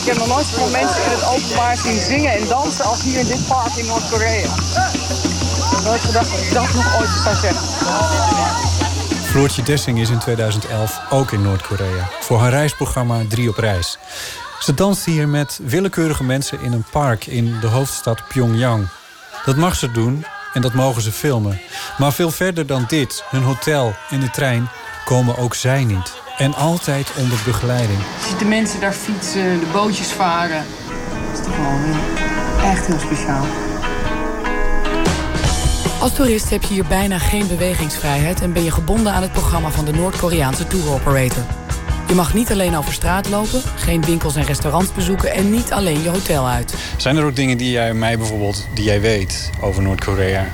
[0.00, 3.18] Ik heb nog nooit zoveel mensen in het openbaar zien zingen en dansen als hier
[3.18, 4.48] in dit park in Noord-Korea.
[5.84, 7.68] Nooit gedacht dat ik dat nog ooit zou zeggen.
[9.24, 13.98] Floortje Dessing is in 2011 ook in Noord-Korea voor haar reisprogramma Drie op Reis.
[14.60, 18.88] Ze danst hier met willekeurige mensen in een park in de hoofdstad Pyongyang.
[19.44, 21.60] Dat mag ze doen en dat mogen ze filmen.
[21.98, 24.68] Maar veel verder dan dit, hun hotel en de trein,
[25.04, 26.12] komen ook zij niet.
[26.36, 27.98] En altijd onder begeleiding.
[27.98, 30.64] Je ziet de mensen daar fietsen, de bootjes varen.
[31.30, 33.44] Dat is toch wel heel- echt heel speciaal.
[36.00, 39.70] Als toerist heb je hier bijna geen bewegingsvrijheid en ben je gebonden aan het programma
[39.70, 41.44] van de Noord-Koreaanse tour operator.
[42.08, 46.02] Je mag niet alleen over straat lopen, geen winkels en restaurants bezoeken en niet alleen
[46.02, 46.74] je hotel uit.
[46.96, 50.46] Zijn er ook dingen die jij mij bijvoorbeeld, die jij weet over Noord-Korea,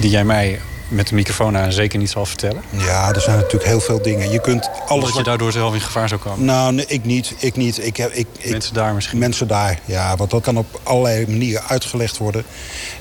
[0.00, 0.60] die jij mij
[0.94, 2.62] met de microfoon aan zeker niet zal vertellen?
[2.70, 4.30] Ja, er zijn natuurlijk heel veel dingen.
[4.30, 6.44] Je kunt alles Omdat je daardoor zelf in gevaar zou komen.
[6.44, 7.34] Nou, nee, ik niet.
[7.38, 7.86] Ik niet.
[7.86, 9.18] Ik heb, ik, ik- Mensen daar misschien.
[9.18, 10.16] Mensen daar, ja.
[10.16, 12.44] Want dat kan op allerlei manieren uitgelegd worden.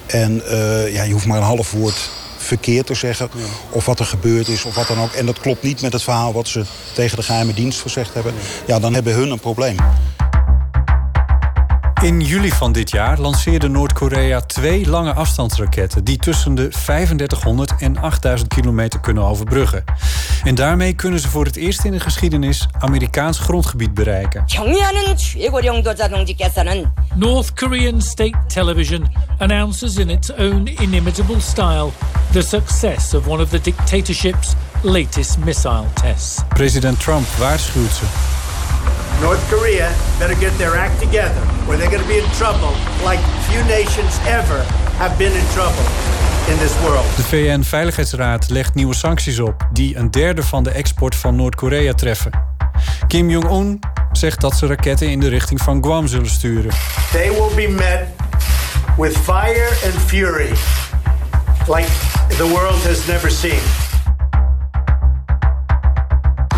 [0.06, 3.30] En eh, ja, je hoeft maar een half woord verkeerd te zeggen.
[3.70, 5.11] Of wat er gebeurd is, of wat dan ook.
[5.11, 6.64] En dat klopt niet met het verhaal wat ze
[6.94, 8.34] tegen de geheime dienst gezegd hebben.
[8.68, 9.76] Ja, dan hebben hun een probleem.
[12.03, 17.97] In juli van dit jaar lanceerde Noord-Korea twee lange afstandsraketten die tussen de 3500 en
[17.97, 19.84] 8000 kilometer kunnen overbruggen.
[20.43, 24.43] En daarmee kunnen ze voor het eerst in de geschiedenis Amerikaans grondgebied bereiken.
[27.15, 29.07] North Korean state television
[29.38, 31.89] announces in its own inimitable style
[32.31, 36.41] the success of one of the dictatorship's latest missile tests.
[36.49, 38.05] President Trump waarschuwt ze.
[39.22, 39.89] North Korea
[40.19, 42.73] better get their act together, or they're going to be in trouble
[43.03, 43.19] like
[43.49, 44.64] few nations ever
[44.97, 45.85] have been in trouble
[46.47, 47.15] in this world.
[47.15, 52.31] De VN-veiligheidsraad legt nieuwe sancties op die een derde van de export van Noord-Korea treffen.
[53.07, 53.80] Kim Jong-un
[54.11, 56.72] zegt dat ze raketten in de richting van Guam zullen sturen.
[57.11, 58.07] They will be met
[58.97, 60.51] with fire and fury
[61.68, 61.88] like
[62.38, 63.61] the world has never seen.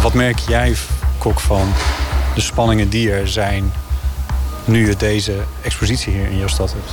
[0.01, 0.75] Wat merk jij,
[1.17, 1.73] Kok, van
[2.35, 3.71] de spanningen die er zijn
[4.65, 6.91] nu je deze expositie hier in jouw stad hebt?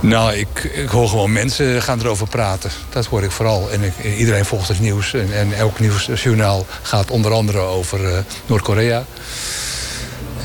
[0.00, 2.70] Nou, ik, ik hoor gewoon mensen gaan erover praten.
[2.90, 3.70] Dat hoor ik vooral.
[3.70, 5.14] En iedereen volgt het nieuws.
[5.14, 9.04] En, en elk nieuwsjournaal gaat onder andere over eh, Noord-Korea.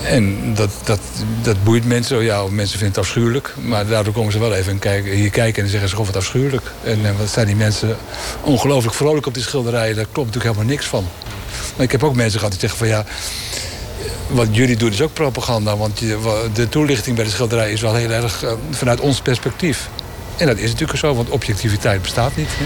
[0.03, 0.99] En dat, dat,
[1.41, 2.23] dat boeit mensen.
[2.23, 3.53] Ja, mensen vinden het afschuwelijk.
[3.61, 6.72] Maar daardoor komen ze wel even kijken, hier kijken en zeggen ze: Goh, wat afschuwelijk.
[6.84, 7.98] En, en wat zijn die mensen
[8.41, 9.95] ongelooflijk vrolijk op die schilderijen.
[9.95, 11.07] Daar klopt natuurlijk helemaal niks van.
[11.76, 13.06] Maar ik heb ook mensen gehad die zeggen van ja.
[14.34, 15.77] Wat jullie doen is ook propaganda.
[15.77, 15.99] Want
[16.53, 19.89] de toelichting bij de schilderij is wel heel erg eh, vanuit ons perspectief.
[20.38, 22.49] En dat is natuurlijk zo, want objectiviteit bestaat niet.
[22.49, 22.65] Hè?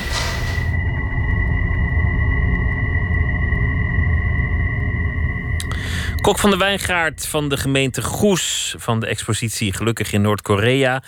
[6.28, 11.04] Kok van de Wijngaard van de gemeente Goes van de expositie Gelukkig in Noord-Korea.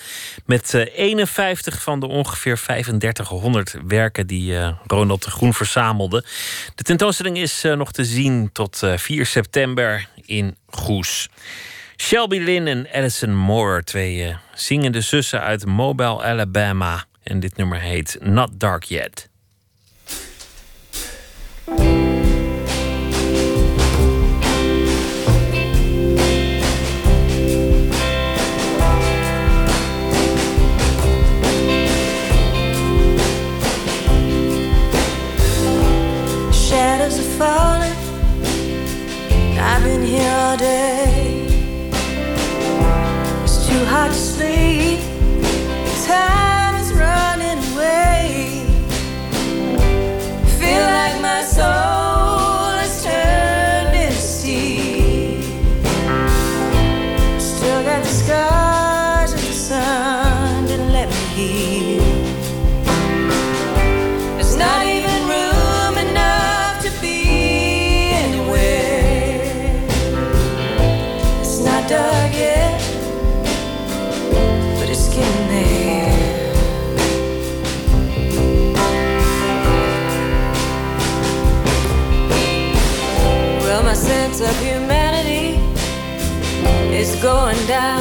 [0.46, 6.24] Met eh, 51 van de ongeveer 3500 werken die eh, Ronald de Groen verzamelde.
[6.76, 11.30] De tentoonstelling is eh, nog te zien tot eh, 4 september in Goes.
[11.98, 17.06] Shelby Lynn en Alison Moore, twee eh, zingende zussen uit Mobile, Alabama.
[17.24, 19.30] En dit nummer heet Not Dark Yet.
[39.62, 41.46] I've been here all day.
[43.44, 45.00] It's too hard to sleep.
[46.06, 48.66] Time is running away.
[50.60, 52.09] Feel like my soul
[87.22, 87.99] going down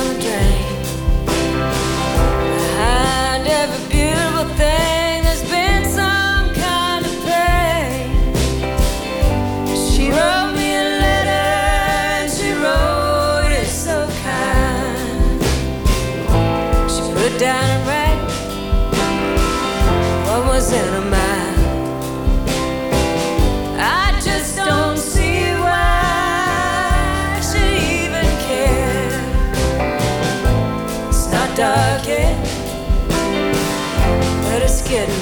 [34.88, 35.17] getting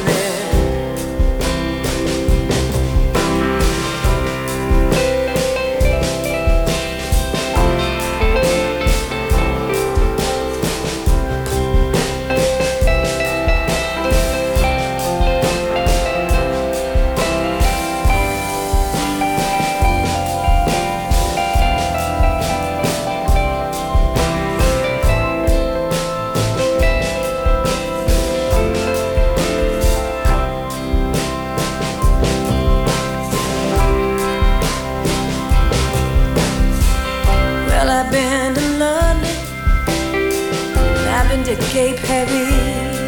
[41.56, 43.05] and I've been to Cape Heavy.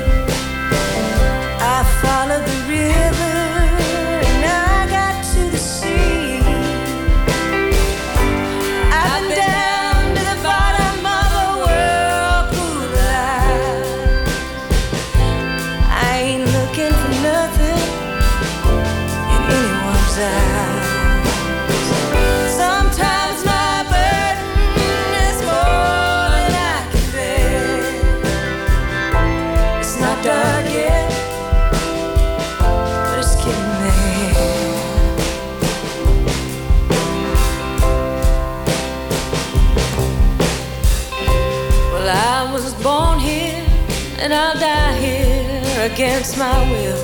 [45.98, 46.96] Against my will.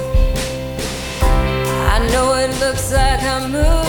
[1.90, 3.83] I know it looks like I'm moving,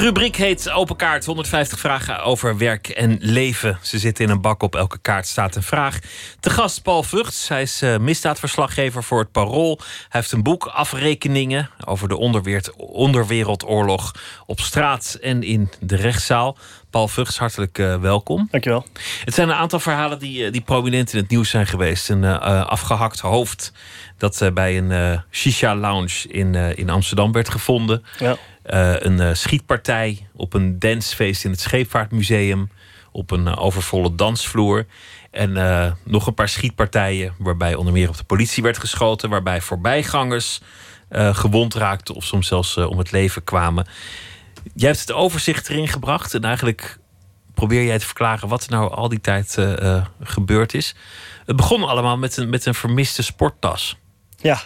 [0.00, 1.24] rubriek heet Open Kaart.
[1.24, 3.78] 150 vragen over werk en leven.
[3.82, 4.62] Ze zitten in een bak.
[4.62, 5.98] Op elke kaart staat een vraag.
[6.40, 7.48] Te gast Paul Vugts.
[7.48, 9.78] Hij is eh, misdaadverslaggever voor het Parool.
[9.78, 12.16] Hij heeft een boek Afrekeningen over de
[12.76, 14.14] onderwereldoorlog
[14.46, 16.56] op straat en in de rechtszaal.
[16.90, 18.48] Paul Vugts, hartelijk eh, welkom.
[18.50, 18.86] Dankjewel.
[19.24, 22.08] Het zijn een aantal verhalen die, eh, die prominent in het nieuws zijn geweest.
[22.08, 23.72] Een eh, afgehakt hoofd
[24.18, 28.04] dat bij een shisha-lounge in, in Amsterdam werd gevonden.
[28.18, 28.36] Ja.
[28.70, 32.70] Eh, een eh, schietpartij op een dancefeest in het Scheepvaartmuseum.
[33.12, 34.86] Op een eh, overvolle dansvloer.
[35.30, 35.52] En
[36.04, 39.30] nog een paar schietpartijen waarbij onder meer op de politie werd geschoten.
[39.30, 40.60] Waarbij voorbijgangers
[41.10, 43.86] gewond raakten of soms zelfs om het leven kwamen.
[44.74, 46.34] Jij hebt het overzicht erin gebracht.
[46.34, 46.98] En eigenlijk
[47.54, 49.58] probeer jij te verklaren wat er nou al die tijd
[50.20, 50.94] gebeurd is.
[51.46, 53.96] Het begon allemaal met een, met een vermiste sporttas.
[54.36, 54.60] Ja,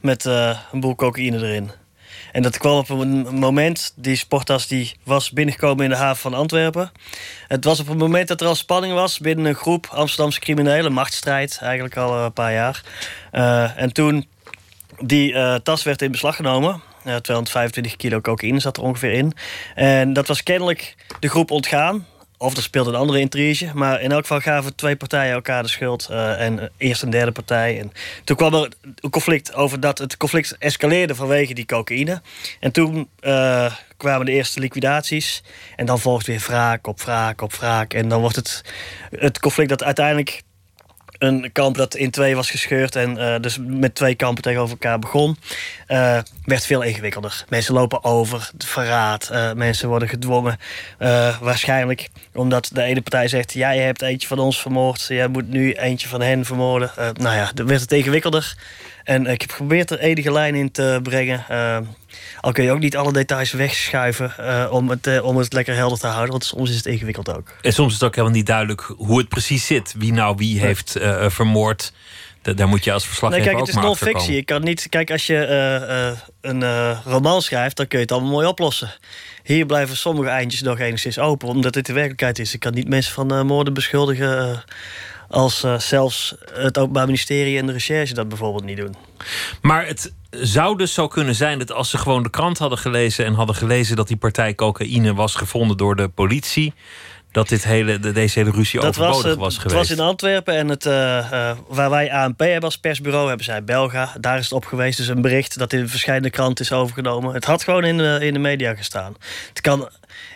[0.00, 1.70] met een boel cocaïne erin.
[2.32, 6.34] En dat kwam op een moment, die sporttas die was binnengekomen in de haven van
[6.34, 6.92] Antwerpen.
[7.48, 10.92] Het was op een moment dat er al spanning was binnen een groep Amsterdamse criminelen,
[10.92, 12.82] machtsstrijd eigenlijk al eh, een paar jaar.
[13.30, 14.26] Eh, en toen
[15.00, 16.72] die eh, tas werd in beslag genomen,
[17.04, 19.32] eh, 225 kilo cocaïne zat er ongeveer in.
[19.74, 22.06] En dat was kennelijk de groep ontgaan.
[22.42, 23.70] Of er speelde een andere intrige.
[23.74, 26.08] Maar in elk geval gaven twee partijen elkaar de schuld.
[26.10, 27.78] eh, en eh, eerst een derde partij.
[27.80, 27.92] En
[28.24, 32.22] toen kwam er een conflict over dat het conflict escaleerde vanwege die cocaïne.
[32.60, 35.42] En toen eh, kwamen de eerste liquidaties.
[35.76, 37.94] En dan volgt weer wraak op wraak op wraak.
[37.94, 38.62] En dan wordt het,
[39.10, 40.42] het conflict dat uiteindelijk
[41.20, 44.98] een kamp dat in twee was gescheurd en eh, dus met twee kampen tegenover elkaar
[44.98, 45.36] begon,
[45.86, 47.44] eh, werd veel ingewikkelder.
[47.48, 50.58] Mensen lopen over, verraad, eh, mensen worden gedwongen.
[51.40, 55.72] waarschijnlijk omdat de ene partij zegt: Jij hebt eentje van ons vermoord, jij moet nu
[55.72, 56.90] eentje van hen vermoorden.
[56.96, 58.56] Nou ja, dan werd het ingewikkelder.
[59.04, 61.44] En ik heb geprobeerd er enige lijn in te brengen.
[61.48, 61.78] Eh,
[62.40, 65.74] al kun je ook niet alle details wegschuiven eh, om, het, eh, om het lekker
[65.74, 67.48] helder te houden, want soms is het ingewikkeld ook.
[67.62, 69.94] En soms is het ook helemaal niet duidelijk hoe het precies zit.
[69.98, 71.92] Wie nou wie heeft eh, eh, vermoord.
[72.42, 74.36] Da- daar moet je als Nee, verslaggever kijk, het is non-fictie.
[74.36, 74.86] Ik kan niet.
[74.88, 78.46] Kijk, als je eh, eh, een eh, roman schrijft, dan kun je het allemaal mooi
[78.46, 78.90] oplossen.
[79.42, 82.54] Hier blijven sommige eindjes nog enigszins open, omdat dit de werkelijkheid is.
[82.54, 84.62] Ik kan niet mensen van eh, moorden beschuldigen.
[85.30, 88.94] Als eh, zelfs het Openbaar Ministerie en de recherche dat bijvoorbeeld niet doen.
[89.62, 93.24] Maar het zou dus zo kunnen zijn dat als ze gewoon de krant hadden gelezen
[93.24, 96.74] en hadden gelezen dat die partij cocaïne was gevonden door de politie,
[97.32, 99.88] dat dit hele, de, deze hele ruzie overbodig eh, was, het geweest.
[99.88, 103.64] was in Antwerpen en het, eh, eh, waar wij ANP hebben als persbureau, hebben zij
[103.64, 104.12] Belga.
[104.20, 104.96] Daar is het op geweest.
[104.96, 107.34] Dus een bericht dat in verschillende kranten is overgenomen.
[107.34, 109.16] Het had gewoon in de, in de media gestaan.
[109.48, 109.88] Het kan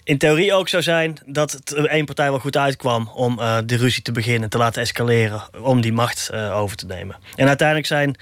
[0.04, 3.76] in theorie ook zo zijn dat het één partij wel goed uitkwam om eh de
[3.76, 7.16] ruzie te beginnen, te laten escaleren, om die macht eh, over te nemen.
[7.36, 8.16] En uiteindelijk zijn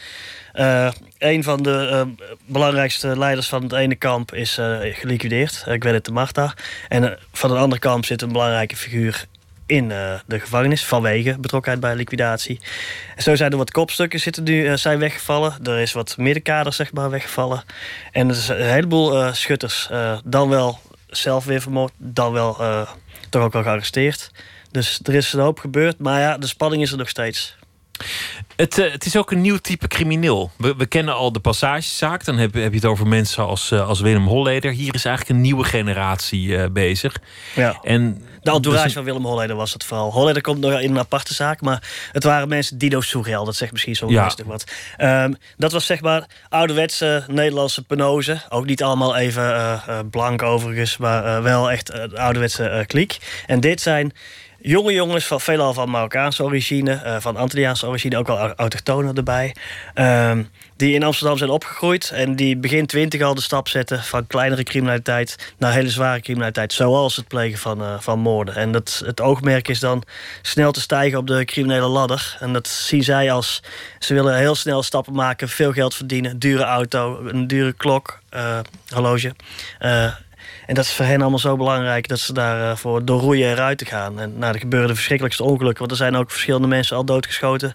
[0.52, 2.06] eh, een van de
[2.46, 6.54] belangrijkste leiders van het ene kamp is geliquideerd, uh, Gwyneth de Marta.
[6.88, 9.26] En van het andere kamp zit een belangrijke figuur
[9.66, 9.88] in
[10.26, 12.60] de gevangenis vanwege betrokkenheid bij liquidatie.
[13.16, 15.56] En zo zijn er wat kopstukken zitten nu, zijn weggevallen.
[15.62, 17.64] Er is wat middenkaders zeg maar weggevallen.
[18.12, 19.88] En er is een heleboel schutters
[20.24, 20.80] dan wel
[21.16, 22.90] zelf weer vermoord, dan wel eh,
[23.28, 24.30] toch ook wel gearresteerd.
[24.70, 27.56] Dus er is een hoop gebeurd, maar ja, de spanning is er nog steeds.
[28.56, 30.50] Het, eh, het is ook een nieuw type crimineel.
[30.56, 32.24] We, we kennen al de passagezaak.
[32.24, 34.70] Dan heb, heb je het over mensen als, eh, als Willem Holleder.
[34.70, 37.16] Hier is eigenlijk een nieuwe generatie eh, bezig.
[37.54, 37.78] Ja.
[37.82, 40.10] En De entourage dus- van Willem Holleder was het vooral.
[40.12, 43.44] Holleder komt nog in een aparte zaak, maar het waren mensen Dino Soegel.
[43.44, 44.22] Dat zegt misschien zo Ja.
[44.22, 44.64] rustig wat.
[44.96, 48.40] Ehm, dat was zeg maar ouderwetse Nederlandse penose.
[48.48, 49.80] Ook niet allemaal even
[50.10, 53.18] blank overigens, maar wel echt ouderwetse kliek.
[53.46, 54.12] En dit zijn
[54.62, 59.54] jonge jongens, van, veelal van Marokkaanse origine, eh, van Antilliaanse origine, ook au- autochtonen erbij.
[59.94, 60.42] ehm,
[60.76, 64.62] die in Amsterdam zijn opgegroeid en die begin twintig al de stap zetten van kleinere
[64.62, 68.54] criminaliteit naar hele zware criminaliteit, zoals het plegen van, eh, van moorden.
[68.54, 70.02] En dat, het oogmerk is dan
[70.42, 72.36] snel te stijgen op de criminele ladder.
[72.40, 73.62] En dat zien zij als
[73.98, 78.58] ze willen heel snel stappen maken, veel geld verdienen, dure auto, een dure klok, eh,
[78.88, 79.32] horloge.
[80.62, 83.54] Eh, en dat is voor hen allemaal zo belangrijk dat ze daarvoor door roeien en
[83.54, 84.20] ruiten gaan.
[84.20, 85.78] En nou, er gebeuren de verschrikkelijkste ongelukken.
[85.78, 87.74] Want er zijn ook verschillende mensen al doodgeschoten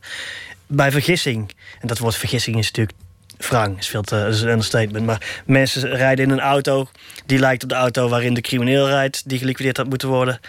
[0.67, 1.51] bij vergissing.
[1.79, 2.97] En dat woord vergissing is natuurlijk
[3.37, 5.05] wrang, is veel te is een understatement.
[5.05, 6.87] Maar mensen rijden in een auto
[7.25, 10.39] die lijkt op de auto waarin de crimineel rijdt, die geliquideerd had moeten worden.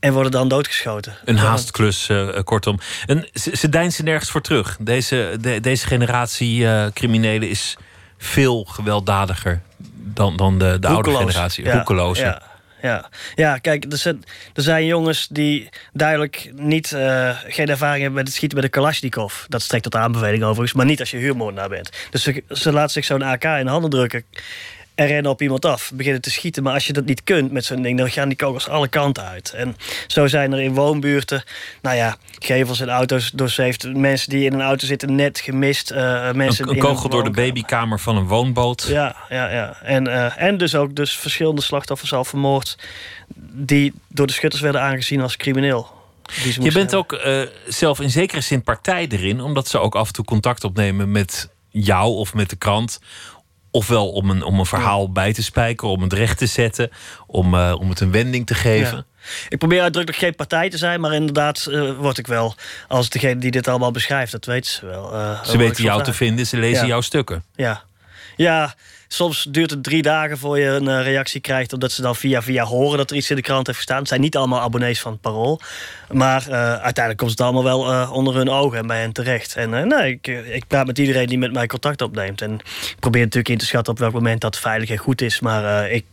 [0.00, 1.16] En worden dan doodgeschoten.
[1.24, 2.78] Een haastklus, eh, eh, kortom.
[3.06, 3.56] En ze,
[3.90, 4.76] ze nergens voor terug.
[4.80, 7.76] Deze, de- deze generatie eh, criminelen is
[8.18, 9.60] veel gewelddadiger
[10.14, 11.64] dan, dan de, de oude generatie.
[11.64, 11.84] Ja.
[12.14, 12.42] Ja,
[12.82, 13.08] ja.
[13.34, 14.24] ja, kijk, er zijn,
[14.54, 18.72] er zijn jongens die duidelijk niet, eh, geen ervaring hebben met het schieten met een
[18.72, 19.34] Kalashnikov.
[19.48, 21.90] Dat strekt tot aanbeveling overigens, maar niet als je huurmoordenaar bent.
[22.10, 24.24] Dus ze, ze laten zich zo'n AK in de handen drukken
[24.94, 26.62] en rennen op iemand af, beginnen te schieten.
[26.62, 29.24] Maar als je dat niet kunt met zo'n ding, dan gaan die kogels alle kanten
[29.24, 29.52] uit.
[29.52, 31.42] En zo zijn er in woonbuurten,
[31.82, 33.94] nou ja, gevels en auto's doorzeefd.
[33.94, 35.90] Mensen die in een auto zitten net gemist.
[35.90, 38.86] eh, mensen Een, een kogel door de babykamer van een woonboot.
[38.88, 39.76] Ja, ja, ja.
[39.82, 42.78] En, eh, en dus ook dus verschillende slachtoffers al vermoord...
[43.52, 46.00] die door de schutters werden aangezien als crimineel.
[46.60, 50.12] Je bent ook eh, zelf in zekere zin partij erin, omdat ze ook af en
[50.12, 53.00] toe contact opnemen met jou of met de krant.
[53.74, 56.90] Ofwel om een, om een verhaal bij te spijkeren, om het recht te zetten,
[57.26, 58.96] om, eh, om het een wending te geven.
[58.96, 59.04] Ja.
[59.48, 62.54] Ik probeer uitdrukkelijk geen partij te zijn, maar inderdaad eh, word ik wel
[62.88, 64.32] als degene die dit allemaal beschrijft.
[64.32, 65.12] Dat weten ze wel.
[65.14, 66.88] eh, Ze weten jou te vinden, ze lezen Ja.
[66.88, 67.44] jouw stukken.
[67.54, 67.82] Ja.
[68.36, 68.74] Ja,
[69.12, 71.72] soms duurt het drie dagen voor je een eh, reactie krijgt...
[71.72, 73.98] omdat ze dan via via horen dat er iets in de krant heeft gestaan.
[73.98, 75.60] Het zijn niet allemaal abonnees van het Parool.
[76.10, 79.56] Maar eh, uiteindelijk komt het allemaal wel eh, onder hun ogen en bij hen terecht.
[79.56, 82.40] En nee, ik, ik praat met iedereen die met mij contact opneemt.
[82.40, 85.40] En ik probeer natuurlijk in te schatten op welk moment dat veilig en goed is.
[85.40, 86.04] Maar ik,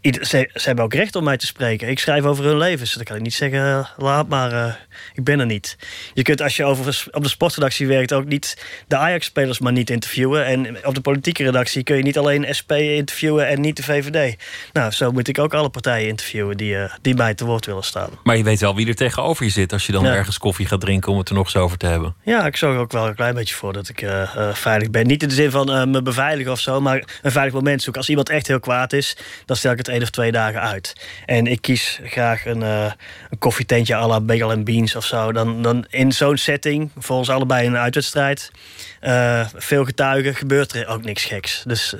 [0.00, 1.88] ze, ze hebben ook recht om mij te spreken.
[1.88, 2.94] Ik schrijf over hun levens.
[2.94, 4.78] Dan kan ik niet zeggen, laat maar,
[5.14, 5.76] ik ben er niet.
[6.14, 9.90] Je kunt als je over, op de sportredactie werkt ook niet de Ajax-spelers maar niet
[9.90, 10.46] interviewen.
[10.46, 14.36] En op de politieke redactie kun je niet alleen SP interviewen en niet de VVD.
[14.72, 17.82] Nou, zo moet ik ook alle partijen interviewen die, eh, die mij te woord willen
[17.84, 18.10] staan.
[18.24, 20.14] Maar je weet wel wie er tegenover je zit als je dan Ja.
[20.14, 22.14] ergens koffie gaat drinken om het er nog eens over te hebben.
[22.22, 24.90] Ja, ik zorg er ook wel een klein beetje voor dat ik eh, eh, veilig
[24.90, 25.06] ben.
[25.06, 28.00] Niet in de zin van me beveiligen of zo, maar een veilig moment zoeken.
[28.00, 30.92] Als iemand echt heel kwaad is, dan stel ik het één of twee dagen uit.
[31.26, 35.32] En ik kies graag een, een koffietentje à la Bagel and Beans of zo.
[35.32, 38.50] Dan, dan in zo'n setting, voor ons allebei een uitwedstrijd,
[39.54, 41.62] veel getuigen, gebeurt er ook niks geks.
[41.66, 41.94] Dus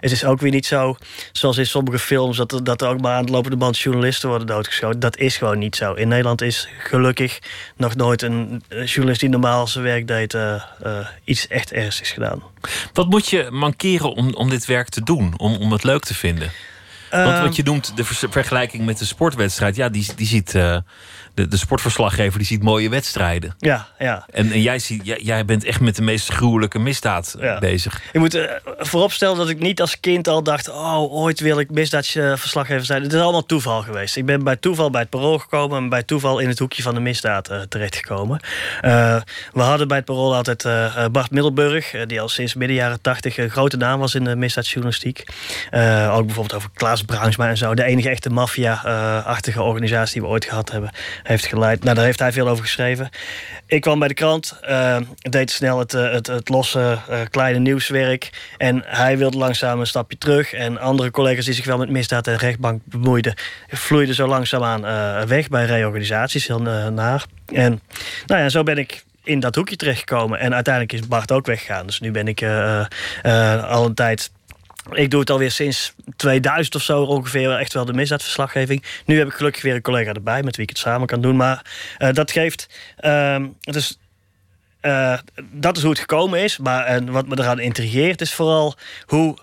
[0.00, 0.96] het is ook weer niet zo,
[1.32, 4.28] zoals in sommige films, dat er, dat er ook maar aan de lopende band journalisten
[4.28, 5.00] worden doodgeschoten.
[5.00, 5.92] Dat is gewoon niet zo.
[5.92, 7.38] In Nederland is gelukkig
[7.76, 12.42] nog nooit een journalist die normaal zijn werk deed, eh, eh, iets echt ernstigs gedaan.
[12.92, 16.14] Wat moet je mankeren om, om dit werk te doen, om, om het leuk te
[16.14, 16.52] vinden?
[17.12, 20.76] Want Ehm, wat je noemt, de vergelijking met de sportwedstrijd, ja, die, die ziet, eh,
[21.34, 23.54] de, de sportverslaggever die ziet mooie wedstrijden.
[23.58, 24.26] Ja, ja.
[24.30, 27.58] En, en jij, ziet, jij, jij bent echt met de meest gruwelijke misdaad eh, Ja.
[27.58, 28.00] bezig.
[28.12, 30.68] Je moet eh, vooropstellen dat ik niet als kind al dacht...
[30.68, 33.02] oh, ooit wil ik misdaadverslaggever zijn.
[33.02, 34.16] Het is allemaal toeval geweest.
[34.16, 35.78] Ik ben bij toeval bij het parool gekomen...
[35.78, 38.40] en bij toeval in het hoekje van de misdaad eh, terechtgekomen.
[39.52, 40.68] We hadden bij het parool altijd
[41.12, 41.94] Bart Middelburg...
[42.06, 45.24] die al sinds midden jaren tachtig een grote naam was in de misdaadjournalistiek.
[46.10, 47.74] Ook bijvoorbeeld over Klaas Bruinsma en zo.
[47.74, 50.90] De enige echte maffia-achtige organisatie die we ooit gehad hebben...
[51.22, 51.84] heeft geleid.
[51.84, 53.10] Nou, daar heeft hij veel over geschreven.
[53.66, 57.58] Ik kwam bij de krant, eh, deed snel het, eh, het, het losse eh, kleine
[57.58, 58.30] nieuwswerk.
[58.56, 60.52] En hij wilde langzaam een stapje terug.
[60.52, 63.34] En andere collega's die zich wel met misdaad en rechtbank bemoeiden...
[63.68, 67.24] vloeiden zo langzaamaan eh weg bij reorganisaties, heel naar.
[67.46, 67.80] En
[68.26, 70.38] nou ja, zo ben ik in dat hoekje terechtgekomen.
[70.38, 71.86] En uiteindelijk is Bart ook weggegaan.
[71.86, 72.42] Dus nu ben ik
[73.68, 74.30] al een tijd...
[74.90, 78.84] Ik doe het alweer sinds 2000 of zo ongeveer echt wel de misdaadverslaggeving.
[79.06, 81.36] Nu heb ik gelukkig weer een collega erbij met wie ik het samen kan doen.
[81.36, 81.64] Maar
[81.98, 82.68] eh, dat geeft...
[82.96, 83.98] ehm, het is,
[84.80, 85.18] eh,
[85.50, 86.58] dat is hoe het gekomen is.
[86.58, 88.74] Maar eh, wat me eraan intrigeert is vooral
[89.06, 89.36] hoe,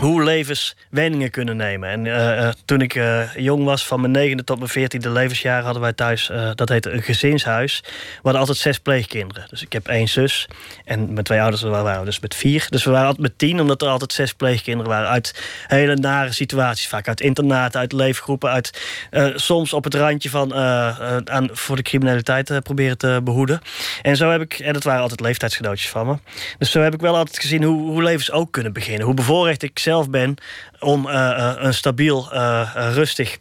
[0.00, 1.88] hoe levens wendingen kunnen nemen.
[1.88, 5.62] En eh, eh, toen ik eh, jong was, van mijn negende tot mijn veertiende levensjaar...
[5.62, 7.84] hadden wij thuis, dat heette een gezinshuis.
[8.22, 9.44] We altijd zes pleegkinderen.
[9.48, 10.48] Dus ik heb één zus
[10.84, 12.66] en mijn twee ouders waren we dus met vier.
[12.68, 15.08] Dus we waren altijd met tien, omdat er altijd zes pleegkinderen waren.
[15.08, 16.88] Uit hele nare situaties.
[16.88, 18.50] Vaak uit internaten, uit leefgroepen.
[18.50, 18.80] Uit,
[19.34, 23.60] soms op het randje van aan, voor de criminaliteit proberen te behoeden.
[24.02, 26.16] En zo heb ik, en dat waren altijd leeftijdsgenootjes van me.
[26.58, 29.06] Dus zo heb ik wel altijd gezien hoe, hoe levens ook kunnen beginnen.
[29.06, 30.34] Hoe bevoorrecht ik zelf ben
[30.80, 33.38] om eh, eh, een stabiel, eh, rustig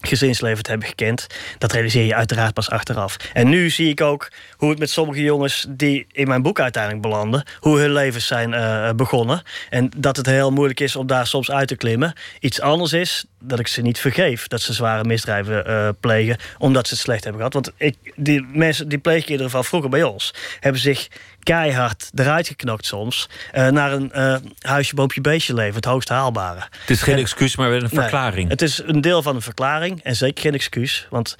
[0.00, 1.26] gezinsleven te hebben gekend.
[1.58, 3.16] Dat realiseer je uiteraard pas achteraf.
[3.32, 7.02] En nu zie ik ook hoe het met sommige jongens die in mijn boek uiteindelijk
[7.02, 8.50] belanden, hoe hun levens zijn
[8.96, 9.42] begonnen.
[9.70, 12.12] En dat het heel moeilijk is om daar soms uit te klimmen.
[12.40, 16.94] Iets anders is dat ik ze niet vergeef dat ze zware misdrijven plegen, omdat ze
[16.94, 17.64] het slecht hebben gehad.
[17.64, 21.08] Want ik, die mensen, die pleegkinderen van vroeger bij ons, hebben zich
[21.44, 23.28] keihard eruit geknokt soms.
[23.52, 25.74] eh, naar een eh, huisje, boompje, beestje leven.
[25.74, 26.60] Het hoogst haalbare.
[26.80, 28.48] Het is geen En- excuus, maar wel een Nee, verklaring.
[28.48, 31.06] het is een deel van een verklaring en zeker geen excuus.
[31.10, 31.36] Want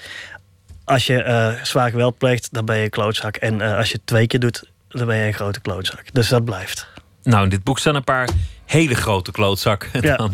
[0.85, 3.37] als je eh, zwaar geweld pleegt, dan ben je een klootzak.
[3.37, 6.03] En als je het twee keer doet, dan ben je een grote klootzak.
[6.13, 6.87] Dus dat blijft.
[7.23, 8.29] Nou, in dit boek staan een paar
[8.67, 9.91] hele grote klootzakken.
[10.01, 10.29] Ja.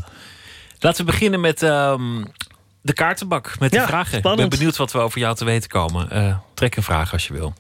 [0.79, 2.25] Laten we beginnen met ehm,
[2.83, 4.13] de kaartenbak, met de Ja, vragen.
[4.13, 4.49] Ik spannend.
[4.49, 6.41] ben benieuwd wat we over jou te weten komen.
[6.55, 7.55] Trek een vraag als je wil.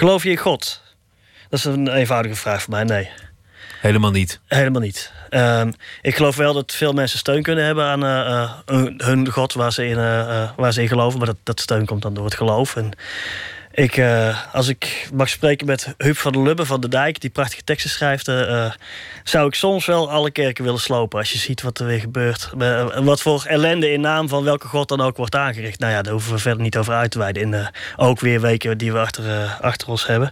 [0.00, 0.80] Geloof je in God?
[1.48, 2.84] Dat is een eenvoudige vraag voor mij.
[2.84, 3.10] Nee.
[3.80, 4.40] Helemaal niet.
[4.46, 5.12] Helemaal niet.
[5.28, 5.72] Ehm,
[6.02, 9.52] ik geloof wel dat veel mensen steun kunnen hebben aan eh, eh, hun, hun God
[9.52, 11.18] waar ze, in, eh, waar ze in geloven.
[11.18, 12.76] Maar dat, dat steun komt dan door het geloof.
[12.76, 12.90] En
[13.80, 17.30] ik, eh, als ik mag spreken met Huub van der Lubbe van de Dijk, die
[17.30, 18.72] prachtige teksten schrijft, eh, eh,
[19.24, 21.18] zou ik soms wel alle kerken willen slopen.
[21.18, 22.50] Als je ziet wat er weer gebeurt.
[23.02, 25.78] Wat voor ellende in naam van welke God dan ook wordt aangericht.
[25.78, 27.42] Nou ja, daar hoeven we verder niet over uit te wijden.
[27.42, 30.30] In de ook weer weken die we achter, achter ons hebben.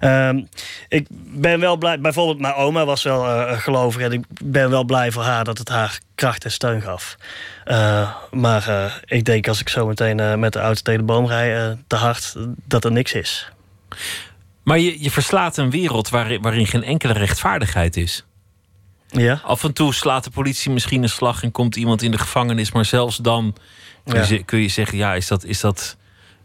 [0.00, 0.40] Ehm,
[0.88, 5.10] ik ben wel blij, bijvoorbeeld mijn oma was wel gelovig en ik ben wel blij
[5.10, 7.16] voor haar dat het haar kracht en steun gaf.
[7.64, 11.06] Eh, maar eh, ik denk als ik zo meteen eh, met de auto tegen de
[11.12, 12.34] boom rij, te hard,
[12.64, 13.50] dat er niks is.
[14.62, 18.24] Maar je, je verslaat een wereld waarin, waarin geen enkele rechtvaardigheid is.
[19.08, 19.40] Ja.
[19.44, 22.72] Af en toe slaat de politie misschien een slag en komt iemand in de gevangenis.
[22.72, 23.56] Maar zelfs dan
[24.04, 24.42] kun je, Ja.
[24.44, 25.96] kun je zeggen: ja, is dat, is dat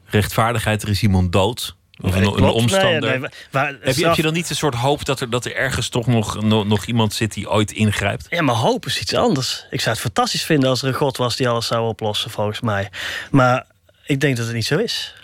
[0.05, 0.83] rechtvaardigheid?
[0.83, 1.75] Er is iemand dood.
[2.03, 3.01] Of een, omstander.
[3.01, 5.45] Nee, nee, heb, je, heb straf- je dan niet een soort hoop dat er, dat
[5.45, 8.25] er ergens toch nog, nog, nog iemand zit die ooit ingrijpt?
[8.29, 9.65] Ja, maar hoop is iets anders.
[9.69, 12.61] Ik zou het fantastisch vinden als er een God was die alles zou oplossen, volgens
[12.61, 12.89] mij.
[13.31, 13.65] Maar
[14.05, 15.15] ik denk dat het niet zo is.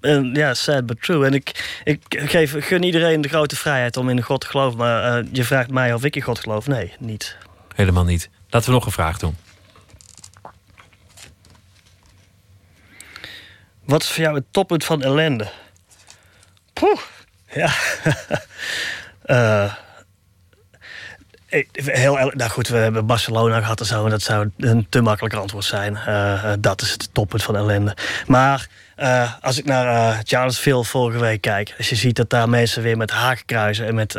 [0.00, 1.26] En ja, sad but true.
[1.26, 4.78] En ik, ik geef, gun iedereen de grote vrijheid om in een God te geloven.
[4.78, 6.66] Maar eh, je vraagt mij of ik in God geloof.
[6.66, 7.36] Nee, niet.
[7.74, 8.30] Helemaal niet.
[8.48, 9.36] Laten we nog een vraag doen.
[13.84, 15.50] Wat is voor jou het toppunt van ellende?
[17.52, 17.70] Ja.
[21.48, 24.04] Ik- heel, el- nou goed, we hebben Barcelona gehad en zo.
[24.04, 25.96] En dat zou een te makkelijk antwoord zijn.
[25.96, 27.96] Eh, eh, dat is het toppunt van ellende.
[28.26, 28.66] Maar
[29.40, 31.74] als ik naar eh Charlottesville vorige week kijk.
[31.78, 34.18] Als je ziet dat daar mensen weer met hakenkruizen en met,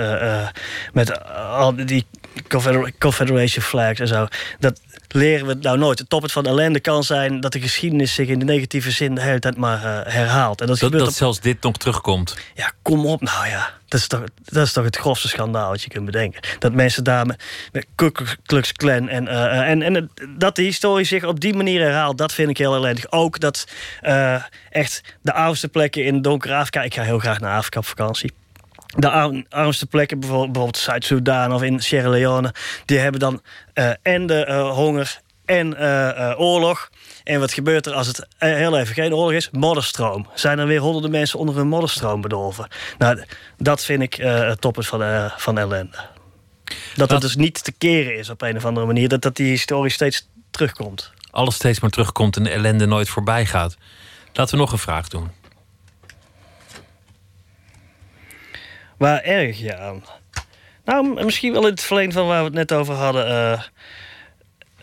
[0.94, 2.08] met al die
[2.48, 4.28] Confeder- Confederation flags en zo.
[4.60, 4.80] Dat
[5.14, 6.00] leren we nou nooit.
[6.00, 9.40] Het van ellende kan zijn dat de geschiedenis zich in de negatieve zin de hele
[9.40, 10.62] tijd maar eh, herhaalt.
[10.62, 12.38] En dat, Dat, dat op- zelfs dit nog terugkomt.
[12.56, 13.70] ja, kom op nou ja.
[13.88, 16.42] Dat is toch, dat is toch het grofste schandaal wat je kunt bedenken.
[16.60, 18.12] Dat mensen daar met, met Ku
[18.46, 22.18] Klux Klan en, eh, eh, en, en dat de historie zich op die manier herhaalt,
[22.18, 23.12] dat vind ik heel ellendig.
[23.12, 23.68] Ook dat
[24.70, 26.82] echt de oudste plekken in donkere Afrika.
[26.82, 28.32] Ik ga heel graag naar Afrika op vakantie.
[28.98, 32.54] De arm- armste plekken, bijvoorbeeld, bijvoorbeeld Zuid-Soedan of in Sierra Leone,
[32.86, 33.42] die hebben dan
[33.74, 36.90] eh, en de eh, honger en eh, oorlog.
[37.24, 39.50] En wat gebeurt er als het heel even geen oorlog is?
[39.52, 40.28] Modderstroom.
[40.34, 42.68] Zijn er weer honderden mensen onder een modderstroom bedolven?
[42.98, 43.24] Nou,
[43.58, 45.98] dat vind ik het toppunt van, van ellende.
[46.96, 49.10] Dat het dus niet te keren is op een of andere manier.
[49.10, 51.12] Dat, dat die historie steeds terugkomt.
[51.32, 53.78] Alles steeds maar terugkomt en de ellende nooit voorbij gaat.
[54.34, 55.32] Laten we nog een vraag doen.
[59.02, 60.04] Waar erg je aan?
[60.86, 63.28] Nou, misschien wel in het verleden van waar we het net over hadden.
[63.28, 63.62] eh,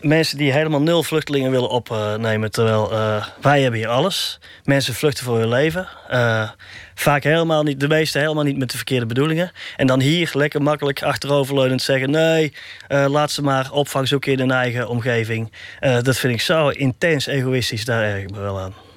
[0.01, 2.51] mensen die helemaal nul vluchtelingen willen opnemen.
[2.51, 4.39] Terwijl eh, wij hebben hier alles.
[4.63, 5.87] Mensen vluchten voor hun leven.
[6.07, 6.49] Eh,
[6.95, 9.51] vaak helemaal niet, de meeste helemaal niet met de verkeerde bedoelingen.
[9.75, 12.11] En dan hier lekker makkelijk achteroverleunend zeggen...
[12.11, 12.53] nee,
[12.87, 15.51] laat ze maar opvang zoeken in hun eigen omgeving.
[15.79, 17.85] Dat vind ik zo intens egoïstisch.
[17.85, 18.88] Daar erg ik me wel aan.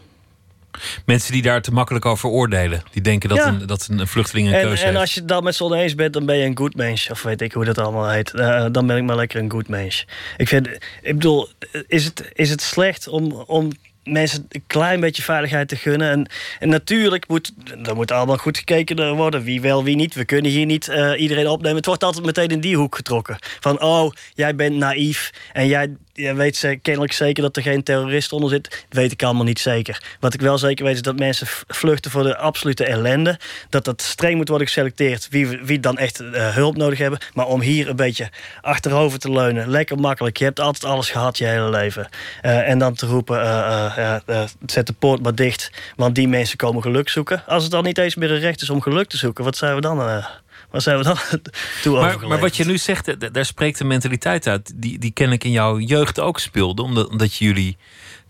[1.06, 2.82] Mensen die daar te makkelijk over oordelen.
[2.92, 3.46] Die denken dat, Ja.
[3.48, 5.00] een, dat een vluchteling een En, keuze en heeft.
[5.00, 7.10] als je dan met z'n oneens bent, dan ben je een good mens.
[7.10, 8.34] Of weet ik hoe dat allemaal heet.
[8.34, 10.06] Eh, dan ben ik maar lekker een good mens.
[10.36, 10.68] Ik, vind,
[11.02, 11.48] ik bedoel,
[11.86, 13.70] is het, is het slecht om, om
[14.04, 16.10] mensen een klein beetje veiligheid te gunnen?
[16.10, 16.26] En,
[16.58, 17.52] en natuurlijk moet,
[17.84, 19.42] er moet allemaal goed gekeken worden.
[19.42, 20.14] Wie wel, wie niet.
[20.14, 21.76] We kunnen hier niet eh, iedereen opnemen.
[21.76, 23.36] Het wordt altijd meteen in die hoek getrokken.
[23.60, 25.30] Van, oh, jij bent naïef.
[25.52, 28.62] En jij, jij weet ze, kennelijk zeker dat er geen terrorist onder zit.
[28.70, 30.16] Dat weet ik allemaal niet zeker.
[30.20, 33.38] Wat ik wel zeker weet is dat mensen vluchten voor de absolute ellende.
[33.68, 37.18] Dat dat streng moet worden geselecteerd wie, wie dan echt eh, hulp nodig hebben.
[37.34, 38.30] Maar om hier een beetje
[38.60, 39.68] achterover te leunen.
[39.68, 40.36] Lekker makkelijk.
[40.36, 42.08] Je hebt altijd alles gehad je hele leven.
[42.42, 45.70] Eh, en dan te roepen, eh, zet de poort maar dicht.
[45.96, 47.42] Want die mensen komen geluk zoeken.
[47.46, 49.44] Als het dan niet eens meer een recht is om geluk te zoeken.
[49.44, 50.24] Wat zouden we dan,
[50.72, 52.28] waar zijn we dan toe Maar, overgeleverd?
[52.28, 54.72] maar wat je nu zegt, eh, daar spreekt de mentaliteit uit.
[54.76, 56.82] Die, die ken ik in jouw jeugd ook speelde.
[56.82, 57.76] Omdat, omdat jullie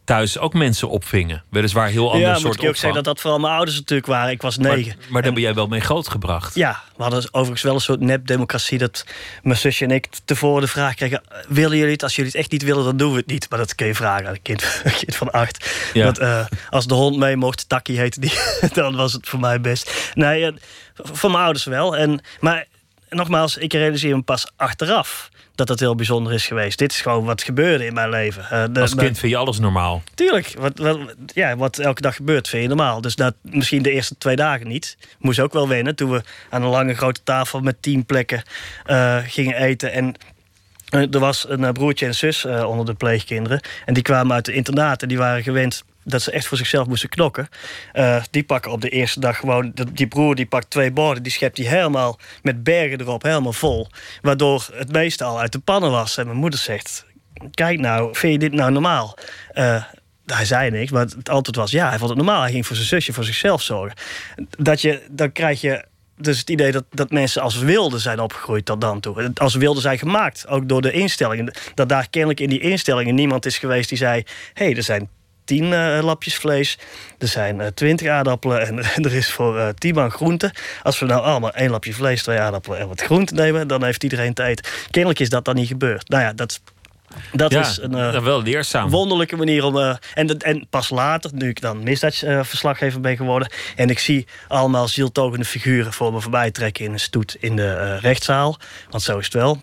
[0.05, 1.43] thuis ook mensen opvingen.
[1.48, 2.94] Weliswaar heel ander ja, moet soort ik je ook opvang.
[2.94, 4.31] zeggen dat dat vooral mijn ouders natuurlijk waren.
[4.31, 4.97] Ik was negen.
[4.98, 6.55] Maar, maar daar ben jij wel mee grootgebracht.
[6.55, 8.78] Ja, we hadden overigens wel een soort nep-democratie...
[8.78, 9.06] dat
[9.43, 11.23] mijn zusje en ik tevoren de vraag kregen...
[11.48, 12.02] willen jullie het?
[12.02, 13.51] Als jullie het echt niet willen, dan doen we het niet.
[13.51, 15.70] Maar dat kun je vragen aan een kind, een kind van acht.
[15.93, 16.05] Ja.
[16.05, 18.32] Want, eh, als de hond mee mocht, Takkie heette die...
[18.73, 20.10] dan was het voor mij best.
[20.14, 20.52] Nee,
[21.02, 21.96] voor mijn ouders wel.
[21.96, 22.66] En, maar
[23.08, 25.30] nogmaals, ik realiseer me pas achteraf...
[25.54, 26.78] dat dat heel bijzonder is geweest.
[26.78, 28.44] Dit is gewoon wat gebeurde in mijn leven.
[28.50, 30.02] Eh, de- Als kind vind je alles normaal.
[30.14, 33.00] Tuurlijk, wat, wat, ja, wat elke dag gebeurt vind je normaal.
[33.00, 34.96] Dus dat, misschien de eerste twee dagen niet.
[35.18, 38.42] Moest ook wel wennen toen we aan een lange grote tafel met tien plekken
[38.84, 39.92] eh, gingen eten.
[39.92, 40.14] En
[40.88, 43.60] eh, er was een broertje en zus onder de pleegkinderen.
[43.84, 45.08] En die kwamen uit de internaten.
[45.08, 47.48] Die waren gewend dat ze echt voor zichzelf moesten knokken.
[47.92, 49.72] Eh, die pakken op de eerste dag gewoon...
[49.92, 51.22] Die broer die pakt twee borden.
[51.22, 53.86] Die schept die helemaal met bergen erop helemaal vol.
[54.20, 56.16] Waardoor het meeste al uit de pannen was.
[56.16, 57.04] En mijn moeder zegt...
[57.50, 59.18] Kijk nou, vind je dit nou normaal?
[59.52, 59.84] Eh,
[60.26, 61.88] hij zei niks, maar het antwoord was ja.
[61.88, 62.40] Hij vond het normaal.
[62.40, 63.96] Hij ging voor zijn zusje, voor zichzelf zorgen.
[64.58, 65.84] Dat je, dan krijg je
[66.16, 69.30] dus het idee dat, dat mensen als wilden zijn opgegroeid tot dan toe.
[69.34, 71.54] Als wilden zijn gemaakt, ook door de instellingen.
[71.74, 74.22] Dat daar kennelijk in die instellingen niemand is geweest die zei...
[74.52, 75.08] hé, hey, er zijn
[75.44, 76.78] tien eh, lapjes vlees,
[77.19, 78.66] er zijn eh, twintig aardappelen...
[78.66, 80.55] en er is voor eh tien man groente.
[80.82, 83.69] Als we nou allemaal één lapje vlees, twee aardappelen en wat groente nemen...
[83.69, 84.86] dan heeft iedereen tijd.
[84.90, 86.09] Kennelijk is dat dan niet gebeurd.
[86.09, 86.60] Nou ja, dat,
[87.32, 88.23] dat Ja, is een...
[88.23, 88.90] wel leerzaam.
[88.90, 89.77] wonderlijke manier om.
[90.14, 93.48] en, dat- en pas later, nu ik dan misdaadverslaggever ben geworden.
[93.77, 97.69] en ik zie allemaal zieltogende figuren voor me voorbij trekken in een stoet in de
[97.69, 98.56] eh, rechtszaal.
[98.90, 99.62] Want zo is het wel.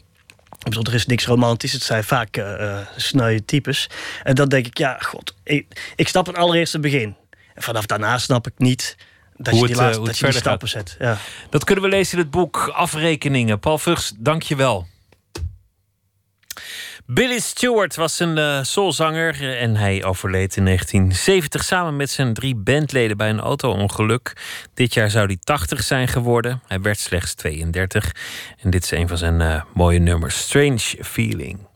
[0.60, 1.74] Ik bedoel, er is niks romantisch.
[1.74, 3.90] Het zijn vaak eh eh, sneuwe types.
[4.24, 5.36] En dan denk ik, ja, god.
[5.44, 7.16] Ik, ik snap het allereerste begin.
[7.54, 8.96] En vanaf daarna snap ik niet.
[9.36, 10.96] Dat Hoe je die, het, eh, laatste, hoe dat het je die verder stappen zet.
[11.00, 11.18] Ja.
[11.50, 13.60] Dat kunnen we lezen in het boek Afrekeningen.
[13.60, 14.88] Paul Vugs, dank je wel.
[17.12, 22.56] Billy Stewart was een eh, soulzanger en hij overleed in 1970 samen met zijn drie
[22.56, 24.34] bandleden bij een auto-ongeluk.
[24.74, 26.62] Dit jaar zou hij 80 zijn geworden.
[26.68, 28.16] Hij werd slechts 32
[28.62, 31.69] en dit is een van zijn eh, mooie nummers, Strange Feeling.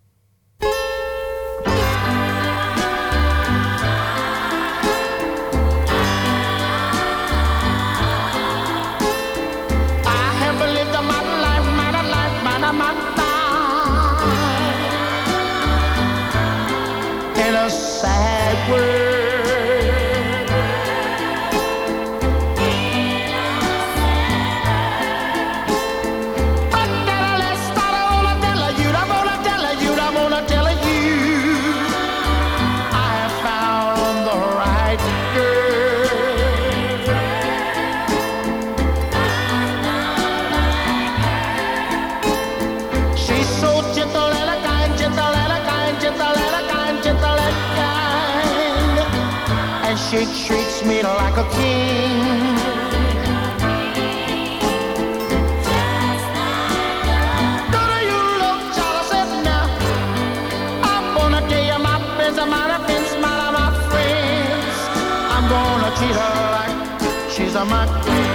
[67.35, 68.32] She's a my queen.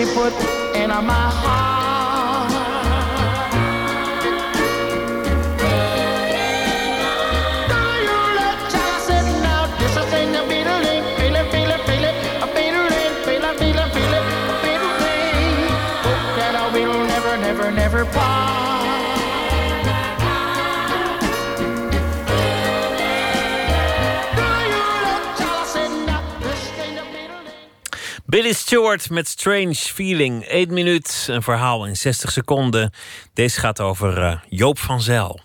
[0.00, 0.32] she put
[0.76, 2.50] in my heart.
[4.22, 4.38] Do you.
[16.06, 18.29] Hope that I will never, never, never part.
[28.30, 30.44] Billy Stewart met Strange Feeling.
[30.44, 32.92] 1 minuut, een verhaal in 60 seconden.
[33.32, 35.40] Deze gaat over eh, Joop van Zijl.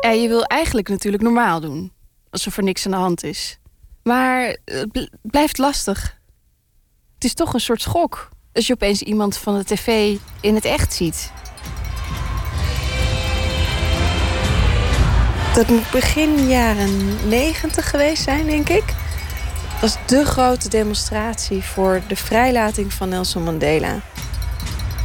[0.00, 1.92] Ja, je wil eigenlijk natuurlijk normaal doen.
[2.30, 3.58] Alsof er niks aan de hand is.
[4.02, 6.18] Maar het bl- blijft lastig.
[7.14, 8.28] Het is toch een soort schok.
[8.52, 11.32] Als je opeens iemand van de tv in het echt ziet.
[15.56, 18.84] Dat moet begin jaren negentig geweest zijn, denk ik.
[18.86, 24.00] Het was de grote demonstratie voor de vrijlating van Nelson Mandela.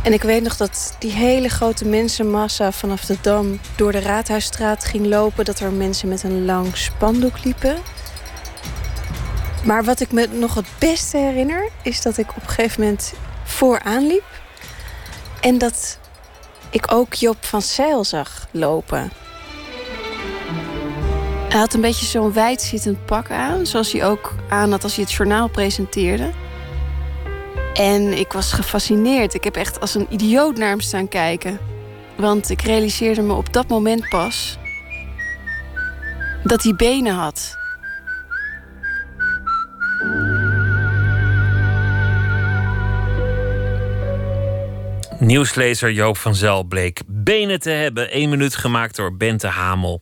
[0.04, 4.86] En ik weet nog dat die hele grote mensenmassa vanaf de Dam door de Raadhuisstraat
[4.86, 5.46] ging lopen.
[5.46, 7.78] Dat er mensen met een lang spandoek liepen.
[9.64, 13.14] Maar wat ik me nog het beste herinner, is dat ik op een gegeven moment
[13.44, 14.26] vooraan liep.
[15.42, 15.98] En dat
[16.70, 19.12] ik ook Job van Zeil zag lopen.
[21.52, 25.04] Hij had een beetje zo'n wijdzittend pak aan, zoals hij ook aan had als hij
[25.04, 26.32] het journaal presenteerde.
[27.74, 29.34] En ik was gefascineerd.
[29.34, 31.60] Ik heb echt als een idioot naar hem staan kijken.
[32.18, 34.58] Want ik realiseerde me op dat moment pas
[36.44, 37.58] dat hij benen had.
[45.20, 48.18] Nieuwslezer Joop van Zel bleek benen te hebben.
[48.18, 50.02] Eén minuut gemaakt door Bente Hamel.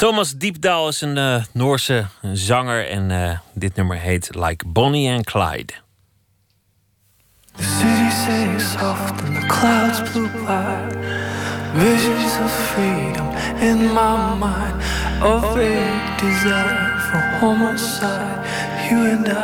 [0.00, 5.24] Thomas Diepdaal is een eh, Noorse zanger en eh, dit nummer heet Like Bonnie and
[5.24, 5.72] Clyde.
[7.56, 10.88] The city says soft and the clouds blew by.
[11.74, 13.28] Visions of freedom
[13.60, 14.82] in my mind.
[15.22, 18.46] A vague desire for homicide.
[18.90, 19.34] You and I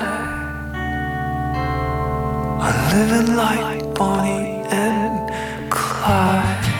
[2.61, 5.31] are living like Bonnie and
[5.71, 6.76] Clyde.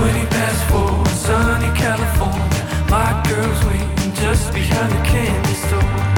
[0.00, 2.62] 20 past four, sunny California.
[2.88, 6.09] My girl's waiting just behind the candy store.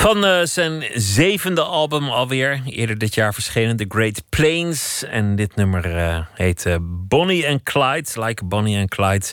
[0.00, 5.04] Van eh, zijn zevende album alweer, eerder dit jaar verschenen, The Great Plains.
[5.04, 9.26] En dit nummer eh, heet eh, Bonnie and Clyde, like Bonnie and Clyde.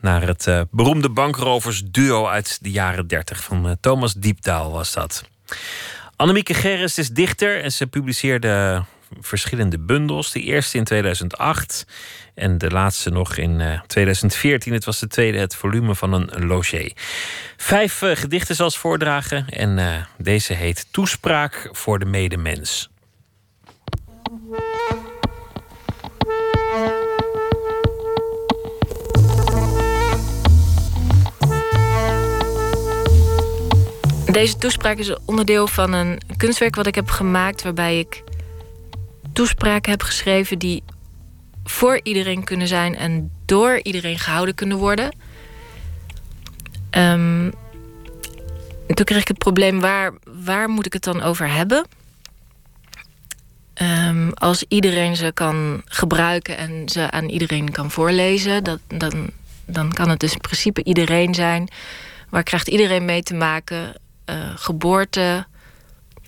[0.00, 5.24] Naar het beroemde bankroversduo uit de jaren 30 van Thomas Diepdaal was dat.
[6.16, 8.84] Annemieke Gerrits is dichter en ze publiceerde
[9.20, 10.32] verschillende bundels.
[10.32, 11.86] De eerste in 2008
[12.34, 14.72] en de laatste nog in eh, 2014.
[14.72, 16.90] Het was de tweede, het volume van een logé.
[17.56, 22.90] Vijf eh, gedichten ze voordragen en eh, deze heet Toespraak voor de medemens.
[34.32, 38.22] Deze toespraak is onderdeel van een kunstwerk wat ik heb gemaakt, waarbij ik
[39.32, 40.82] toespraken heb geschreven die
[41.64, 45.16] voor iedereen kunnen zijn en door iedereen gehouden kunnen worden.
[46.90, 47.52] En
[48.86, 50.12] toen kreeg ik het probleem, waar,
[50.44, 51.86] waar moet ik het dan over hebben?
[53.74, 59.30] Ehm, als iedereen ze kan gebruiken en ze aan iedereen kan voorlezen, dat, dan,
[59.66, 61.68] dan kan het dus in principe iedereen zijn.
[62.28, 63.94] Waar krijgt iedereen mee te maken?
[64.24, 65.46] Eh, geboorte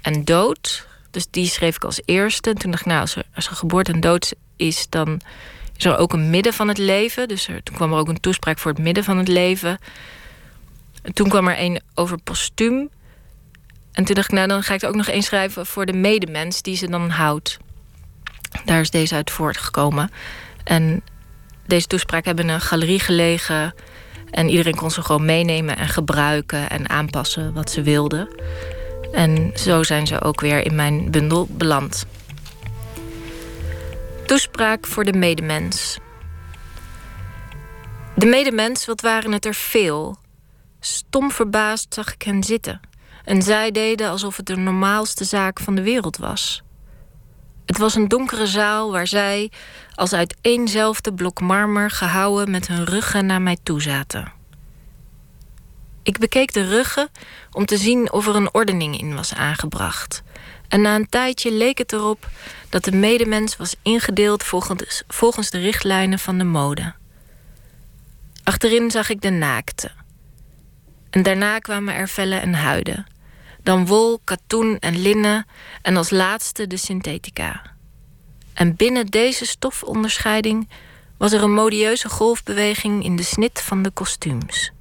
[0.03, 0.87] en dood.
[1.15, 2.51] Dus die schreef ik als eerste.
[2.51, 5.21] En toen dacht ik, nou, als er, geboorte en dood is, dan
[5.77, 7.29] is er ook een midden van het leven.
[7.29, 9.79] Dus er, toen kwam er ook een toespraak voor het midden van het leven.
[11.03, 12.91] En toen kwam er een over postuum.
[13.93, 15.93] En toen dacht ik, nou, dan ga ik er ook nog één schrijven voor de
[15.93, 17.59] medemens die ze dan houdt.
[18.65, 20.11] Daar is deze uit voortgekomen.
[20.65, 21.03] En
[21.67, 23.75] deze toespraak hebben in een galerie gelegen.
[24.31, 28.29] En iedereen kon ze gewoon meenemen en gebruiken en aanpassen wat ze wilden.
[29.15, 32.07] En zo zijn ze ook weer in mijn bundel beland.
[34.27, 35.99] Toespraak voor de medemens.
[38.17, 40.17] De medemens, wat waren het er veel.
[40.81, 42.81] Stom verbaasd zag ik hen zitten.
[43.25, 46.63] En zij deden alsof het de normaalste zaak van de wereld was.
[47.67, 49.51] Het was een donkere zaal waar zij,
[49.95, 54.33] als uit éénzelfde blok marmer gehouwen, met hun ruggen naar mij toe zaten.
[56.05, 57.09] Ik bekeek de ruggen
[57.53, 60.23] om te zien of er een ordening in was aangebracht.
[60.69, 62.29] En na een tijdje leek het erop
[62.69, 66.95] dat de medemens was ingedeeld volgens, volgens de richtlijnen van de mode.
[68.43, 69.91] Achterin zag ik de naakte.
[71.11, 73.07] En daarna kwamen er vellen en huiden.
[73.63, 75.47] Dan wol, katoen en linnen
[75.83, 77.63] en als laatste de synthetica.
[78.55, 80.69] En binnen deze stofonderscheiding
[81.17, 84.73] was er een modieuze golfbeweging in de snit van de kostuums.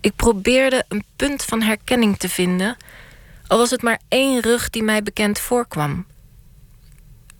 [0.00, 2.76] Ik probeerde een punt van herkenning te vinden,
[3.46, 6.06] al was het maar één rug die mij bekend voorkwam.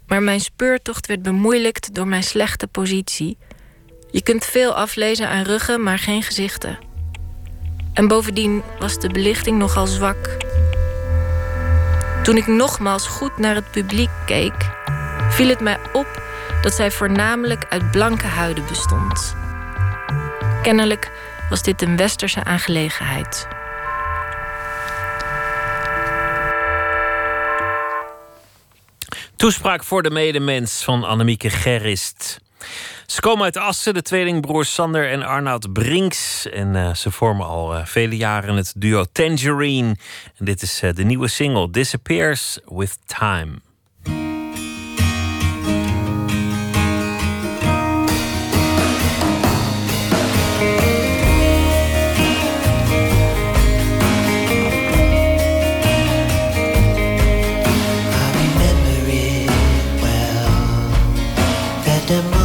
[0.07, 3.39] Maar mijn speurtocht werd bemoeilijkt door mijn slechte positie.
[4.11, 6.79] Je kunt veel aflezen aan ruggen, maar geen gezichten.
[7.93, 10.37] En bovendien was de belichting nogal zwak.
[12.23, 14.71] Toen ik nogmaals goed naar het publiek keek,
[15.31, 16.23] viel het mij op
[16.63, 19.35] dat zij voornamelijk uit blanke huiden bestond.
[20.63, 21.11] Kennelijk
[21.51, 23.49] was dit een westerse aangelegenheid.
[29.37, 32.41] Toespraak voor de medemens van Annemieke Gerrist.
[33.07, 36.49] Ze komen uit Assen, de tweelingbroers Sander en Arnoud Brinks.
[36.49, 39.97] En eh, ze vormen al eh, vele jaren het duo Tangerine.
[40.37, 43.70] En dit is eh, de nieuwe single Disappears with Time.
[62.11, 62.40] step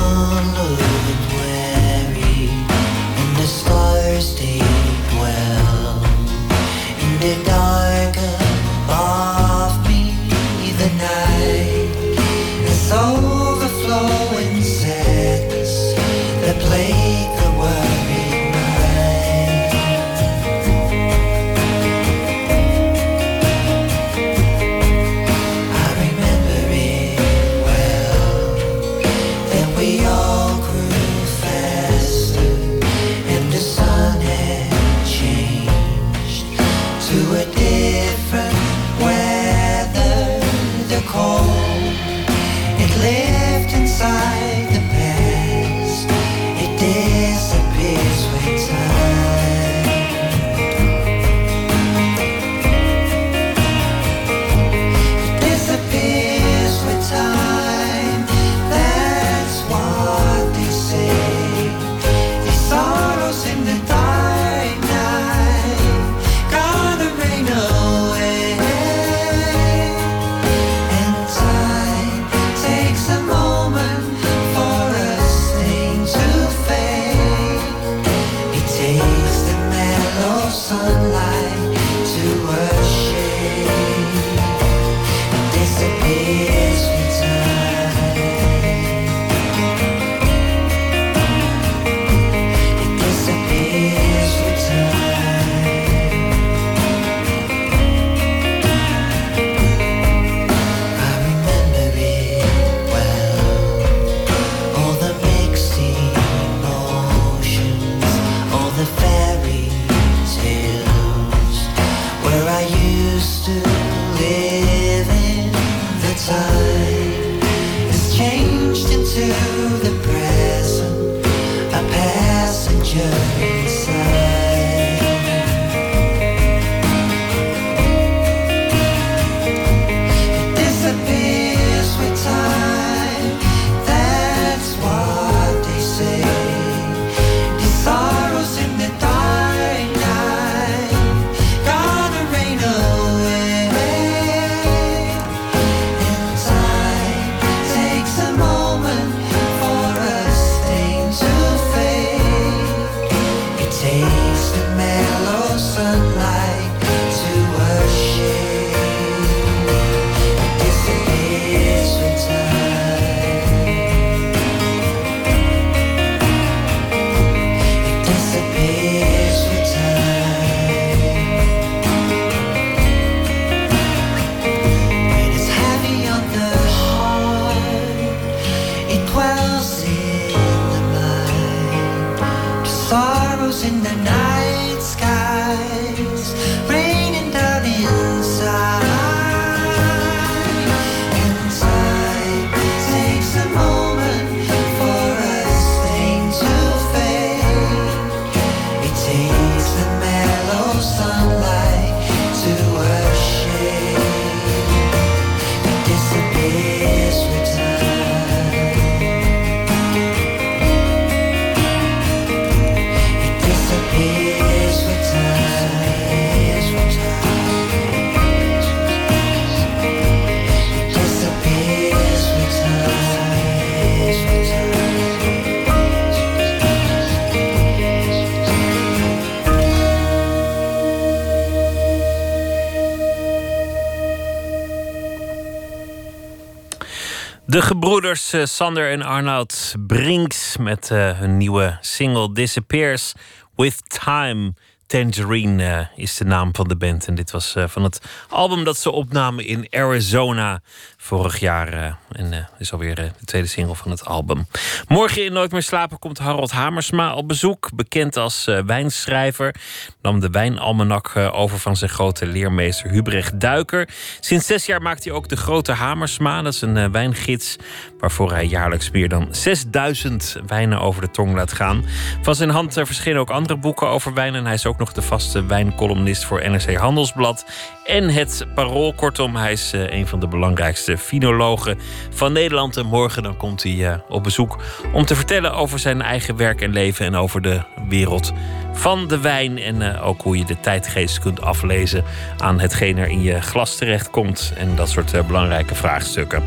[237.65, 243.13] gebroeders eh, Sander en Arnoud Brinks met eh, hun nieuwe single Disappears
[243.55, 244.53] with Time.
[244.87, 247.07] Tangerine eh, is de naam van de band.
[247.07, 250.61] En dit was van het album dat ze opnamen in Arizona
[251.05, 251.73] vorig jaar.
[251.73, 254.47] eh, en eh is alweer eh, de tweede single van het album.
[254.87, 257.69] Morgen in Nooit meer slapen komt Harold Hamersma op bezoek.
[257.75, 259.55] Bekend als wijnschrijver.
[260.01, 263.89] Nam de wijnalmanak over van zijn grote leermeester Hubrecht Duiker.
[264.19, 266.41] Sinds zes jaar maakt hij ook de Grote Hamersma.
[266.41, 267.55] Dat is een wijngids
[267.99, 271.85] waarvoor hij jaarlijks meer dan 6000 wijnen over de tong laat gaan.
[272.21, 274.35] Van zijn hand verschenen ook andere boeken over wijn.
[274.35, 277.45] En hij is ook nog de vaste wijncolumnist voor NRC Handelsblad
[277.85, 278.93] en het Parool.
[278.93, 282.77] Kortom, hij is een van de belangrijkste finologen van Nederland.
[282.77, 284.57] En morgen dan komt hij eh, op bezoek
[284.93, 288.33] om te vertellen over zijn eigen werk en leven en over de wereld
[288.73, 289.57] van de wijn.
[289.57, 292.03] En eh, ook hoe je de tijdgeest kunt aflezen
[292.37, 294.53] aan hetgeen er in je glas terechtkomt.
[294.57, 296.43] En dat soort eh, belangrijke vraagstukken.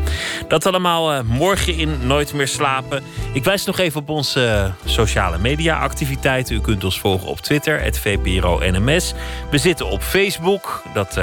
[0.47, 3.03] Dat allemaal morgen in Nooit meer slapen.
[3.33, 6.55] Ik wijs nog even op onze sociale media activiteiten.
[6.55, 9.13] U kunt ons volgen op Twitter, het VPRO NMS.
[9.51, 10.83] We zitten op Facebook.
[10.93, 11.19] Dat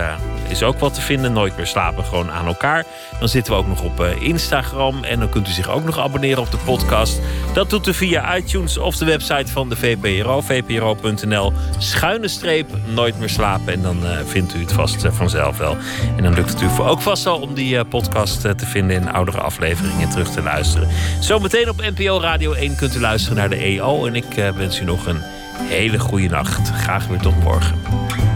[0.48, 1.32] is ook wat te vinden.
[1.32, 2.84] Nooit meer slapen, gewoon aan elkaar.
[3.18, 5.04] Dan zitten we ook nog op eh, Instagram.
[5.04, 7.20] En dan kunt u zich ook nog abonneren op de podcast.
[7.52, 10.40] Dat doet u via iTunes of de website van de VPRO.
[10.40, 13.72] VPRO.nl schuine streep Nooit meer slapen.
[13.72, 15.76] En dan eh, vindt u het vast eh, vanzelf wel.
[16.16, 19.40] En dan lukt het u ook vast wel om die podcast te vinden in oudere
[19.40, 20.88] afleveringen terug te luisteren.
[21.20, 24.06] Zometeen op NPO Radio 1 kunt u luisteren naar de EO.
[24.06, 25.20] En ik wens u nog een
[25.68, 26.70] hele goede nacht.
[26.70, 28.35] Graag weer tot morgen.